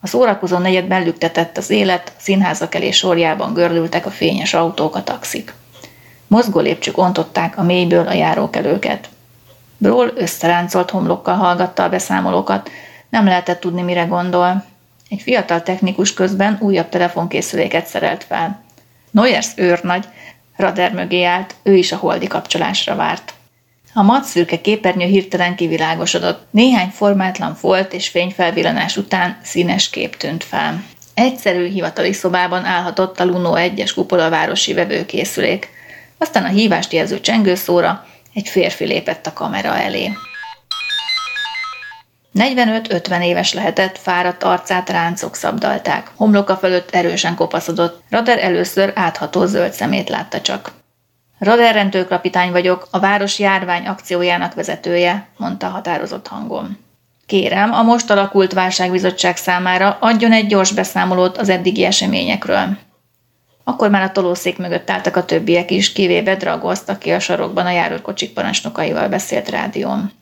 A 0.00 0.06
szórakozó 0.06 0.58
negyedben 0.58 1.04
lüktetett 1.04 1.56
az 1.56 1.70
élet, 1.70 2.12
színházak 2.18 2.74
elé 2.74 2.90
sorjában 2.90 3.52
gördültek 3.52 4.06
a 4.06 4.10
fényes 4.10 4.54
autók, 4.54 4.96
a 4.96 5.02
taxik. 5.02 5.52
Mozgó 6.30 6.60
lépcsők 6.60 6.98
ontották 6.98 7.58
a 7.58 7.62
mélyből 7.62 8.06
a 8.06 8.12
járókelőket. 8.12 9.08
Bról 9.76 10.12
összeráncolt 10.14 10.90
homlokkal 10.90 11.34
hallgatta 11.34 11.82
a 11.82 11.88
beszámolókat, 11.88 12.70
nem 13.08 13.24
lehetett 13.24 13.60
tudni, 13.60 13.82
mire 13.82 14.04
gondol. 14.04 14.64
Egy 15.08 15.20
fiatal 15.20 15.62
technikus 15.62 16.14
közben 16.14 16.58
újabb 16.60 16.88
telefonkészüléket 16.88 17.86
szerelt 17.86 18.24
fel. 18.24 18.62
Noyers 19.10 19.48
őrnagy, 19.56 20.04
radar 20.56 20.90
mögé 20.90 21.24
állt, 21.24 21.54
ő 21.62 21.76
is 21.76 21.92
a 21.92 21.96
holdi 21.96 22.26
kapcsolásra 22.26 22.94
várt. 22.96 23.34
A 23.94 24.02
madszürke 24.02 24.60
képernyő 24.60 25.06
hirtelen 25.06 25.56
kivilágosodott. 25.56 26.46
Néhány 26.50 26.88
formátlan 26.88 27.54
folt 27.54 27.92
és 27.92 28.08
fényfelvillanás 28.08 28.96
után 28.96 29.38
színes 29.42 29.90
kép 29.90 30.16
tűnt 30.16 30.44
fel. 30.44 30.82
Egyszerű 31.14 31.68
hivatali 31.68 32.12
szobában 32.12 32.64
állhatott 32.64 33.20
a 33.20 33.24
Luno 33.24 33.52
1-es 33.56 33.92
kupolavárosi 33.94 34.72
vevőkészülék. 34.72 35.78
Aztán 36.22 36.44
a 36.44 36.48
hívást 36.48 36.92
jelző 36.92 37.20
csengőszóra 37.20 38.04
egy 38.34 38.48
férfi 38.48 38.84
lépett 38.84 39.26
a 39.26 39.32
kamera 39.32 39.76
elé. 39.76 40.12
45-50 42.34 43.22
éves 43.24 43.52
lehetett, 43.52 43.98
fáradt 43.98 44.42
arcát 44.42 44.90
ráncok 44.90 45.34
szabdalták. 45.34 46.10
Homloka 46.16 46.56
fölött 46.56 46.90
erősen 46.90 47.34
kopaszodott. 47.34 48.02
Rader 48.10 48.38
először 48.38 48.92
átható 48.94 49.46
zöld 49.46 49.72
szemét 49.72 50.08
látta 50.08 50.40
csak. 50.40 50.72
Rader 51.38 51.74
rendőrkapitány 51.74 52.50
vagyok, 52.50 52.88
a 52.90 52.98
város 52.98 53.38
járvány 53.38 53.86
akciójának 53.86 54.54
vezetője, 54.54 55.28
mondta 55.36 55.68
határozott 55.68 56.26
hangon. 56.26 56.78
Kérem, 57.26 57.72
a 57.72 57.82
most 57.82 58.10
alakult 58.10 58.52
válságbizottság 58.52 59.36
számára 59.36 59.96
adjon 60.00 60.32
egy 60.32 60.46
gyors 60.46 60.72
beszámolót 60.72 61.38
az 61.38 61.48
eddigi 61.48 61.84
eseményekről. 61.84 62.78
Akkor 63.70 63.90
már 63.90 64.02
a 64.02 64.12
tolószék 64.12 64.58
mögött 64.58 64.90
álltak 64.90 65.16
a 65.16 65.24
többiek 65.24 65.70
is, 65.70 65.92
kivéve 65.92 66.36
Dragoszt, 66.36 66.88
aki 66.88 67.10
a 67.10 67.20
sarokban 67.20 67.66
a 67.66 67.70
járőrkocsik 67.70 68.32
parancsnokaival 68.32 69.08
beszélt 69.08 69.48
rádión. 69.48 70.12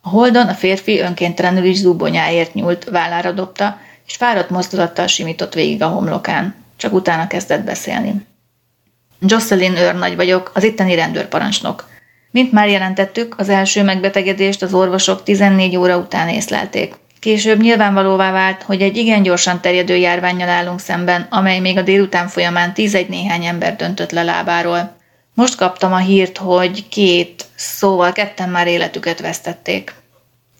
A 0.00 0.08
holdon 0.08 0.48
a 0.48 0.54
férfi 0.54 1.00
önkéntelenül 1.00 1.64
is 1.64 1.76
zúbonyáért 1.76 2.54
nyúlt, 2.54 2.84
vállára 2.84 3.32
dobta, 3.32 3.78
és 4.06 4.16
fáradt 4.16 4.50
mozdulattal 4.50 5.06
simított 5.06 5.54
végig 5.54 5.82
a 5.82 5.88
homlokán. 5.88 6.54
Csak 6.76 6.92
utána 6.92 7.26
kezdett 7.26 7.64
beszélni. 7.64 8.26
Jocelyn 9.20 9.76
őrnagy 9.76 10.16
vagyok, 10.16 10.50
az 10.54 10.64
itteni 10.64 10.94
rendőrparancsnok. 10.94 11.88
Mint 12.30 12.52
már 12.52 12.68
jelentettük, 12.68 13.34
az 13.38 13.48
első 13.48 13.82
megbetegedést 13.82 14.62
az 14.62 14.74
orvosok 14.74 15.22
14 15.22 15.76
óra 15.76 15.96
után 15.96 16.28
észlelték. 16.28 16.94
Később 17.24 17.60
nyilvánvalóvá 17.60 18.32
vált, 18.32 18.62
hogy 18.62 18.82
egy 18.82 18.96
igen 18.96 19.22
gyorsan 19.22 19.60
terjedő 19.60 19.96
járványjal 19.96 20.48
állunk 20.48 20.80
szemben, 20.80 21.26
amely 21.30 21.58
még 21.58 21.78
a 21.78 21.82
délután 21.82 22.28
folyamán 22.28 22.74
tízegy 22.74 23.08
néhány 23.08 23.44
ember 23.44 23.76
döntött 23.76 24.10
le 24.10 24.22
lábáról. 24.22 24.96
Most 25.34 25.56
kaptam 25.56 25.92
a 25.92 25.98
hírt, 25.98 26.38
hogy 26.38 26.88
két, 26.88 27.44
szóval 27.54 28.12
ketten 28.12 28.48
már 28.48 28.66
életüket 28.66 29.20
vesztették. 29.20 29.94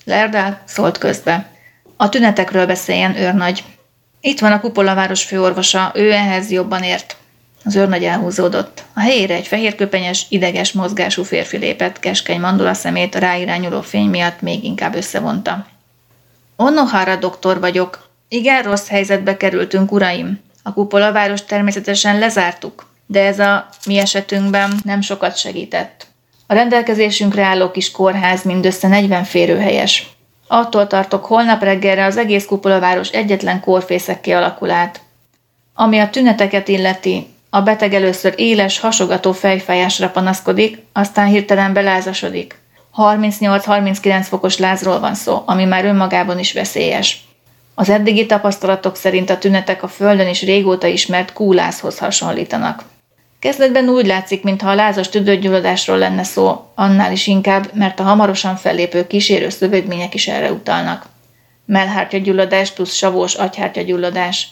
Lerdál 0.05 0.63
szólt 0.65 0.99
közbe. 0.99 1.47
A 1.97 2.09
tünetekről 2.09 2.67
beszéljen, 2.67 3.17
őrnagy. 3.17 3.65
Itt 4.21 4.41
van 4.41 4.53
a 4.53 4.61
kupolaváros 4.61 5.25
főorvosa, 5.25 5.93
ő 5.95 6.13
ehhez 6.13 6.51
jobban 6.51 6.83
ért. 6.83 7.17
Az 7.65 7.77
őrnagy 7.77 8.05
elhúzódott. 8.05 8.83
A 8.95 9.01
helyére 9.01 9.35
egy 9.35 9.47
fehérköpenyes, 9.47 10.27
ideges 10.29 10.73
mozgású 10.73 11.23
férfi 11.23 11.57
lépett, 11.57 11.99
keskeny 11.99 12.41
mandula 12.41 12.75
szemét 12.75 13.15
a 13.15 13.19
ráirányuló 13.19 13.81
fény 13.81 14.09
miatt 14.09 14.41
még 14.41 14.65
inkább 14.65 14.95
összevonta. 14.95 15.73
Onohara 16.57 17.17
doktor 17.17 17.61
vagyok. 17.61 18.09
Igen, 18.29 18.63
rossz 18.63 18.89
helyzetbe 18.89 19.37
kerültünk, 19.37 19.93
uraim. 19.93 20.41
A 20.63 20.73
kupolaváros 20.73 21.45
természetesen 21.45 22.19
lezártuk, 22.19 22.87
de 23.07 23.27
ez 23.27 23.39
a 23.39 23.69
mi 23.87 23.99
esetünkben 23.99 24.73
nem 24.85 25.01
sokat 25.01 25.37
segített. 25.37 26.07
A 26.47 26.55
rendelkezésünkre 26.55 27.45
álló 27.45 27.71
kis 27.71 27.91
kórház 27.91 28.43
mindössze 28.43 28.89
40 28.89 29.25
férőhelyes. 29.25 30.09
Attól 30.47 30.87
tartok, 30.87 31.25
holnap 31.25 31.63
reggelre 31.63 32.05
az 32.05 32.17
egész 32.17 32.45
kupolaváros 32.45 33.09
egyetlen 33.09 33.61
kórfészekké 33.61 34.33
alakul 34.33 34.71
át. 34.71 35.01
Ami 35.75 35.99
a 35.99 36.11
tüneteket 36.11 36.69
illeti, 36.69 37.27
a 37.51 37.61
beteg 37.61 37.95
először 37.95 38.35
éles, 38.37 38.81
hasogató 38.81 39.33
fejfájásra 39.33 40.09
panaszkodik, 40.09 40.79
aztán 40.93 41.27
hirtelen 41.27 41.73
belázasodik. 41.73 42.63
38-39 42.97 44.27
fokos 44.29 44.59
lázról 44.59 45.01
van 45.01 45.15
szó, 45.15 45.43
ami 45.47 45.65
már 45.65 45.85
önmagában 45.85 46.39
is 46.39 46.53
veszélyes. 46.53 47.25
Az 47.75 47.89
eddigi 47.89 48.27
tapasztalatok 48.27 48.97
szerint 48.97 49.31
a 49.31 49.39
tünetek 49.39 49.83
a 49.83 49.89
Földön 49.89 50.29
is 50.29 50.43
régóta 50.43 50.87
ismert 50.87 51.33
kúlázhoz 51.33 51.99
hasonlítanak. 51.99 52.83
Kezdetben 53.39 53.89
úgy 53.89 54.07
látszik, 54.07 54.43
mintha 54.43 54.71
a 54.71 54.75
lázas 54.75 55.09
tüdőgyulladásról 55.09 55.99
lenne 55.99 56.23
szó, 56.23 56.71
annál 56.75 57.13
is 57.13 57.27
inkább, 57.27 57.71
mert 57.75 58.01
a 58.01 58.03
hamarosan 58.03 58.57
fellépő 58.57 59.07
kísérő 59.07 59.49
szövődmények 59.49 60.15
is 60.15 60.29
erre 60.29 60.53
utalnak. 60.53 61.07
Mellhártyagyulladás 61.67 62.71
plusz 62.71 62.95
savós 62.95 63.35
agyhártyagyulladás. 63.35 64.49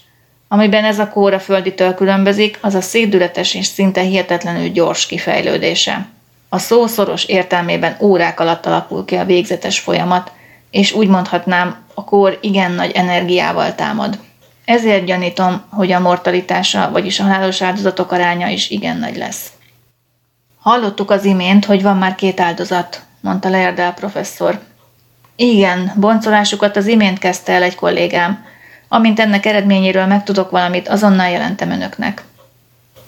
Amiben 0.48 0.84
ez 0.84 0.98
a 0.98 1.08
kóra 1.08 1.40
földitől 1.40 1.94
különbözik, 1.94 2.58
az 2.60 2.74
a 2.74 2.80
szédületes 2.80 3.54
és 3.54 3.66
szinte 3.66 4.00
hihetetlenül 4.00 4.68
gyors 4.68 5.06
kifejlődése. 5.06 6.06
A 6.52 6.58
szó 6.58 6.86
szoros 6.86 7.24
értelmében 7.24 7.96
órák 8.00 8.40
alatt 8.40 8.66
alakul 8.66 9.04
ki 9.04 9.16
a 9.16 9.24
végzetes 9.24 9.78
folyamat, 9.78 10.32
és 10.70 10.92
úgy 10.92 11.08
mondhatnám, 11.08 11.76
a 11.94 12.04
kór 12.04 12.38
igen 12.40 12.72
nagy 12.72 12.90
energiával 12.90 13.74
támad. 13.74 14.18
Ezért 14.64 15.04
gyanítom, 15.04 15.62
hogy 15.70 15.92
a 15.92 16.00
mortalitása, 16.00 16.90
vagyis 16.90 17.20
a 17.20 17.22
halálos 17.22 17.62
áldozatok 17.62 18.12
aránya 18.12 18.48
is 18.48 18.70
igen 18.70 18.96
nagy 18.96 19.16
lesz. 19.16 19.46
Hallottuk 20.60 21.10
az 21.10 21.24
imént, 21.24 21.64
hogy 21.64 21.82
van 21.82 21.96
már 21.96 22.14
két 22.14 22.40
áldozat, 22.40 23.02
mondta 23.20 23.48
Lerdel 23.48 23.94
professzor. 23.94 24.60
Igen, 25.36 25.92
boncolásukat 25.96 26.76
az 26.76 26.86
imént 26.86 27.18
kezdte 27.18 27.52
el 27.52 27.62
egy 27.62 27.74
kollégám. 27.74 28.44
Amint 28.88 29.20
ennek 29.20 29.46
eredményéről 29.46 30.06
megtudok 30.06 30.50
valamit, 30.50 30.88
azonnal 30.88 31.28
jelentem 31.28 31.70
önöknek. 31.70 32.22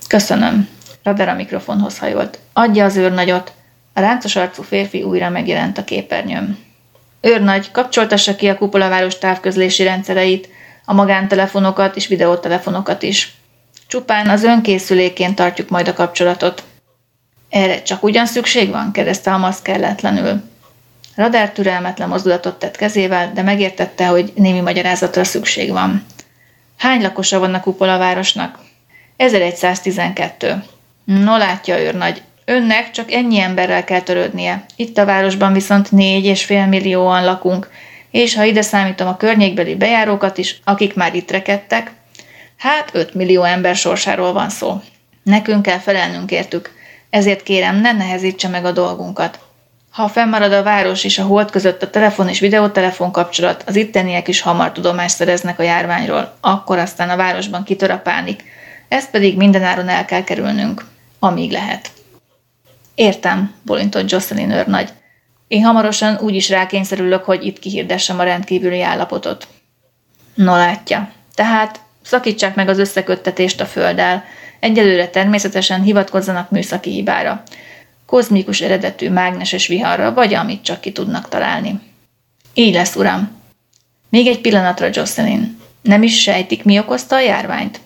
Köszönöm. 0.09 0.69
Rader 1.05 1.29
a 1.29 1.35
mikrofonhoz 1.35 1.99
hajolt. 1.99 2.39
Adja 2.53 2.85
az 2.85 2.97
őrnagyot. 2.97 3.53
A 3.93 4.01
ráncos 4.01 4.37
arcú 4.37 4.63
férfi 4.63 5.03
újra 5.03 5.29
megjelent 5.29 5.79
a 5.79 5.85
képernyőn. 5.85 6.59
Őrnagy, 7.21 7.71
kapcsoltassa 7.71 8.37
ki 8.37 8.49
a 8.49 8.57
kupolaváros 8.57 9.19
távközlési 9.19 9.83
rendszereit, 9.83 10.49
a 10.85 10.93
magántelefonokat 10.93 11.97
és 11.97 12.07
videótelefonokat 12.07 13.03
is. 13.03 13.35
Csupán 13.87 14.29
az 14.29 14.43
önkészülékén 14.43 15.35
tartjuk 15.35 15.69
majd 15.69 15.89
a 15.89 15.93
kapcsolatot. 15.93 16.65
Erre 17.51 17.83
csak 17.83 18.03
ugyan 18.03 18.27
szükség 18.27 18.71
van? 18.71 18.93
kérdezte 18.93 19.33
a 19.33 19.39
maszk 19.39 19.63
kelletlenül. 19.63 20.43
Radár 21.15 21.51
türelmetlen 21.51 22.09
mozdulatot 22.09 22.59
tett 22.59 22.77
kezével, 22.77 23.33
de 23.33 23.43
megértette, 23.43 24.07
hogy 24.07 24.33
némi 24.37 24.61
magyarázatra 24.61 25.25
szükség 25.25 25.71
van. 25.71 26.05
Hány 26.79 27.03
lakosa 27.03 27.39
van 27.39 27.55
a 27.55 27.61
kupolavárosnak? 27.61 28.59
1112. 29.17 30.65
No 31.05 31.37
látja, 31.37 31.81
őrnagy, 31.81 32.23
önnek 32.45 32.91
csak 32.91 33.13
ennyi 33.13 33.41
emberrel 33.41 33.85
kell 33.85 34.01
törődnie. 34.01 34.65
Itt 34.77 34.99
a 34.99 35.05
városban 35.05 35.53
viszont 35.53 35.93
négy 35.93 36.25
és 36.25 36.45
fél 36.45 36.67
millióan 36.67 37.25
lakunk, 37.25 37.71
és 38.11 38.35
ha 38.35 38.45
ide 38.45 38.63
számítom 38.63 39.09
a 39.09 39.17
környékbeli 39.17 39.75
bejárókat 39.75 40.39
is, 40.39 40.61
akik 40.65 40.95
már 40.95 41.15
itt 41.15 41.31
rekedtek, 41.31 41.93
hát 42.59 42.91
5 42.93 43.15
millió 43.15 43.43
ember 43.43 43.77
sorsáról 43.77 44.33
van 44.33 44.49
szó. 44.49 44.81
Nekünk 45.23 45.63
kell 45.63 45.79
felelnünk 45.79 46.31
értük, 46.31 46.73
ezért 47.11 47.43
kérem, 47.43 47.81
ne 47.81 47.93
nehezítse 47.93 48.49
meg 48.49 48.65
a 48.65 48.73
dolgunkat. 48.73 49.39
Ha 49.91 50.09
fennmarad 50.09 50.53
a 50.53 50.63
város 50.63 51.05
és 51.05 51.19
a 51.19 51.25
hold 51.25 51.51
között 51.51 51.83
a 51.83 51.91
telefon 51.91 52.29
és 52.29 52.41
videótelefon 52.41 53.13
kapcsolat, 53.13 53.63
az 53.67 53.77
itteniek 53.77 54.29
is 54.29 54.41
hamar 54.41 54.73
tudomást 54.73 55.15
szereznek 55.15 55.59
a 55.59 55.63
járványról, 55.63 56.37
akkor 56.41 56.79
aztán 56.79 57.11
a 57.11 57.17
városban 57.17 57.65
kitör 57.65 57.91
a 57.91 57.99
pánik. 57.99 58.45
Ezt 58.89 59.11
pedig 59.11 59.37
mindenáron 59.37 59.89
el 59.89 60.05
kell 60.05 60.25
kerülnünk, 60.25 60.85
amíg 61.25 61.51
lehet. 61.51 61.91
Értem, 62.95 63.55
bolintott 63.62 64.11
Jocelyn 64.11 64.51
őrnagy. 64.51 64.89
Én 65.49 65.64
hamarosan 65.64 66.18
úgy 66.20 66.35
is 66.35 66.49
rákényszerülök, 66.49 67.25
hogy 67.25 67.47
itt 67.47 67.59
kihirdessem 67.59 68.18
a 68.18 68.22
rendkívüli 68.22 68.83
állapotot. 68.83 69.47
No 70.35 70.57
látja. 70.57 71.12
Tehát 71.35 71.81
szakítsák 72.03 72.55
meg 72.55 72.68
az 72.68 72.79
összeköttetést 72.79 73.61
a 73.61 73.66
földdel. 73.66 74.25
Egyelőre 74.61 75.09
természetesen 75.09 75.83
hivatkozzanak 75.83 76.51
műszaki 76.51 76.91
hibára. 76.91 77.43
Kozmikus 78.07 78.61
eredetű 78.61 79.11
mágneses 79.11 79.66
viharra, 79.66 80.14
vagy 80.14 80.35
amit 80.35 80.62
csak 80.62 80.81
ki 80.81 80.93
tudnak 80.93 81.29
találni. 81.29 81.81
Így 82.55 82.75
lesz, 82.75 82.97
uram. 82.97 83.31
Még 84.09 84.27
egy 84.27 84.41
pillanatra, 84.41 84.89
Jocelyn. 84.93 85.61
Nem 85.83 86.03
is 86.03 86.22
sejtik, 86.22 86.64
mi 86.64 86.79
okozta 86.79 87.16
a 87.16 87.20
járványt? 87.20 87.81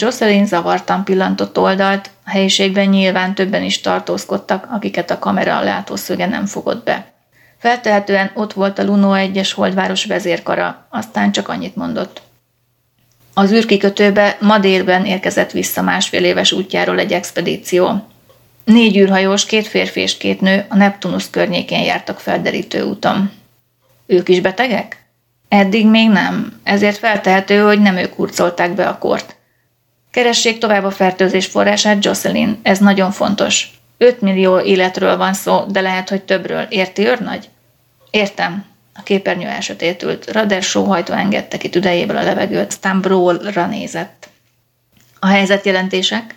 Jocelyn 0.00 0.46
zavartan 0.46 1.04
pillantott 1.04 1.58
oldalt, 1.58 2.10
a 2.24 2.30
helyiségben 2.30 2.86
nyilván 2.88 3.34
többen 3.34 3.62
is 3.62 3.80
tartózkodtak, 3.80 4.66
akiket 4.70 5.10
a 5.10 5.18
kamera 5.18 5.62
látószöge 5.62 6.26
nem 6.26 6.46
fogott 6.46 6.84
be. 6.84 7.12
Feltehetően 7.58 8.30
ott 8.34 8.52
volt 8.52 8.78
a 8.78 8.84
Luno 8.84 9.14
egyes 9.14 9.52
holdváros 9.52 10.04
vezérkara, 10.04 10.86
aztán 10.90 11.32
csak 11.32 11.48
annyit 11.48 11.76
mondott. 11.76 12.22
Az 13.34 13.52
űrkikötőbe 13.52 14.36
ma 14.40 14.58
délben 14.58 15.04
érkezett 15.04 15.50
vissza 15.50 15.82
másfél 15.82 16.24
éves 16.24 16.52
útjáról 16.52 16.98
egy 16.98 17.12
expedíció. 17.12 18.06
Négy 18.64 18.96
űrhajós, 18.96 19.46
két 19.46 19.66
férfi 19.66 20.00
és 20.00 20.16
két 20.16 20.40
nő 20.40 20.66
a 20.68 20.76
Neptunus 20.76 21.30
környékén 21.30 21.82
jártak 21.82 22.20
felderítő 22.20 22.82
úton. 22.82 23.30
Ők 24.06 24.28
is 24.28 24.40
betegek? 24.40 25.06
Eddig 25.48 25.86
még 25.86 26.08
nem, 26.08 26.60
ezért 26.62 26.98
feltehető, 26.98 27.60
hogy 27.60 27.80
nem 27.80 27.96
ők 27.96 28.14
hurcolták 28.14 28.74
be 28.74 28.88
a 28.88 28.98
kort. 28.98 29.37
Keressék 30.10 30.58
tovább 30.58 30.84
a 30.84 30.90
fertőzés 30.90 31.46
forrását, 31.46 32.04
Jocelyn, 32.04 32.58
ez 32.62 32.78
nagyon 32.78 33.10
fontos. 33.10 33.70
5 33.98 34.20
millió 34.20 34.60
életről 34.60 35.16
van 35.16 35.34
szó, 35.34 35.64
de 35.68 35.80
lehet, 35.80 36.08
hogy 36.08 36.22
többről. 36.22 36.66
Érti, 36.68 37.06
őrnagy? 37.06 37.48
Értem. 38.10 38.64
A 38.94 39.02
képernyő 39.02 39.46
elsötétült. 39.46 40.30
Rader 40.32 40.62
sóhajtó 40.62 41.12
engedte 41.12 41.58
ki 41.58 41.68
tüdejéből 41.68 42.16
a 42.16 42.22
levegőt, 42.22 42.66
aztán 42.66 43.00
Brawl-ra 43.00 43.66
nézett. 43.66 44.28
A 45.18 45.26
helyzetjelentések? 45.26 46.34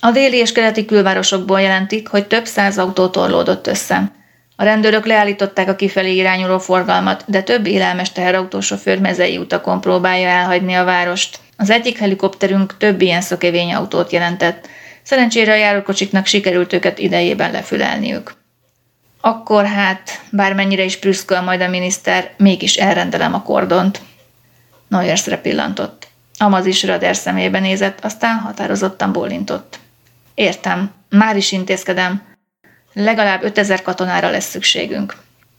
A 0.00 0.10
déli 0.10 0.36
és 0.36 0.52
keleti 0.52 0.84
külvárosokból 0.84 1.60
jelentik, 1.60 2.08
hogy 2.08 2.26
több 2.26 2.46
száz 2.46 2.78
autó 2.78 3.08
torlódott 3.08 3.66
össze. 3.66 4.12
A 4.56 4.64
rendőrök 4.64 5.06
leállították 5.06 5.68
a 5.68 5.76
kifelé 5.76 6.14
irányuló 6.14 6.58
forgalmat, 6.58 7.24
de 7.26 7.42
több 7.42 7.66
élelmes 7.66 8.12
teherautósofőr 8.12 9.00
mezei 9.00 9.38
utakon 9.38 9.80
próbálja 9.80 10.28
elhagyni 10.28 10.74
a 10.74 10.84
várost. 10.84 11.38
Az 11.60 11.70
egyik 11.70 11.98
helikopterünk 11.98 12.76
több 12.76 13.00
ilyen 13.00 13.20
szökevény 13.20 13.74
autót 13.74 14.12
jelentett. 14.12 14.68
Szerencsére 15.02 15.52
a 15.52 15.56
járókocsiknak 15.56 16.26
sikerült 16.26 16.72
őket 16.72 16.98
idejében 16.98 17.50
lefülelniük. 17.50 18.34
Akkor 19.20 19.66
hát, 19.66 20.20
bármennyire 20.30 20.82
is 20.82 20.98
prüszköl 20.98 21.40
majd 21.40 21.60
a 21.60 21.68
miniszter, 21.68 22.30
mégis 22.36 22.76
elrendelem 22.76 23.34
a 23.34 23.42
kordont. 23.42 24.00
Noyersre 24.88 25.36
pillantott. 25.36 26.08
Amaz 26.38 26.66
is 26.66 26.82
Rader 26.82 27.16
szemébe 27.16 27.58
nézett, 27.58 28.04
aztán 28.04 28.38
határozottan 28.38 29.12
bólintott. 29.12 29.78
Értem, 30.34 30.90
már 31.08 31.36
is 31.36 31.52
intézkedem. 31.52 32.22
Legalább 32.92 33.42
5000 33.42 33.82
katonára 33.82 34.30
lesz 34.30 34.48
szükségünk. 34.48 35.16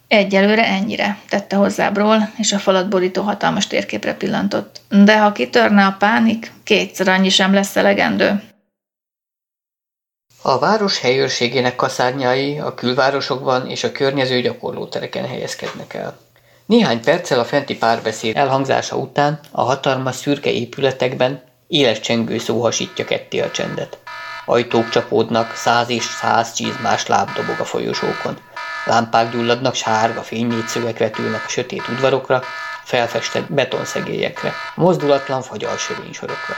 Egyelőre 0.10 0.66
ennyire, 0.66 1.18
tette 1.30 1.56
hozzá 1.56 1.90
Bról, 1.90 2.30
és 2.38 2.52
a 2.52 2.60
falat 2.60 2.90
borító 2.90 3.22
hatalmas 3.22 3.68
térképre 3.68 4.14
pillantott. 4.14 4.82
De 4.90 5.20
ha 5.20 5.32
kitörne 5.32 5.86
a 5.86 5.96
pánik, 6.00 6.52
kétszer 6.64 7.08
annyi 7.08 7.30
sem 7.30 7.54
lesz 7.54 7.76
elegendő. 7.76 8.42
A 10.42 10.60
város 10.60 11.00
helyőrségének 11.00 11.76
kaszárnyai 11.76 12.60
a 12.60 12.74
külvárosokban 12.74 13.68
és 13.68 13.84
a 13.84 13.92
környező 13.92 14.42
gyakorlótereken 14.42 15.28
helyezkednek 15.28 15.94
el. 15.94 16.18
Néhány 16.66 17.02
perccel 17.02 17.40
a 17.40 17.46
fenti 17.46 17.78
párbeszéd 17.78 18.38
elhangzása 18.38 18.96
után 18.96 19.40
a 19.52 19.62
hatalmas 19.62 20.16
szürke 20.16 20.52
épületekben 20.52 21.42
éles 21.68 22.00
csengő 22.00 22.38
szó 22.38 22.62
hasítja 22.62 23.06
ketté 23.06 23.40
a 23.40 23.52
csendet. 23.52 23.98
Ajtók 24.46 24.90
csapódnak, 24.90 25.56
száz 25.56 25.90
és 25.90 26.04
száz 26.04 26.54
csizmás 26.54 27.08
láb 27.08 27.34
dobog 27.34 27.60
a 27.60 27.66
folyosókon. 27.66 28.38
Lámpák 28.90 29.32
gyulladnak, 29.32 29.76
sárga 29.76 30.22
fénynégyszögek 30.22 30.98
vetülnek 30.98 31.44
a 31.46 31.50
sötét 31.50 31.88
udvarokra, 31.88 32.42
felfestett 32.84 33.52
betonszegélyekre, 33.52 34.54
mozdulatlan 34.76 35.42
fagyal 35.42 35.78
sorokra. 36.12 36.56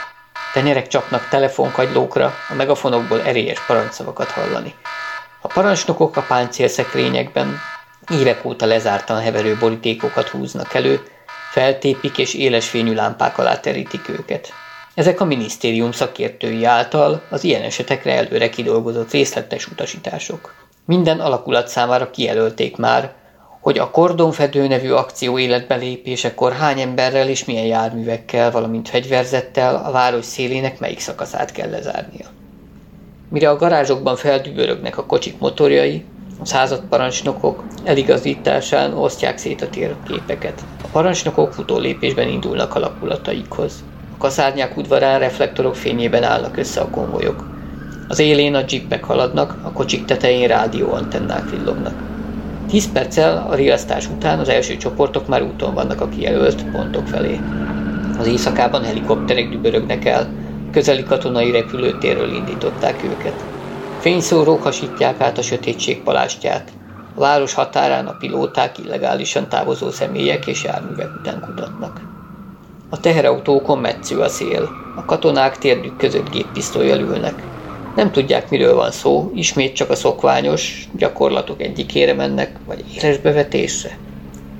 Tenyerek 0.53 0.87
csapnak 0.87 1.27
telefonkagylókra, 1.29 2.33
a 2.49 2.53
megafonokból 2.53 3.21
erélyes 3.21 3.65
parancsszavakat 3.65 4.29
hallani. 4.29 4.75
A 5.41 5.47
parancsnokok 5.47 6.17
a 6.17 6.25
páncélszekrényekben 6.27 7.59
évek 8.11 8.45
óta 8.45 8.65
lezártan 8.65 9.21
heverő 9.21 9.57
borítékokat 9.59 10.29
húznak 10.29 10.73
elő, 10.73 11.03
feltépik 11.51 12.17
és 12.17 12.33
éles 12.33 12.69
fényű 12.69 12.93
lámpák 12.93 13.37
alá 13.37 13.59
terítik 13.59 14.09
őket. 14.09 14.53
Ezek 14.93 15.19
a 15.19 15.25
minisztérium 15.25 15.91
szakértői 15.91 16.65
által 16.65 17.21
az 17.29 17.43
ilyen 17.43 17.61
esetekre 17.61 18.15
előre 18.15 18.49
kidolgozott 18.49 19.11
részletes 19.11 19.67
utasítások. 19.67 20.53
Minden 20.91 21.19
alakulat 21.19 21.67
számára 21.67 22.09
kijelölték 22.09 22.77
már, 22.77 23.13
hogy 23.61 23.77
a 23.77 23.91
kordonfedő 23.91 24.67
nevű 24.67 24.89
akció 24.89 25.37
életbelépésekor 25.37 26.51
hány 26.51 26.79
emberrel 26.79 27.27
és 27.27 27.45
milyen 27.45 27.65
járművekkel, 27.65 28.51
valamint 28.51 28.89
fegyverzettel 28.89 29.75
a 29.85 29.91
város 29.91 30.25
szélének 30.25 30.79
melyik 30.79 30.99
szakaszát 30.99 31.51
kell 31.51 31.69
lezárnia. 31.69 32.25
Mire 33.29 33.49
a 33.49 33.55
garázsokban 33.55 34.15
feldübörögnek 34.15 34.97
a 34.97 35.05
kocsik 35.05 35.39
motorjai, 35.39 36.05
a 36.41 36.45
századparancsnokok 36.45 37.63
eligazításán 37.83 38.93
osztják 38.93 39.37
szét 39.37 39.61
a 39.61 39.69
térképeket. 39.69 40.61
A 40.83 40.87
parancsnokok 40.91 41.53
futó 41.53 41.77
lépésben 41.77 42.27
indulnak 42.27 42.75
alakulataikhoz. 42.75 43.83
A 44.13 44.17
kaszárnyák 44.17 44.77
udvarán 44.77 45.19
reflektorok 45.19 45.75
fényében 45.75 46.23
állnak 46.23 46.57
össze 46.57 46.81
a 46.81 46.89
konvojok. 46.89 47.50
Az 48.11 48.19
élén 48.19 48.55
a 48.55 48.63
jeepek 48.67 49.03
haladnak, 49.03 49.55
a 49.63 49.71
kocsik 49.71 50.05
tetején 50.05 50.47
rádióantennák 50.47 51.49
villognak. 51.49 51.93
Tíz 52.69 52.91
perccel 52.91 53.47
a 53.49 53.55
riasztás 53.55 54.07
után 54.07 54.39
az 54.39 54.49
első 54.49 54.77
csoportok 54.77 55.27
már 55.27 55.41
úton 55.41 55.73
vannak 55.73 56.01
a 56.01 56.09
kijelölt 56.09 56.65
pontok 56.71 57.07
felé. 57.07 57.39
Az 58.19 58.27
éjszakában 58.27 58.83
helikopterek 58.83 59.49
dübörögnek 59.49 60.05
el, 60.05 60.27
közeli 60.71 61.03
katonai 61.03 61.51
repülőtérről 61.51 62.33
indították 62.33 63.03
őket. 63.03 63.43
Fényszórók 63.99 64.63
hasítják 64.63 65.21
át 65.21 65.37
a 65.37 65.41
sötétség 65.41 66.03
palástját. 66.03 66.71
A 67.15 67.19
város 67.19 67.53
határán 67.53 68.07
a 68.07 68.17
pilóták 68.19 68.77
illegálisan 68.77 69.49
távozó 69.49 69.89
személyek 69.89 70.47
és 70.47 70.63
járművek 70.63 71.09
után 71.19 71.39
kutatnak. 71.39 72.01
A 72.89 72.99
teherautókon 72.99 73.77
metsző 73.77 74.19
a 74.19 74.29
szél. 74.29 74.69
A 74.95 75.05
katonák 75.05 75.57
térdük 75.57 75.97
között 75.97 76.29
géppisztolyjal 76.29 76.99
ülnek. 76.99 77.50
Nem 77.95 78.11
tudják, 78.11 78.49
miről 78.49 78.75
van 78.75 78.91
szó, 78.91 79.31
ismét 79.35 79.75
csak 79.75 79.89
a 79.89 79.95
szokványos 79.95 80.87
gyakorlatok 80.97 81.61
egyikére 81.61 82.13
mennek, 82.13 82.51
vagy 82.65 82.83
élesbevetésre. 82.95 83.97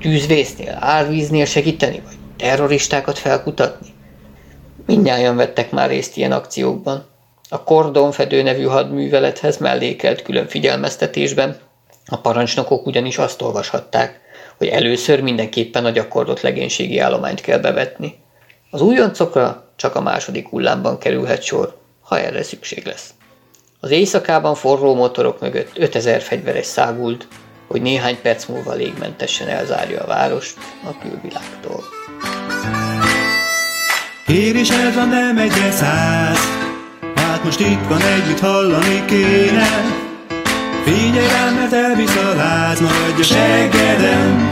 Tűzvésznél, 0.00 0.76
árvíznél 0.80 1.44
segíteni, 1.44 2.02
vagy 2.04 2.16
terroristákat 2.36 3.18
felkutatni. 3.18 3.86
Mindnyájan 4.86 5.36
vettek 5.36 5.70
már 5.70 5.88
részt 5.88 6.16
ilyen 6.16 6.32
akciókban. 6.32 7.04
A 7.48 7.62
kordonfedő 7.62 8.42
nevű 8.42 8.64
hadművelethez 8.64 9.58
mellékelt 9.58 10.22
külön 10.22 10.46
figyelmeztetésben 10.46 11.56
a 12.06 12.16
parancsnokok 12.16 12.86
ugyanis 12.86 13.18
azt 13.18 13.42
olvashatták, 13.42 14.20
hogy 14.58 14.66
először 14.66 15.20
mindenképpen 15.20 15.84
a 15.84 15.90
gyakorlott 15.90 16.40
legénységi 16.40 16.98
állományt 16.98 17.40
kell 17.40 17.58
bevetni. 17.58 18.14
Az 18.70 18.80
újoncokra 18.80 19.72
csak 19.76 19.94
a 19.94 20.00
második 20.00 20.48
hullámban 20.48 20.98
kerülhet 20.98 21.42
sor, 21.42 21.76
ha 22.00 22.18
erre 22.18 22.42
szükség 22.42 22.86
lesz. 22.86 23.14
Az 23.84 23.90
éjszakában 23.90 24.54
forró 24.54 24.94
motorok 24.94 25.40
mögött 25.40 25.78
5000 25.78 26.20
fegyveres 26.20 26.66
szágult, 26.66 27.28
hogy 27.68 27.82
néhány 27.82 28.18
perc 28.22 28.46
múlva 28.46 28.72
légmentesen 28.72 29.48
elzárja 29.48 30.02
a 30.02 30.06
várost 30.06 30.56
a 30.84 30.98
külvilágtól. 30.98 31.84
Kérésed 34.26 34.94
van, 34.94 35.08
nem 35.08 35.38
egyre 35.38 35.70
száz. 35.70 36.38
Hát 37.14 37.44
most 37.44 37.60
itt 37.60 37.86
van 37.88 38.00
együtt 38.00 38.38
hallani 38.38 39.04
kéne. 39.04 39.68
Figyelj 40.84 41.28
rám, 41.28 41.54
mert 41.54 41.72
elvisz 41.72 42.16
a 42.16 42.34
láz 42.34 42.80
Maradj 42.80 43.20
a 43.20 43.22
seggedem 43.22 44.50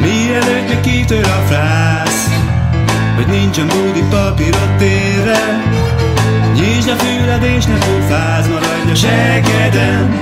Mielőtt 0.00 0.68
még 0.68 0.80
kitör 0.80 1.24
a 1.24 1.46
frász 1.46 2.26
Hogy 3.16 3.26
nincsen 3.26 3.66
búdi 3.66 4.02
papírod 4.10 4.76
térre 4.78 5.68
Nyisd 6.88 7.00
a 7.00 7.04
füled 7.04 7.42
és 7.42 7.64
ne 7.64 7.78
pofáz 7.78 8.48
Maradj 8.48 8.90
a 8.90 8.94
seggedem 8.94 10.20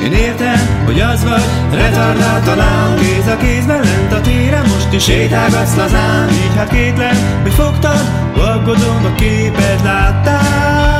én 0.00 0.12
értem, 0.12 0.84
hogy 0.84 1.00
az 1.00 1.24
vagy, 1.24 1.42
retardált 1.72 2.44
talán 2.44 2.96
Kéz 2.96 3.26
a 3.26 3.36
kézben 3.36 3.82
lent 3.82 4.12
a 4.12 4.20
téren, 4.20 4.66
most 4.68 4.92
is 4.92 5.04
sétálgatsz 5.04 5.76
lazán. 5.76 6.28
Így 6.28 6.56
hát 6.56 6.68
kétlem, 6.68 7.40
hogy 7.42 7.52
fogtad, 7.52 8.00
aggódom 8.34 9.04
a 9.04 9.14
képet 9.14 9.82
láttál 9.82 10.95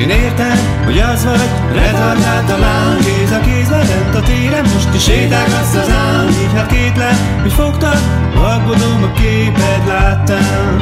Én 0.00 0.10
értem, 0.10 0.84
hogy 0.84 0.98
az 0.98 1.24
vagy, 1.24 1.48
retardált 1.72 2.46
talán 2.46 2.98
Kéz 2.98 3.30
a 3.30 3.40
kézben 3.40 3.86
lent 3.86 4.14
a 4.14 4.22
téren, 4.22 4.62
most 4.62 4.94
is 4.94 5.02
sétálgatsz 5.02 5.74
lazán 5.74 6.28
Így 6.28 6.52
hát 6.54 6.66
kétlem, 6.66 7.40
hogy 7.42 7.52
fogtad, 7.52 7.98
aggódom 8.34 9.02
a 9.02 9.12
képet 9.12 9.86
láttál 9.86 10.76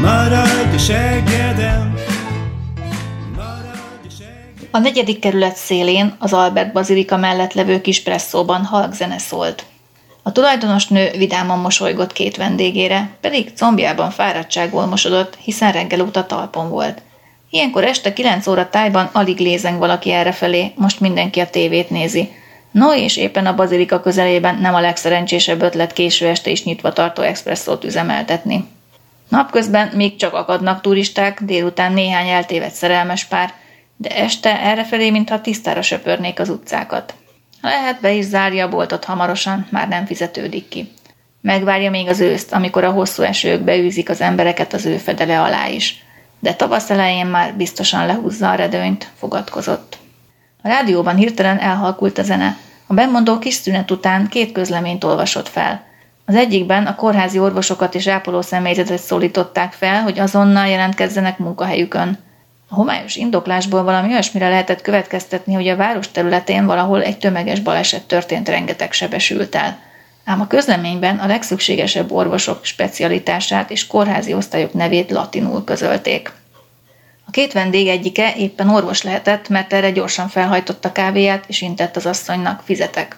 Maradj 0.00 0.74
a 0.74 0.78
seggedem 0.78 1.94
a 4.70 4.78
negyedik 4.78 5.18
kerület 5.18 5.56
szélén, 5.56 6.14
az 6.18 6.32
Albert 6.32 6.72
Bazilika 6.72 7.16
mellett 7.16 7.52
levő 7.52 7.80
kis 7.80 8.02
presszóban 8.02 8.64
halk 8.64 8.92
zene 8.92 9.18
szólt. 9.18 9.64
A 10.26 10.32
tulajdonos 10.32 10.86
nő 10.86 11.10
vidáman 11.16 11.58
mosolygott 11.58 12.12
két 12.12 12.36
vendégére, 12.36 13.10
pedig 13.20 13.52
combjában 13.54 14.10
fáradtságból 14.10 14.86
mosodott, 14.86 15.36
hiszen 15.40 15.72
reggel 15.72 16.00
óta 16.00 16.26
talpon 16.26 16.68
volt. 16.68 17.02
Ilyenkor 17.50 17.84
este 17.84 18.12
9 18.12 18.46
óra 18.46 18.68
tájban 18.70 19.10
alig 19.12 19.38
lézeng 19.38 19.78
valaki 19.78 20.12
errefelé, 20.12 20.72
most 20.74 21.00
mindenki 21.00 21.40
a 21.40 21.50
tévét 21.50 21.90
nézi. 21.90 22.32
No, 22.70 22.94
és 22.94 23.16
éppen 23.16 23.46
a 23.46 23.54
bazilika 23.54 24.00
közelében 24.00 24.58
nem 24.58 24.74
a 24.74 24.80
legszerencsésebb 24.80 25.62
ötlet 25.62 25.92
késő 25.92 26.26
este 26.26 26.50
is 26.50 26.64
nyitva 26.64 26.92
tartó 26.92 27.22
expresszót 27.22 27.84
üzemeltetni. 27.84 28.64
Napközben 29.28 29.90
még 29.94 30.16
csak 30.16 30.34
akadnak 30.34 30.80
turisták, 30.80 31.42
délután 31.42 31.92
néhány 31.92 32.28
eltévedt 32.28 32.74
szerelmes 32.74 33.24
pár, 33.24 33.52
de 33.96 34.08
este 34.08 34.60
errefelé, 34.60 35.10
mintha 35.10 35.40
tisztára 35.40 35.82
söpörnék 35.82 36.40
az 36.40 36.48
utcákat. 36.48 37.14
Lehet, 37.66 38.00
be 38.00 38.12
is 38.12 38.24
zárja 38.24 38.64
a 38.64 38.68
boltot 38.68 39.04
hamarosan, 39.04 39.66
már 39.70 39.88
nem 39.88 40.06
fizetődik 40.06 40.68
ki. 40.68 40.92
Megvárja 41.40 41.90
még 41.90 42.08
az 42.08 42.20
őszt, 42.20 42.52
amikor 42.52 42.84
a 42.84 42.90
hosszú 42.90 43.22
esők 43.22 43.60
beűzik 43.60 44.08
az 44.08 44.20
embereket 44.20 44.72
az 44.72 44.84
ő 44.84 44.96
fedele 44.96 45.40
alá 45.40 45.68
is. 45.68 46.04
De 46.38 46.54
tavasz 46.54 46.90
elején 46.90 47.26
már 47.26 47.54
biztosan 47.54 48.06
lehúzza 48.06 48.50
a 48.50 48.54
redőnyt, 48.54 49.10
fogadkozott. 49.18 49.98
A 50.62 50.68
rádióban 50.68 51.16
hirtelen 51.16 51.58
elhalkult 51.58 52.18
a 52.18 52.22
zene. 52.22 52.56
A 52.86 52.94
bemondó 52.94 53.38
kis 53.38 53.54
szünet 53.54 53.90
után 53.90 54.28
két 54.28 54.52
közleményt 54.52 55.04
olvasott 55.04 55.48
fel. 55.48 55.84
Az 56.26 56.34
egyikben 56.34 56.86
a 56.86 56.94
kórházi 56.94 57.38
orvosokat 57.38 57.94
és 57.94 58.06
ápoló 58.06 58.42
személyzetet 58.42 59.02
szólították 59.02 59.72
fel, 59.72 60.02
hogy 60.02 60.18
azonnal 60.18 60.66
jelentkezzenek 60.66 61.38
munkahelyükön. 61.38 62.18
A 62.68 62.74
homályos 62.74 63.16
indoklásból 63.16 63.82
valami 63.82 64.12
olyasmire 64.12 64.48
lehetett 64.48 64.82
következtetni, 64.82 65.54
hogy 65.54 65.68
a 65.68 65.76
város 65.76 66.10
területén 66.10 66.66
valahol 66.66 67.02
egy 67.02 67.18
tömeges 67.18 67.60
baleset 67.60 68.06
történt 68.06 68.48
rengeteg 68.48 68.92
sebesült 68.92 69.54
el. 69.54 69.78
Ám 70.24 70.40
a 70.40 70.46
közleményben 70.46 71.18
a 71.18 71.26
legszükségesebb 71.26 72.12
orvosok 72.12 72.64
specialitását 72.64 73.70
és 73.70 73.86
kórházi 73.86 74.34
osztályok 74.34 74.72
nevét 74.72 75.10
latinul 75.10 75.64
közölték. 75.64 76.32
A 77.26 77.30
két 77.30 77.52
vendég 77.52 77.88
egyike 77.88 78.34
éppen 78.36 78.68
orvos 78.68 79.02
lehetett, 79.02 79.48
mert 79.48 79.72
erre 79.72 79.90
gyorsan 79.90 80.28
felhajtotta 80.28 80.92
kávéját, 80.92 81.44
és 81.46 81.60
intett 81.60 81.96
az 81.96 82.06
asszonynak, 82.06 82.62
fizetek. 82.64 83.16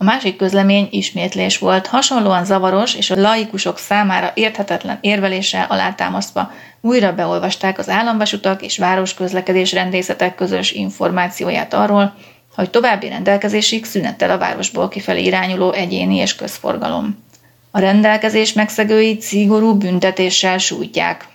A 0.00 0.04
másik 0.04 0.36
közlemény 0.36 0.88
ismétlés 0.90 1.58
volt, 1.58 1.86
hasonlóan 1.86 2.44
zavaros 2.44 2.94
és 2.94 3.10
a 3.10 3.20
laikusok 3.20 3.78
számára 3.78 4.32
érthetetlen 4.34 4.98
érveléssel 5.00 5.66
alátámasztva 5.68 6.52
újra 6.80 7.14
beolvasták 7.14 7.78
az 7.78 7.88
államvasutak 7.88 8.62
és 8.62 8.78
városközlekedés 8.78 9.72
rendészetek 9.72 10.34
közös 10.34 10.70
információját 10.70 11.74
arról, 11.74 12.14
hogy 12.54 12.70
további 12.70 13.08
rendelkezésig 13.08 13.84
szünetel 13.84 14.30
a 14.30 14.38
városból 14.38 14.88
kifelé 14.88 15.22
irányuló 15.22 15.72
egyéni 15.72 16.16
és 16.16 16.34
közforgalom. 16.34 17.24
A 17.70 17.78
rendelkezés 17.78 18.52
megszegőit 18.52 19.20
szigorú 19.20 19.74
büntetéssel 19.74 20.58
sújtják. 20.58 21.28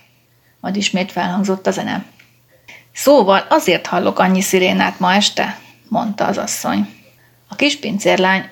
Majd 0.60 0.76
ismét 0.76 1.12
felhangzott 1.12 1.66
a 1.66 1.70
zene. 1.70 2.04
Szóval 2.92 3.46
azért 3.48 3.86
hallok 3.86 4.18
annyi 4.18 4.40
szirénát 4.40 4.98
ma 4.98 5.14
este, 5.14 5.58
mondta 5.88 6.26
az 6.26 6.38
asszony. 6.38 6.88
A 7.48 7.54
kis 7.54 7.78
pincérlány 7.78 8.48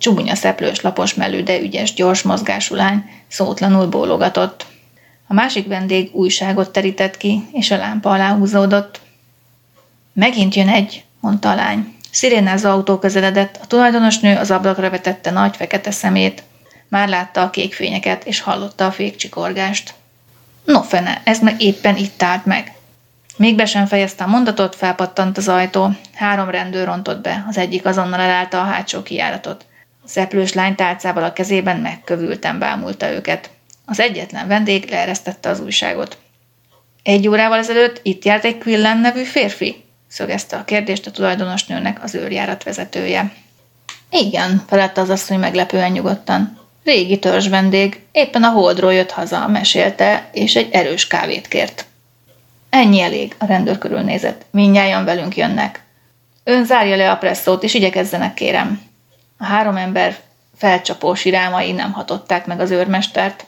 Csúnya 0.00 0.34
szeplős 0.34 0.80
lapos 0.80 1.14
mellű, 1.14 1.42
de 1.42 1.60
ügyes, 1.60 1.94
gyors 1.94 2.22
mozgású 2.22 2.74
lány 2.74 3.10
szótlanul 3.28 3.86
bólogatott. 3.86 4.66
A 5.26 5.34
másik 5.34 5.66
vendég 5.66 6.10
újságot 6.12 6.70
terített 6.70 7.16
ki, 7.16 7.48
és 7.52 7.70
a 7.70 7.76
lámpa 7.76 8.10
alá 8.10 8.34
húzódott. 8.34 9.00
Megint 10.12 10.54
jön 10.54 10.68
egy, 10.68 11.04
mondta 11.20 11.50
a 11.50 11.54
lány. 11.54 11.94
Szirénázó 12.10 12.68
autó 12.68 12.98
közeledett, 12.98 13.58
a 13.62 13.66
tulajdonosnő 13.66 14.36
az 14.36 14.50
ablakra 14.50 14.90
vetette 14.90 15.30
nagy 15.30 15.56
fekete 15.56 15.90
szemét. 15.90 16.42
Már 16.88 17.08
látta 17.08 17.42
a 17.42 17.50
kék 17.50 17.74
fényeket, 17.74 18.24
és 18.24 18.40
hallotta 18.40 18.86
a 18.86 18.92
fékcsikorgást. 18.92 19.94
No 20.64 20.82
fene, 20.82 21.20
ez 21.24 21.40
meg 21.40 21.62
éppen 21.62 21.96
itt 21.96 22.22
állt 22.22 22.44
meg. 22.44 22.72
Még 23.36 23.56
be 23.56 23.66
sem 23.66 23.86
fejezte 23.86 24.24
a 24.24 24.28
mondatot, 24.28 24.74
felpattant 24.74 25.36
az 25.36 25.48
ajtó. 25.48 25.90
Három 26.14 26.50
rendőr 26.50 26.86
rontott 26.86 27.20
be, 27.20 27.44
az 27.48 27.56
egyik 27.56 27.86
azonnal 27.86 28.20
elállta 28.20 28.60
a 28.60 28.64
hátsó 28.64 29.02
kijáratot. 29.02 29.64
Szeplős 30.10 30.52
lány 30.52 30.74
tálcával 30.74 31.24
a 31.24 31.32
kezében 31.32 31.76
megkövülten 31.76 32.58
bámulta 32.58 33.10
őket. 33.10 33.50
Az 33.84 34.00
egyetlen 34.00 34.48
vendég 34.48 34.90
leeresztette 34.90 35.48
az 35.48 35.60
újságot. 35.60 36.18
Egy 37.02 37.28
órával 37.28 37.58
ezelőtt 37.58 38.00
itt 38.02 38.24
járt 38.24 38.44
egy 38.44 38.58
Quillen 38.58 38.98
nevű 38.98 39.22
férfi? 39.22 39.84
szögezte 40.08 40.56
a 40.56 40.64
kérdést 40.64 41.06
a 41.06 41.10
tulajdonosnőnek 41.10 42.02
az 42.02 42.14
őrjárat 42.14 42.62
vezetője. 42.62 43.32
Igen, 44.10 44.64
felette 44.68 45.00
az 45.00 45.10
asszony 45.10 45.38
meglepően 45.38 45.90
nyugodtan. 45.92 46.58
Régi 46.84 47.18
törzs 47.18 47.48
vendég, 47.48 48.00
éppen 48.12 48.42
a 48.42 48.50
holdról 48.50 48.94
jött 48.94 49.10
haza, 49.10 49.48
mesélte, 49.48 50.28
és 50.32 50.56
egy 50.56 50.68
erős 50.72 51.06
kávét 51.06 51.48
kért. 51.48 51.86
Ennyi 52.70 53.00
elég, 53.00 53.34
a 53.38 53.46
rendőr 53.46 53.78
körülnézett. 53.78 54.44
Mindnyájan 54.50 55.04
velünk 55.04 55.36
jönnek. 55.36 55.82
Ön 56.44 56.64
zárja 56.64 56.96
le 56.96 57.10
a 57.10 57.16
presszót, 57.16 57.62
és 57.62 57.74
igyekezzenek, 57.74 58.34
kérem. 58.34 58.88
A 59.42 59.44
három 59.44 59.76
ember 59.76 60.16
felcsapó 60.56 61.14
sirámai 61.14 61.72
nem 61.72 61.92
hatották 61.92 62.46
meg 62.46 62.60
az 62.60 62.70
őrmestert. 62.70 63.44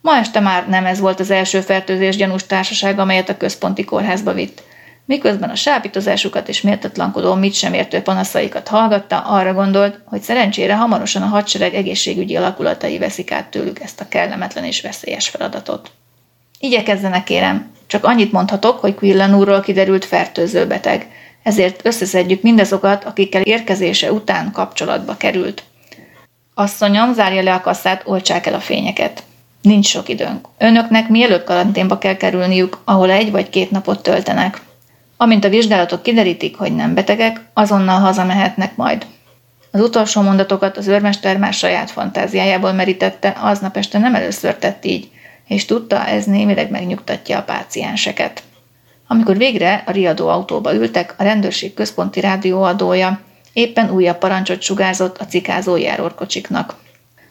Ma 0.00 0.16
este 0.16 0.40
már 0.40 0.68
nem 0.68 0.86
ez 0.86 1.00
volt 1.00 1.20
az 1.20 1.30
első 1.30 1.60
fertőzés 1.60 2.16
gyanús 2.16 2.46
társaság, 2.46 2.98
amelyet 2.98 3.28
a 3.28 3.36
központi 3.36 3.84
kórházba 3.84 4.32
vitt. 4.32 4.62
Miközben 5.04 5.50
a 5.50 5.54
sápítozásukat 5.54 6.48
és 6.48 6.60
méltatlankodó 6.60 7.34
mit 7.34 7.54
sem 7.54 7.74
értő 7.74 8.00
panaszaikat 8.00 8.68
hallgatta, 8.68 9.18
arra 9.18 9.54
gondolt, 9.54 10.00
hogy 10.04 10.20
szerencsére 10.20 10.74
hamarosan 10.76 11.22
a 11.22 11.26
hadsereg 11.26 11.74
egészségügyi 11.74 12.36
alakulatai 12.36 12.98
veszik 12.98 13.32
át 13.32 13.46
tőlük 13.46 13.80
ezt 13.80 14.00
a 14.00 14.08
kellemetlen 14.08 14.64
és 14.64 14.80
veszélyes 14.80 15.28
feladatot. 15.28 15.90
Igyekezzenek, 16.58 17.24
kérem, 17.24 17.70
csak 17.86 18.04
annyit 18.04 18.32
mondhatok, 18.32 18.78
hogy 18.78 18.94
Quillen 18.94 19.34
úrról 19.34 19.60
kiderült 19.60 20.04
fertőző 20.04 20.66
beteg, 20.66 21.06
ezért 21.48 21.86
összeszedjük 21.86 22.42
mindazokat, 22.42 23.04
akikkel 23.04 23.42
érkezése 23.42 24.12
után 24.12 24.52
kapcsolatba 24.52 25.16
került. 25.16 25.62
Asszonyom, 26.54 27.14
zárja 27.14 27.42
le 27.42 27.54
a 27.54 27.60
kasszát, 27.60 28.02
oltsák 28.04 28.46
el 28.46 28.54
a 28.54 28.60
fényeket. 28.60 29.22
Nincs 29.62 29.86
sok 29.86 30.08
időnk. 30.08 30.48
Önöknek 30.58 31.08
mielőbb 31.08 31.44
karanténba 31.44 31.98
kell 31.98 32.16
kerülniük, 32.16 32.78
ahol 32.84 33.10
egy 33.10 33.30
vagy 33.30 33.50
két 33.50 33.70
napot 33.70 34.02
töltenek. 34.02 34.60
Amint 35.16 35.44
a 35.44 35.48
vizsgálatok 35.48 36.02
kiderítik, 36.02 36.56
hogy 36.56 36.74
nem 36.74 36.94
betegek, 36.94 37.40
azonnal 37.52 37.98
hazamehetnek 37.98 38.76
majd. 38.76 39.06
Az 39.70 39.80
utolsó 39.80 40.20
mondatokat 40.22 40.76
az 40.76 40.86
őrmester 40.86 41.36
már 41.36 41.52
saját 41.52 41.90
fantáziájából 41.90 42.72
merítette, 42.72 43.36
aznap 43.40 43.76
este 43.76 43.98
nem 43.98 44.14
először 44.14 44.54
tett 44.54 44.84
így, 44.84 45.10
és 45.46 45.64
tudta, 45.64 46.06
ez 46.06 46.24
némileg 46.24 46.70
megnyugtatja 46.70 47.38
a 47.38 47.42
pácienseket. 47.42 48.42
Amikor 49.10 49.36
végre 49.36 49.82
a 49.86 49.90
riadó 49.90 50.28
autóba 50.28 50.74
ültek, 50.74 51.14
a 51.18 51.22
rendőrség 51.22 51.74
központi 51.74 52.20
rádióadója 52.20 53.20
éppen 53.52 53.90
újabb 53.90 54.18
parancsot 54.18 54.62
sugárzott 54.62 55.18
a 55.18 55.26
cikázó 55.26 55.76
járórkocsiknak. 55.76 56.74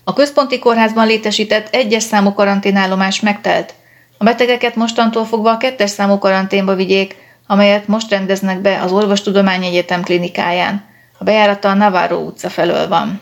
A 0.04 0.14
központi 0.14 0.60
kórházban 0.60 1.08
létesített 1.08 1.74
egyes 1.74 2.04
számú 2.04 2.34
karanténállomás 2.34 3.20
megtelt. 3.20 3.74
A 4.18 4.24
betegeket 4.24 4.76
mostantól 4.76 5.26
fogva 5.26 5.52
a 5.52 5.58
kettes 5.58 5.90
számú 5.90 6.18
karanténba 6.18 6.76
vigyék, 6.76 7.16
amelyet 7.48 7.88
most 7.88 8.10
rendeznek 8.10 8.62
be 8.62 8.82
az 8.82 8.92
Orvostudományi 8.92 9.66
Egyetem 9.66 10.04
klinikáján. 10.04 10.86
A 11.18 11.24
bejárata 11.24 11.70
a 11.70 11.74
Navarro 11.74 12.18
utca 12.18 12.50
felől 12.50 12.88
van. 12.88 13.22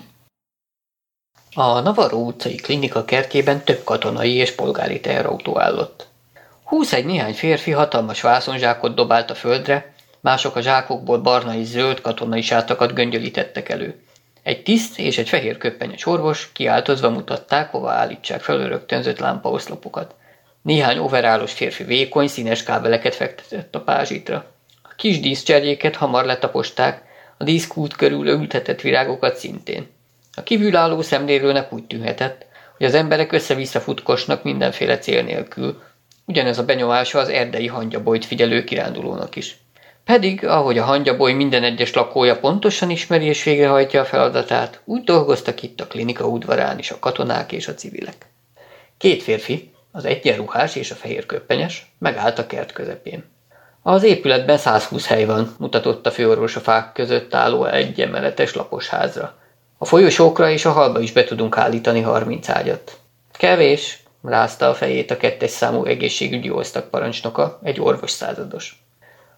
A 1.53 1.80
Navarro 1.80 2.18
utcai 2.18 2.56
klinika 2.56 3.06
kertjében 3.06 3.64
több 3.64 3.84
katonai 3.84 4.34
és 4.34 4.56
polgári 4.56 4.99
teherautó 4.99 5.60
állott. 5.60 6.08
Húsz 6.66 6.93
egy 6.93 7.05
néhány 7.05 7.34
férfi 7.34 7.72
hatalmas 7.72 8.22
vászonzsákot 8.22 8.95
dobált 8.95 9.32
a 9.32 9.36
földre, 9.36 9.93
mások 10.22 10.55
a 10.55 10.61
zsákokból 10.61 11.18
barna 11.18 11.55
és 11.55 11.68
zöld 11.68 12.01
katonai 12.01 12.41
sátakat 12.41 12.93
göngyölítettek 12.93 13.70
elő. 13.70 13.99
Egy 14.43 14.63
tiszt 14.63 14.99
és 14.99 15.18
egy 15.18 15.30
fehér 15.30 15.57
köppenyes 15.57 16.05
orvos 16.05 16.51
kiáltozva 16.53 17.09
mutatták, 17.09 17.72
hova 17.72 17.91
állítsák 17.91 18.41
fel 18.41 18.57
rögtönzött 18.57 19.20
lámpaoszlopokat. 19.20 20.16
Néhány 20.61 20.97
overálos 20.97 21.53
férfi 21.53 21.84
vékony, 21.84 22.28
színes 22.28 22.63
kábeleket 22.63 23.16
fektetett 23.16 23.76
a 23.76 23.82
pázsitra. 23.82 24.45
A 24.84 24.93
kis 24.95 25.20
díszcserjéket 25.20 25.95
hamar 25.95 26.26
letaposták, 26.26 27.01
a 27.38 27.43
díszkút 27.43 27.95
körül 27.95 28.28
ültetett 28.28 28.82
virágokat 28.82 29.36
szintén. 29.36 29.88
A 30.36 30.43
kívülálló 30.43 31.01
szemlélőnek 31.01 31.74
úgy 31.74 31.84
tűnhetett, 31.84 32.45
hogy 32.78 32.86
az 32.86 32.93
emberek 32.93 33.32
össze-vissza 33.32 33.80
futkosnak 33.80 34.43
mindenféle 34.43 34.97
cél 34.97 35.24
nélkül. 35.24 35.82
Ugyanez 36.26 36.58
a 36.58 36.66
benyomása 36.66 37.20
az 37.20 37.30
erdei 37.30 37.68
hangyabolyt 37.68 38.26
figyelő 38.26 38.64
kirándulónak 38.64 39.36
is. 39.36 39.58
Pedig, 40.06 40.46
ahogy 40.46 40.78
a 40.78 40.84
hangyaboly 40.84 41.34
minden 41.34 41.64
egyes 41.64 41.94
lakója 41.94 42.40
pontosan 42.40 42.90
ismeri 42.90 43.26
és 43.26 43.44
végrehajtja 43.44 44.02
a 44.02 44.06
feladatát, 44.06 44.82
úgy 44.86 45.04
dolgoztak 45.04 45.64
itt 45.64 45.82
a 45.82 45.88
klinika 45.88 46.28
udvarán 46.28 46.80
is 46.80 46.92
a 46.92 47.00
katonák 47.00 47.52
és 47.52 47.68
a 47.68 47.74
civilek. 47.74 48.26
Két 48.98 49.24
férfi, 49.24 49.72
az 49.92 50.06
egyenruhás 50.06 50.76
és 50.76 50.92
a 50.92 50.96
fehér 50.96 51.26
köppenyes, 51.26 51.92
megállt 51.98 52.40
a 52.40 52.48
kert 52.48 52.72
közepén. 52.72 53.24
Az 53.82 54.04
épületben 54.04 54.58
120 54.58 55.08
hely 55.08 55.26
van, 55.26 55.56
mutatott 55.60 56.06
a 56.06 56.12
főorvos 56.12 56.56
a 56.56 56.60
fák 56.60 56.94
között 56.94 57.34
álló 57.34 57.66
egy 57.66 58.02
emeletes 58.02 58.54
lapos 58.54 58.88
házra. 58.88 59.38
A 59.78 59.86
folyosókra 59.86 60.50
és 60.50 60.66
a 60.66 60.72
halba 60.72 61.00
is 61.00 61.12
be 61.12 61.24
tudunk 61.24 61.58
állítani 61.58 62.02
30 62.02 62.50
ágyat. 62.50 62.98
Kevés, 63.32 64.04
rázta 64.30 64.70
a 64.70 64.74
fejét 64.74 65.12
a 65.12 65.18
kettes 65.18 65.50
számú 65.50 65.86
egészségügyi 65.86 66.50
osztag 66.50 66.90
parancsnoka, 66.90 67.60
egy 67.64 67.82
orvos 67.82 68.12
százados. 68.12 68.84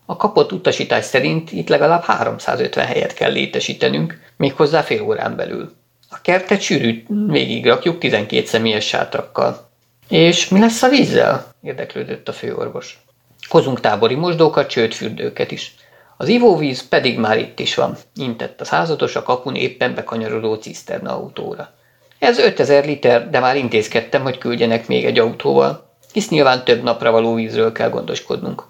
A 0.05 0.15
kapott 0.15 0.51
utasítás 0.51 1.05
szerint 1.05 1.51
itt 1.51 1.67
legalább 1.67 2.03
350 2.03 2.85
helyet 2.85 3.13
kell 3.13 3.31
létesítenünk, 3.31 4.19
méghozzá 4.37 4.81
fél 4.81 5.01
órán 5.01 5.35
belül. 5.35 5.73
A 6.09 6.21
kertet 6.21 6.61
sűrű 6.61 7.05
végigrakjuk 7.27 7.97
12 7.97 8.45
személyes 8.45 8.87
sátrakkal. 8.87 9.69
És 10.07 10.47
mi 10.47 10.59
lesz 10.59 10.83
a 10.83 10.89
vízzel? 10.89 11.45
érdeklődött 11.61 12.27
a 12.27 12.33
főorvos. 12.33 12.99
Hozunk 13.49 13.79
tábori 13.79 14.15
mosdókat, 14.15 14.69
sőt 14.69 14.95
fürdőket 14.95 15.51
is. 15.51 15.75
Az 16.17 16.27
ivóvíz 16.27 16.87
pedig 16.87 17.19
már 17.19 17.37
itt 17.37 17.59
is 17.59 17.75
van, 17.75 17.97
intett 18.15 18.61
a 18.61 18.65
százados 18.65 19.15
a 19.15 19.23
kapun 19.23 19.55
éppen 19.55 19.95
bekanyarodó 19.95 20.53
ciszterna 20.53 21.11
autóra. 21.11 21.73
Ez 22.19 22.39
5000 22.39 22.85
liter, 22.85 23.29
de 23.29 23.39
már 23.39 23.55
intézkedtem, 23.55 24.21
hogy 24.21 24.37
küldjenek 24.37 24.87
még 24.87 25.05
egy 25.05 25.19
autóval, 25.19 25.89
hisz 26.13 26.29
nyilván 26.29 26.63
több 26.65 26.83
napra 26.83 27.11
való 27.11 27.33
vízről 27.33 27.71
kell 27.71 27.89
gondoskodnunk. 27.89 28.63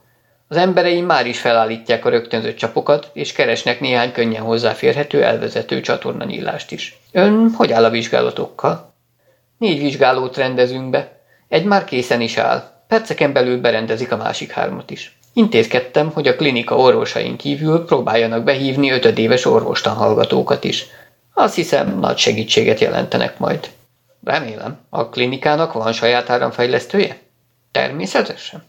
Az 0.47 0.57
embereim 0.57 1.05
már 1.05 1.25
is 1.25 1.39
felállítják 1.39 2.05
a 2.05 2.09
rögtönzött 2.09 2.55
csapokat, 2.55 3.09
és 3.13 3.31
keresnek 3.31 3.79
néhány 3.79 4.11
könnyen 4.11 4.41
hozzáférhető 4.41 5.23
elvezető 5.23 5.81
csatornanyílást 5.81 6.71
is. 6.71 6.99
Ön 7.11 7.51
hogy 7.55 7.71
áll 7.71 7.83
a 7.83 7.89
vizsgálatokkal? 7.89 8.93
Négy 9.57 9.79
vizsgálót 9.79 10.37
rendezünk 10.37 10.89
be. 10.89 11.21
Egy 11.47 11.65
már 11.65 11.83
készen 11.83 12.21
is 12.21 12.37
áll. 12.37 12.63
Perceken 12.87 13.33
belül 13.33 13.61
berendezik 13.61 14.11
a 14.11 14.17
másik 14.17 14.51
hármat 14.51 14.91
is. 14.91 15.17
Intézkedtem, 15.33 16.11
hogy 16.11 16.27
a 16.27 16.35
klinika 16.35 16.77
orvosain 16.77 17.37
kívül 17.37 17.85
próbáljanak 17.85 18.43
behívni 18.43 18.91
ötödéves 18.91 19.45
orvostanhallgatókat 19.45 20.63
is. 20.63 20.85
Azt 21.39 21.55
hiszem, 21.55 21.99
nagy 21.99 22.17
segítséget 22.17 22.79
jelentenek 22.79 23.37
majd. 23.39 23.69
Remélem, 24.23 24.79
a 24.89 25.09
klinikának 25.09 25.73
van 25.73 25.93
saját 25.93 26.29
áramfejlesztője? 26.29 27.19
Természetesen. 27.71 28.63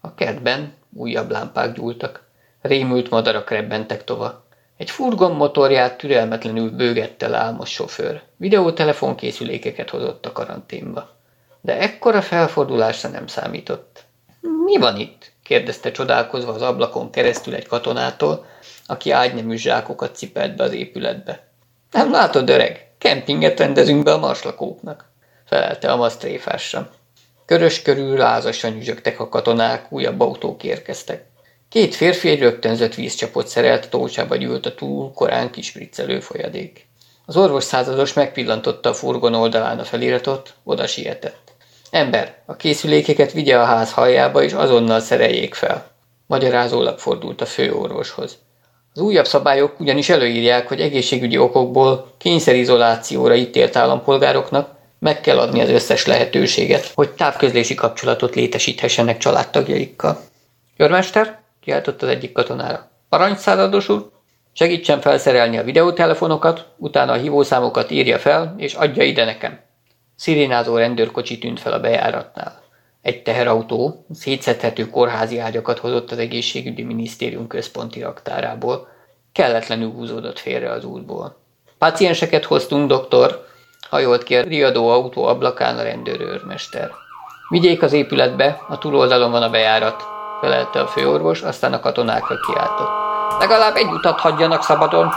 A 0.00 0.14
kertben 0.14 0.74
újabb 0.92 1.30
lámpák 1.30 1.72
gyúltak. 1.72 2.24
Rémült 2.62 3.10
madarak 3.10 3.50
rebbentek 3.50 4.04
tova. 4.04 4.44
Egy 4.76 4.90
furgon 4.90 5.32
motorját 5.32 5.98
türelmetlenül 5.98 6.70
bőgette 6.70 7.28
le 7.28 7.36
álmos 7.36 7.70
sofőr. 7.70 8.22
Videótelefon 8.36 9.14
készülékeket 9.14 9.90
hozott 9.90 10.26
a 10.26 10.32
karanténba. 10.32 11.10
De 11.60 11.78
ekkora 11.78 12.22
felfordulásra 12.22 13.08
nem 13.08 13.26
számított. 13.26 14.04
Mi 14.64 14.76
van 14.76 14.96
itt? 14.96 15.32
kérdezte 15.42 15.90
csodálkozva 15.90 16.52
az 16.52 16.62
ablakon 16.62 17.10
keresztül 17.10 17.54
egy 17.54 17.66
katonától, 17.66 18.46
aki 18.86 19.10
ágynemű 19.10 19.56
zsákokat 19.56 20.16
cipelt 20.16 20.56
be 20.56 20.64
az 20.64 20.72
épületbe. 20.72 21.48
Nem 21.90 22.10
látod, 22.10 22.50
öreg? 22.50 22.90
Kempinget 22.98 23.58
rendezünk 23.58 24.02
be 24.02 24.12
a 24.12 24.18
marslakóknak, 24.18 25.04
felelte 25.46 25.92
a 25.92 25.96
masztréfással. 25.96 26.90
Körös 27.46 27.82
körül 27.82 28.16
lázasan 28.16 28.72
nyüzsögtek 28.72 29.20
a 29.20 29.28
katonák, 29.28 29.92
újabb 29.92 30.20
autók 30.20 30.62
érkeztek. 30.62 31.24
Két 31.68 31.94
férfi 31.94 32.28
egy 32.28 32.40
rögtönzött 32.40 32.94
vízcsapot 32.94 33.48
szerelt 33.48 33.90
tócsába 33.90 34.36
gyűlt 34.36 34.66
a 34.66 34.74
túl 34.74 35.12
korán 35.12 35.50
kispriccelő 35.50 36.20
folyadék. 36.20 36.86
Az 37.26 37.36
orvos 37.36 37.64
százados 37.64 38.12
megpillantotta 38.12 38.88
a 38.88 38.94
furgon 38.94 39.34
oldalán 39.34 39.78
a 39.78 39.84
feliratot, 39.84 40.54
oda 40.64 40.86
sietett. 40.86 41.52
Ember, 41.90 42.42
a 42.46 42.56
készülékeket 42.56 43.32
vigye 43.32 43.58
a 43.58 43.64
ház 43.64 43.92
hajjába, 43.92 44.42
és 44.42 44.52
azonnal 44.52 45.00
szereljék 45.00 45.54
fel. 45.54 45.90
Magyarázólag 46.26 46.98
fordult 46.98 47.40
a 47.40 47.46
főorvoshoz. 47.46 48.38
Az 48.94 49.00
újabb 49.00 49.26
szabályok 49.26 49.80
ugyanis 49.80 50.08
előírják, 50.08 50.68
hogy 50.68 50.80
egészségügyi 50.80 51.38
okokból 51.38 52.14
kényszerizolációra 52.18 53.34
ítélt 53.34 53.76
állampolgároknak 53.76 54.78
meg 54.98 55.20
kell 55.20 55.38
adni 55.38 55.60
az 55.60 55.68
összes 55.68 56.06
lehetőséget, 56.06 56.92
hogy 56.94 57.10
távközlési 57.10 57.74
kapcsolatot 57.74 58.34
létesíthessenek 58.34 59.18
családtagjaikkal. 59.18 60.20
Őrmester, 60.76 61.40
kiáltott 61.60 62.02
az 62.02 62.08
egyik 62.08 62.32
katonára. 62.32 62.90
Parancszázados 63.08 63.88
úr, 63.88 64.10
segítsen 64.52 65.00
felszerelni 65.00 65.58
a 65.58 65.64
videótelefonokat, 65.64 66.66
utána 66.76 67.12
a 67.12 67.16
hívószámokat 67.16 67.90
írja 67.90 68.18
fel, 68.18 68.54
és 68.58 68.74
adja 68.74 69.02
ide 69.02 69.24
nekem. 69.24 69.60
Szirénázó 70.16 70.76
rendőrkocsi 70.76 71.38
tűnt 71.38 71.60
fel 71.60 71.72
a 71.72 71.80
bejáratnál. 71.80 72.59
Egy 73.02 73.22
teherautó 73.22 74.06
szétszedhető 74.12 74.90
kórházi 74.90 75.38
ágyakat 75.38 75.78
hozott 75.78 76.10
az 76.10 76.18
egészségügyi 76.18 76.82
minisztérium 76.82 77.46
központi 77.46 78.00
raktárából. 78.00 78.88
Kelletlenül 79.32 79.90
húzódott 79.90 80.38
félre 80.38 80.70
az 80.70 80.84
útból. 80.84 81.36
Pácienseket 81.78 82.44
hoztunk, 82.44 82.88
doktor, 82.88 83.46
hajolt 83.90 84.22
ki 84.22 84.36
a 84.36 84.42
riadó 84.42 84.88
autó 84.88 85.24
ablakán 85.24 85.78
a 85.78 85.82
rendőrőrmester. 85.82 86.90
Vigyék 87.48 87.82
az 87.82 87.92
épületbe, 87.92 88.60
a 88.68 88.78
túloldalon 88.78 89.30
van 89.30 89.42
a 89.42 89.50
bejárat, 89.50 90.02
felelte 90.40 90.80
a 90.80 90.86
főorvos, 90.86 91.42
aztán 91.42 91.72
a 91.72 91.80
katonákra 91.80 92.36
kiáltott. 92.46 92.90
Legalább 93.38 93.76
egy 93.76 93.90
utat 93.92 94.20
hagyjanak 94.20 94.62
szabadon, 94.62 95.10